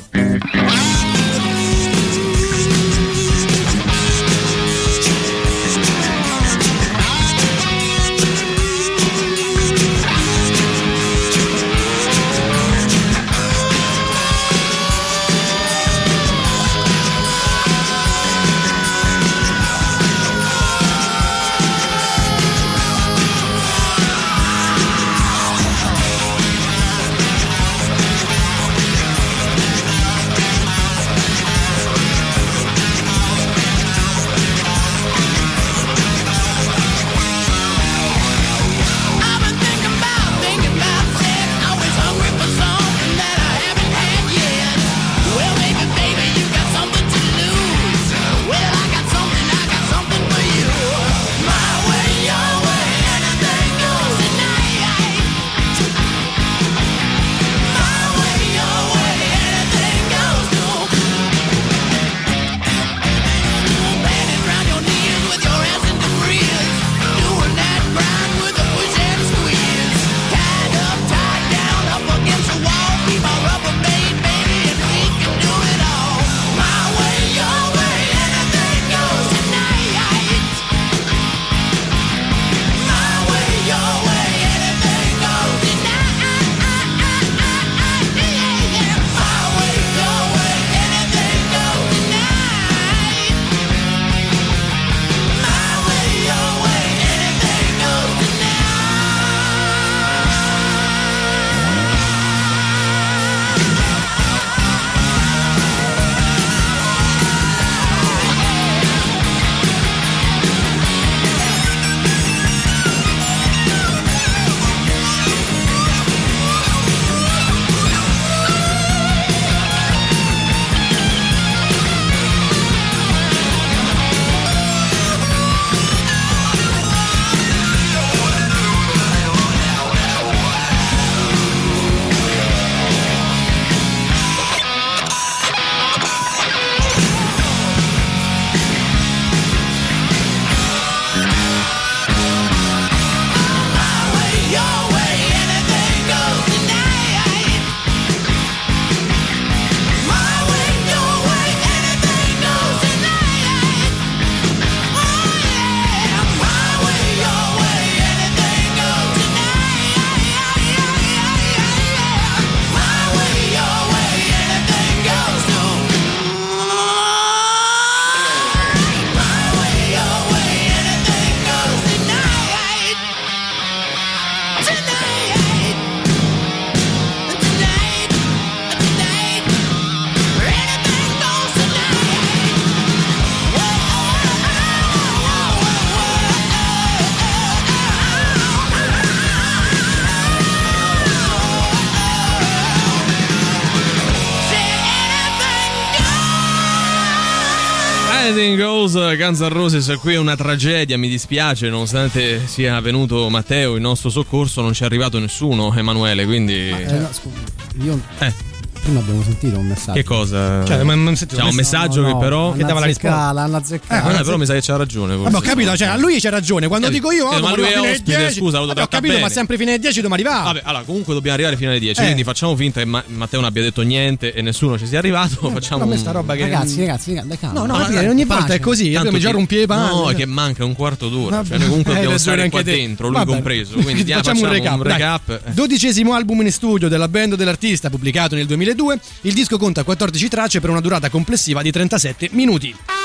[199.31, 204.11] Guns N' Roses, qui è una tragedia, mi dispiace, nonostante sia venuto Matteo in nostro
[204.11, 206.69] soccorso, non ci è arrivato nessuno, Emanuele, quindi...
[206.69, 207.39] Eh, no, scusa,
[207.81, 208.50] io Eh.
[208.81, 209.93] Prima abbiamo sentito un messaggio.
[209.93, 210.65] Che cosa?
[210.65, 212.53] Cioè, ma- ma senti, C'è un messaggio No, che però...
[212.53, 213.33] Che dava la risposta.
[213.33, 214.09] L'hanno azzeccato.
[214.09, 215.17] Ah, però mi sa che c'ha ragione.
[215.17, 216.67] Vabbè, ho capito, cioè, a lui c'è ragione.
[216.69, 218.39] Quando Eh, dico io, eh, oh, ma dobbiamo lui è ospite, 10.
[218.41, 219.25] scusa, lo Vabbè, ho capito, bene.
[219.25, 220.45] ma sempre fino alle 10 dobbiamo arrivare.
[220.45, 222.05] Vabbè, allora comunque dobbiamo arrivare fino alle 10, Eh.
[222.05, 225.51] quindi facciamo finta che Ma- Matteo non abbia detto niente e nessuno ci sia arrivato.
[225.51, 227.61] Facciamo a me un- sta roba che- Ragazzi, ragazzi, calma.
[227.61, 228.55] No, no, Allora, ogni volta pace.
[228.57, 228.89] è così.
[228.89, 229.89] Io mi già i panni.
[229.97, 231.43] No, è che manca un quarto d'ora.
[231.45, 233.75] Cioè, noi comunque dobbiamo stare anche qua dentro, lui compreso.
[233.75, 235.21] Quindi diamo- facciamo un facciamo recap.
[235.21, 235.51] un recap.
[235.53, 239.01] Dodicesimo album in studio della band dell'artista, pubblicato nel 2002.
[239.23, 243.00] Il disco conta 14 tracce per una durata complessiva di 37 minuti.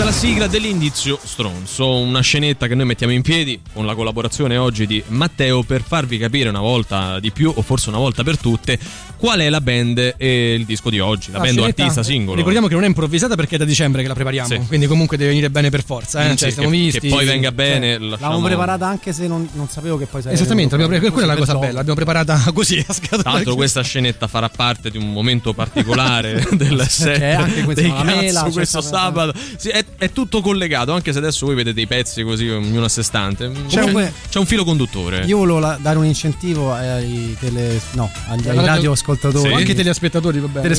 [0.00, 3.94] Questa è la sigla dell'indizio stronzo, una scenetta che noi mettiamo in piedi con la
[3.94, 8.22] collaborazione oggi di Matteo per farvi capire una volta di più, o forse una volta
[8.22, 8.78] per tutte,
[9.18, 12.38] qual è la band e il disco di oggi, la, La band o artista singolo.
[12.38, 14.58] Ricordiamo che non è improvvisata perché è da dicembre che la prepariamo, Sì.
[14.68, 16.24] quindi comunque deve venire bene per forza.
[16.24, 16.30] Eh?
[16.30, 17.08] Sì, Cioè, che- siamo che visti.
[17.08, 20.40] poi venga bene, Cioè, lasciamo- L'avevamo preparata anche se non, non sapevo che poi sarebbe
[20.40, 23.22] Esattamente, pre- quella è la cosa bella, l'abbiamo preparata così a scatola.
[23.22, 28.02] Tra l'altro questa scenetta farà parte di un momento particolare del set C'è anche questa
[28.02, 29.38] mela, questo sabato.
[29.58, 32.88] Sì, è è tutto collegato, anche se adesso voi vedete i pezzi così, ognuno a
[32.88, 33.50] sé stante.
[33.68, 35.24] C'è, Comunque- un, c'è un filo conduttore.
[35.26, 39.48] Io volevo la- dare un incentivo ai, tele, no, agli, ai Radio- radioascoltatori.
[39.48, 39.54] Sì.
[39.54, 40.74] Anche telespettatori, va bene.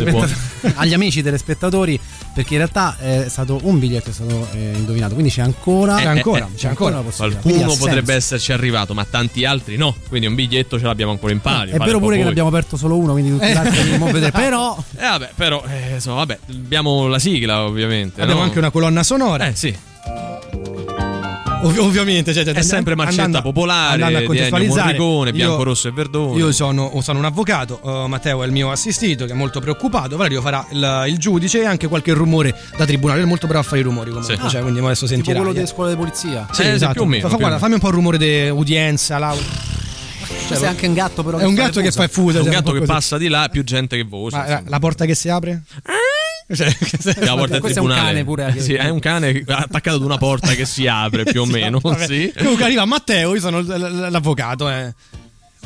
[0.76, 2.00] Agli amici telespettatori,
[2.34, 6.02] perché in realtà è stato un biglietto è stato eh, indovinato, quindi c'è ancora, Eh,
[6.04, 7.42] c'è ancora, eh, eh, c'è ancora la possibilità.
[7.42, 8.36] Qualcuno Quindi ha potrebbe senso.
[8.36, 9.96] esserci arrivato, ma tanti altri no.
[10.08, 11.72] Quindi un biglietto ce l'abbiamo ancora in pari.
[11.72, 14.12] È vero pure che ne abbiamo aperto solo uno, quindi tutti gli altri andiamo a
[14.12, 14.32] vedere.
[14.32, 18.22] Però Eh vabbè, però, eh, insomma, vabbè, abbiamo la sigla ovviamente.
[18.22, 18.46] Abbiamo no?
[18.46, 19.48] anche una colonna sonora.
[19.48, 19.76] Eh sì.
[21.64, 25.64] Ov- ovviamente, cioè, cioè, È sempre marcetta andando- popolare andando a contestualizzare, Morricone, io- Bianco,
[25.64, 26.40] Rosso e Verdone.
[26.40, 30.18] Io sono, sono un avvocato, uh, Matteo è il mio assistito che è molto preoccupato.
[30.18, 33.22] Valerio farà il, il giudice e anche qualche rumore da tribunale.
[33.22, 34.50] È molto bravo a fare i rumori comunque, Sì.
[34.50, 35.38] cioè, quindi adesso tipo sentirà.
[35.38, 36.48] quello delle scuole di polizia.
[36.52, 36.94] Sì, Eh, sì, esatto.
[36.94, 37.60] più o meno, Fa- più o guarda, meno.
[37.60, 39.44] fammi un po' il rumore di udienza, lauda.
[40.48, 41.38] Questo è anche un gatto, però.
[41.38, 41.98] È un fa gatto che fusa.
[42.00, 42.38] fa il fuso.
[42.38, 42.92] È un cioè, gatto che così.
[42.92, 44.36] passa di là, più gente che voce.
[44.36, 45.62] La, la porta che si apre?
[46.54, 46.76] Cioè,
[47.26, 48.08] La porta del Questo è un tribunale.
[48.08, 51.46] cane pure, Sì, è un cane attaccato ad una porta che si apre più o
[51.48, 51.80] meno.
[51.80, 52.06] Vabbè.
[52.06, 52.34] Sì.
[52.38, 54.70] Comunque arriva Matteo, io sono l'avvocato.
[54.70, 54.94] Eh.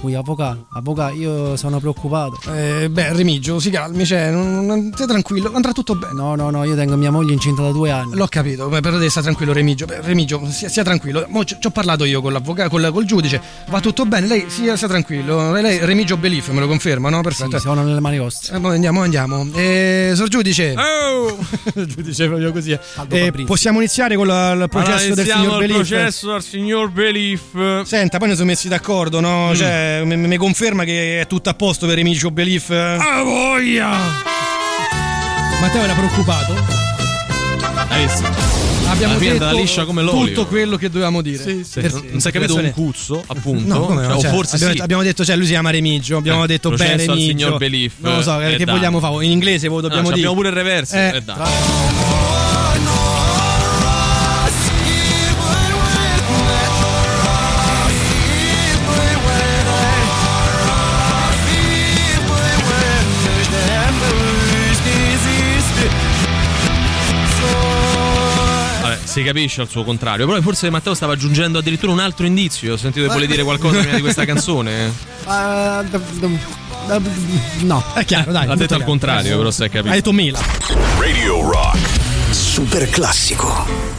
[0.01, 2.37] Ui, avvocato, avvocato, io sono preoccupato.
[2.53, 6.13] Eh, beh, Remigio, si calmi, cioè, non, non- stai tranquillo, andrà tutto bene.
[6.13, 8.13] No, no, no, io tengo mia moglie incinta da due anni.
[8.15, 9.85] L'ho capito, beh, però devi stare tranquillo, Remigio.
[9.87, 11.25] Beh, Remigio, sia, sia tranquillo.
[11.29, 13.41] Mo ci, ho parlato io con l'avvocato, col, col giudice.
[13.69, 15.51] Va tutto bene, lei sia, sia tranquillo.
[15.51, 17.21] Lei, lei Remigio Belief, me lo conferma, no?
[17.21, 17.57] Perfetto.
[17.57, 18.57] Sì, sono nelle mani vostre.
[18.57, 19.47] Eh, mo andiamo, andiamo.
[19.55, 20.75] Eh, sor giudice.
[20.77, 21.35] Oh!
[21.75, 22.71] il giudice proprio così.
[22.71, 23.43] eh.
[23.45, 25.87] Possiamo iniziare con la- il processo Allora, del iniziamo signor il Belief?
[25.89, 27.81] processo al signor Belief.
[27.85, 29.49] Senta, poi ne sono messi d'accordo, no?
[29.49, 29.53] Mm.
[29.55, 32.69] Cioè, mi, mi conferma che è tutto a posto per Remigio Belief?
[32.71, 33.89] Ah, voglia!
[35.61, 36.53] Matteo era preoccupato.
[37.89, 38.53] Hai visto?
[38.87, 40.27] Abbiamo detto liscia come l'olio.
[40.27, 41.41] tutto quello che dovevamo dire.
[41.41, 41.79] Sì, sì.
[41.81, 43.67] Per- Non si è capito un cuzzo, appunto.
[43.67, 44.77] No, come no, Cioè, cioè, forse abbiamo, sì.
[44.77, 46.17] detto, abbiamo detto, cioè, lui si chiama Remigio.
[46.17, 47.27] Abbiamo Eh, detto bene Remigio.
[47.29, 47.93] signor Belief.
[47.97, 48.75] Non lo so, Eh, che dai.
[48.75, 49.25] vogliamo fare?
[49.25, 50.15] In inglese voi No, dobbiamo dire.
[50.19, 50.95] abbiamo pure il reverso.
[50.95, 51.23] Eh,
[69.15, 70.25] si capisce al suo contrario.
[70.27, 72.73] Però forse Matteo stava aggiungendo addirittura un altro indizio.
[72.73, 74.91] Ho sentito che vuole dire qualcosa prima di questa canzone.
[75.25, 76.37] Ah, d-
[77.61, 77.83] no.
[77.93, 78.45] È chiaro, dai.
[78.47, 78.83] L'ha detto al chiaro.
[78.85, 79.91] contrario, però si è capito.
[79.91, 80.39] Ha detto Mela.
[80.99, 81.77] Radio Rock.
[82.31, 83.94] Super classico.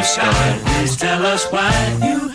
[0.00, 1.70] Blue Sky, please tell us why
[2.02, 2.29] you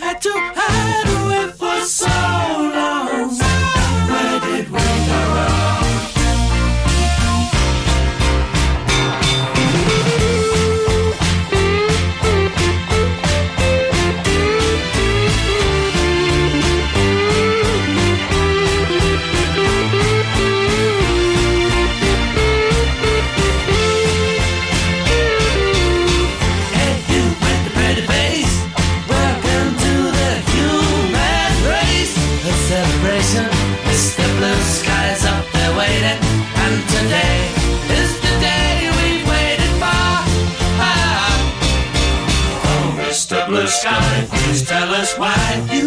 [44.96, 45.85] us why you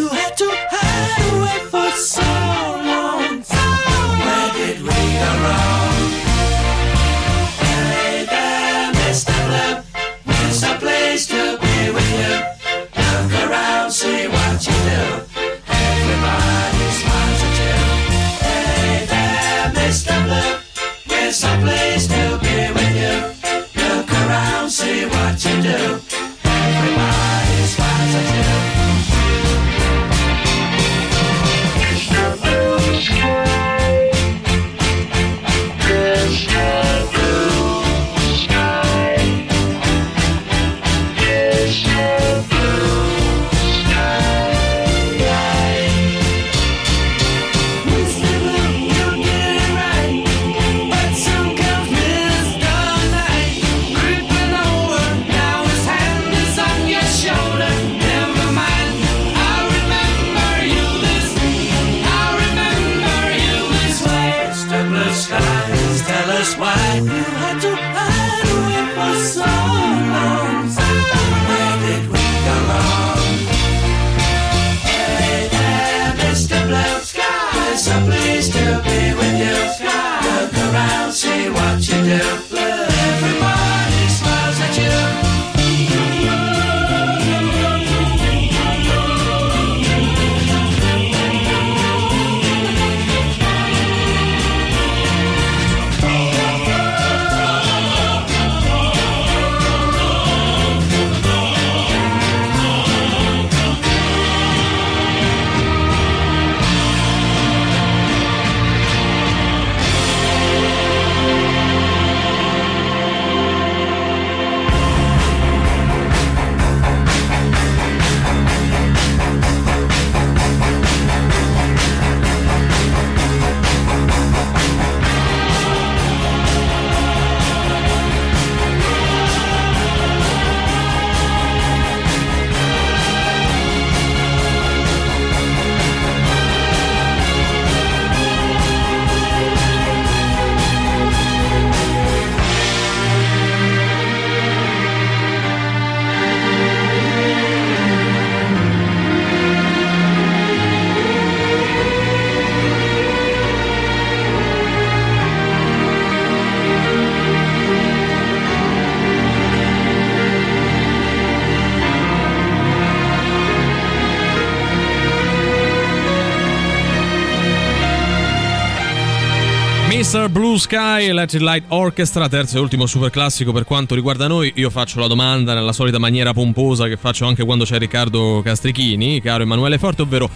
[170.49, 174.51] Blue Sky Electric Light Orchestra, terzo e ultimo super classico per quanto riguarda noi.
[174.55, 179.21] Io faccio la domanda nella solita maniera pomposa che faccio anche quando c'è Riccardo Castrichini,
[179.21, 180.27] caro Emanuele Forte, ovvero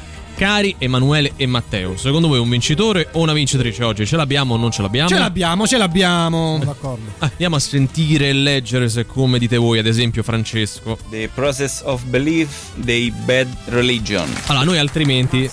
[0.43, 4.05] cari Emanuele e Matteo, secondo voi un vincitore o una vincitrice oggi?
[4.05, 5.07] Ce l'abbiamo o non ce l'abbiamo?
[5.07, 6.59] Ce l'abbiamo, ce l'abbiamo.
[6.61, 7.11] D'accordo.
[7.19, 10.97] Ah, Andiamo a sentire e leggere se come dite voi, ad esempio Francesco.
[11.09, 14.27] The process of belief dei bad religion.
[14.47, 15.49] Allora, noi altrimenti.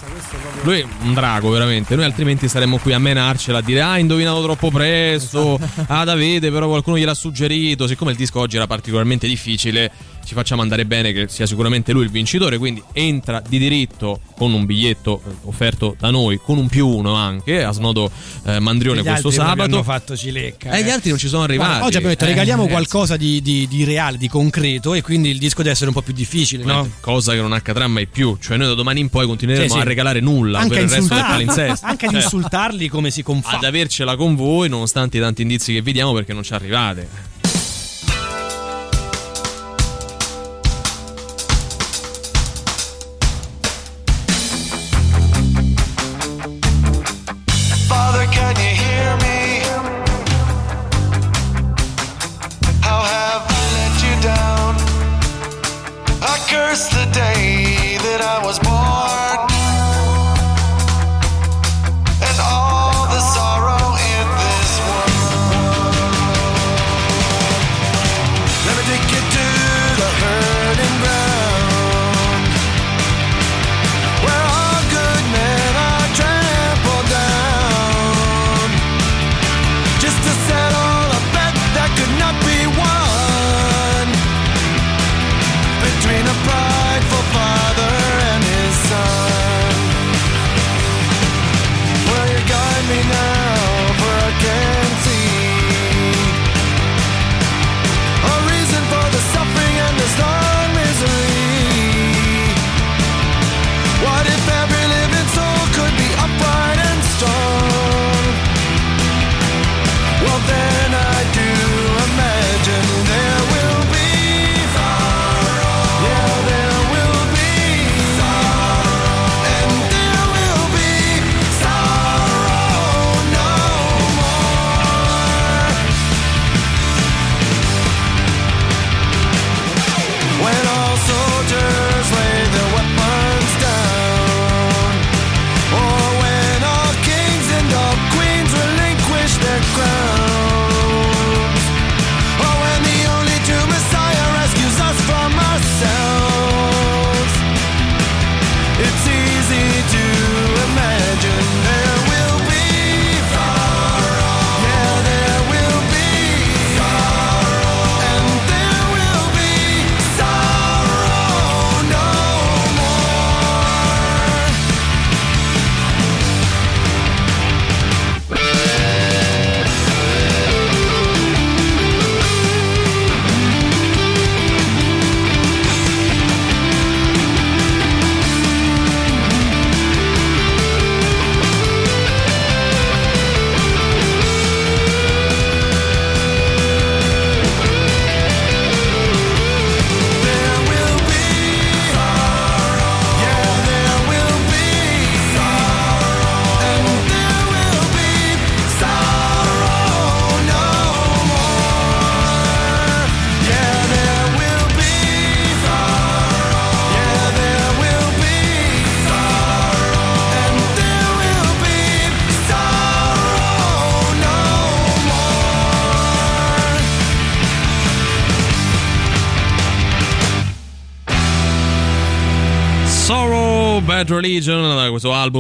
[0.63, 1.95] Lui è un drago, veramente.
[1.95, 5.57] Noi altrimenti saremmo qui a menarcela a dire: Ah, indovinato troppo presto.
[5.87, 7.87] Ah, Davide, però qualcuno gliel'ha suggerito.
[7.87, 9.91] Siccome il disco oggi era particolarmente difficile,
[10.25, 12.59] ci facciamo andare bene che sia sicuramente lui il vincitore.
[12.59, 17.15] Quindi entra di diritto con un biglietto eh, offerto da noi, con un più uno
[17.15, 18.11] anche, a snodo
[18.47, 19.63] eh, Mandrione questo sabato.
[19.63, 20.71] hanno fatto cilecca.
[20.73, 21.69] Eh, gli altri non ci sono arrivati.
[21.71, 25.31] Guarda, oggi abbiamo detto Eh, regaliamo qualcosa di, di- di reale, di concreto e quindi
[25.31, 26.89] il disco deve essere un po' più difficile, no?
[27.01, 28.37] Cosa che non accadrà mai più.
[28.41, 29.81] Cioè, noi da domani in poi continueremo Sì, sì.
[29.81, 31.87] a regalare nulla Anche per il resto del palinsesto.
[31.91, 33.57] anche ad Cioè, insultarli come si confà.
[33.57, 37.09] ad avercela con voi, nonostante i tanti indizi che vi diamo, perché non ci arrivate.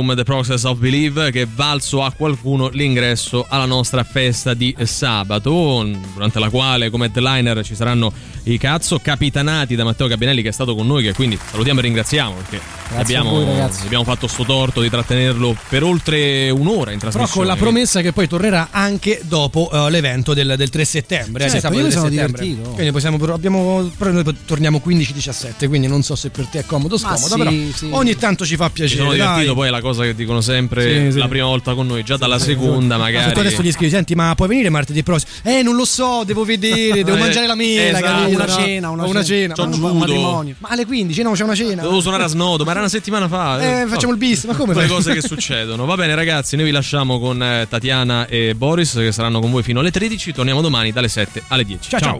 [0.01, 4.55] Da questo album The Process of Believe che valso a qualcuno l'ingresso alla nostra festa
[4.55, 8.13] di sabato, durante la quale come headliner ci saranno
[8.45, 11.83] i cazzo capitanati da Matteo Gabinelli che è stato con noi, che quindi salutiamo e
[11.83, 12.61] ringraziamo perché
[12.97, 17.31] abbiamo, voi, abbiamo fatto sto torto di trattenerlo per oltre un'ora in Però trasmissione.
[17.31, 21.49] con la promessa che poi tornerà anche dopo eh, l'evento del, del 3 settembre.
[21.49, 22.43] Certo, eh, io mi 3 sono settembre.
[22.43, 22.71] divertito.
[22.71, 26.97] Quindi possiamo, abbiamo, però noi torniamo 15-17, quindi non so se per te è comodo
[26.97, 27.89] o Ma scomodo, sì, però sì.
[27.91, 29.01] ogni tanto ci fa Mi piacere.
[29.01, 29.55] sono divertito, dai.
[29.55, 31.19] poi è la cosa che dicono sempre Sì, sì.
[31.19, 33.33] la prima volta con noi, già dalla seconda se magari.
[33.33, 35.31] tu adesso gli scrivi, senti, ma puoi venire martedì prossimo?
[35.43, 38.30] Eh, non lo so, devo vedere, devo Eh, mangiare la mela, esatto.
[38.35, 39.55] Una cena, una una cena.
[39.55, 39.71] cena.
[39.73, 40.55] C'ho ma- matrimonio.
[40.59, 41.83] Ma alle 15, no, c'è una cena.
[41.83, 43.61] Dovevo suonare a Snodo, ma era una settimana fa.
[43.83, 45.85] Eh, facciamo il bis, ma come Le cose che succedono.
[45.85, 49.63] Va bene, ragazzi, noi vi lasciamo con eh, Tatiana e Boris che saranno con voi
[49.63, 50.33] fino alle 13.
[50.33, 51.89] Torniamo domani dalle 7 alle 10.
[51.89, 52.19] Ciao, ciao.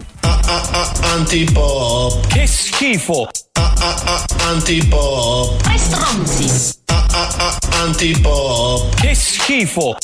[1.13, 2.27] Antipop.
[2.27, 3.27] Che schifo!
[4.47, 5.61] Antipop.
[5.61, 6.79] Tre stronzi!
[7.81, 8.95] Antipop.
[8.95, 9.95] Che schifo!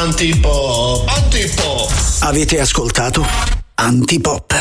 [0.00, 1.08] Antipop.
[1.08, 1.90] Antipop.
[2.20, 3.24] Avete ascoltato
[3.78, 4.54] Antipop.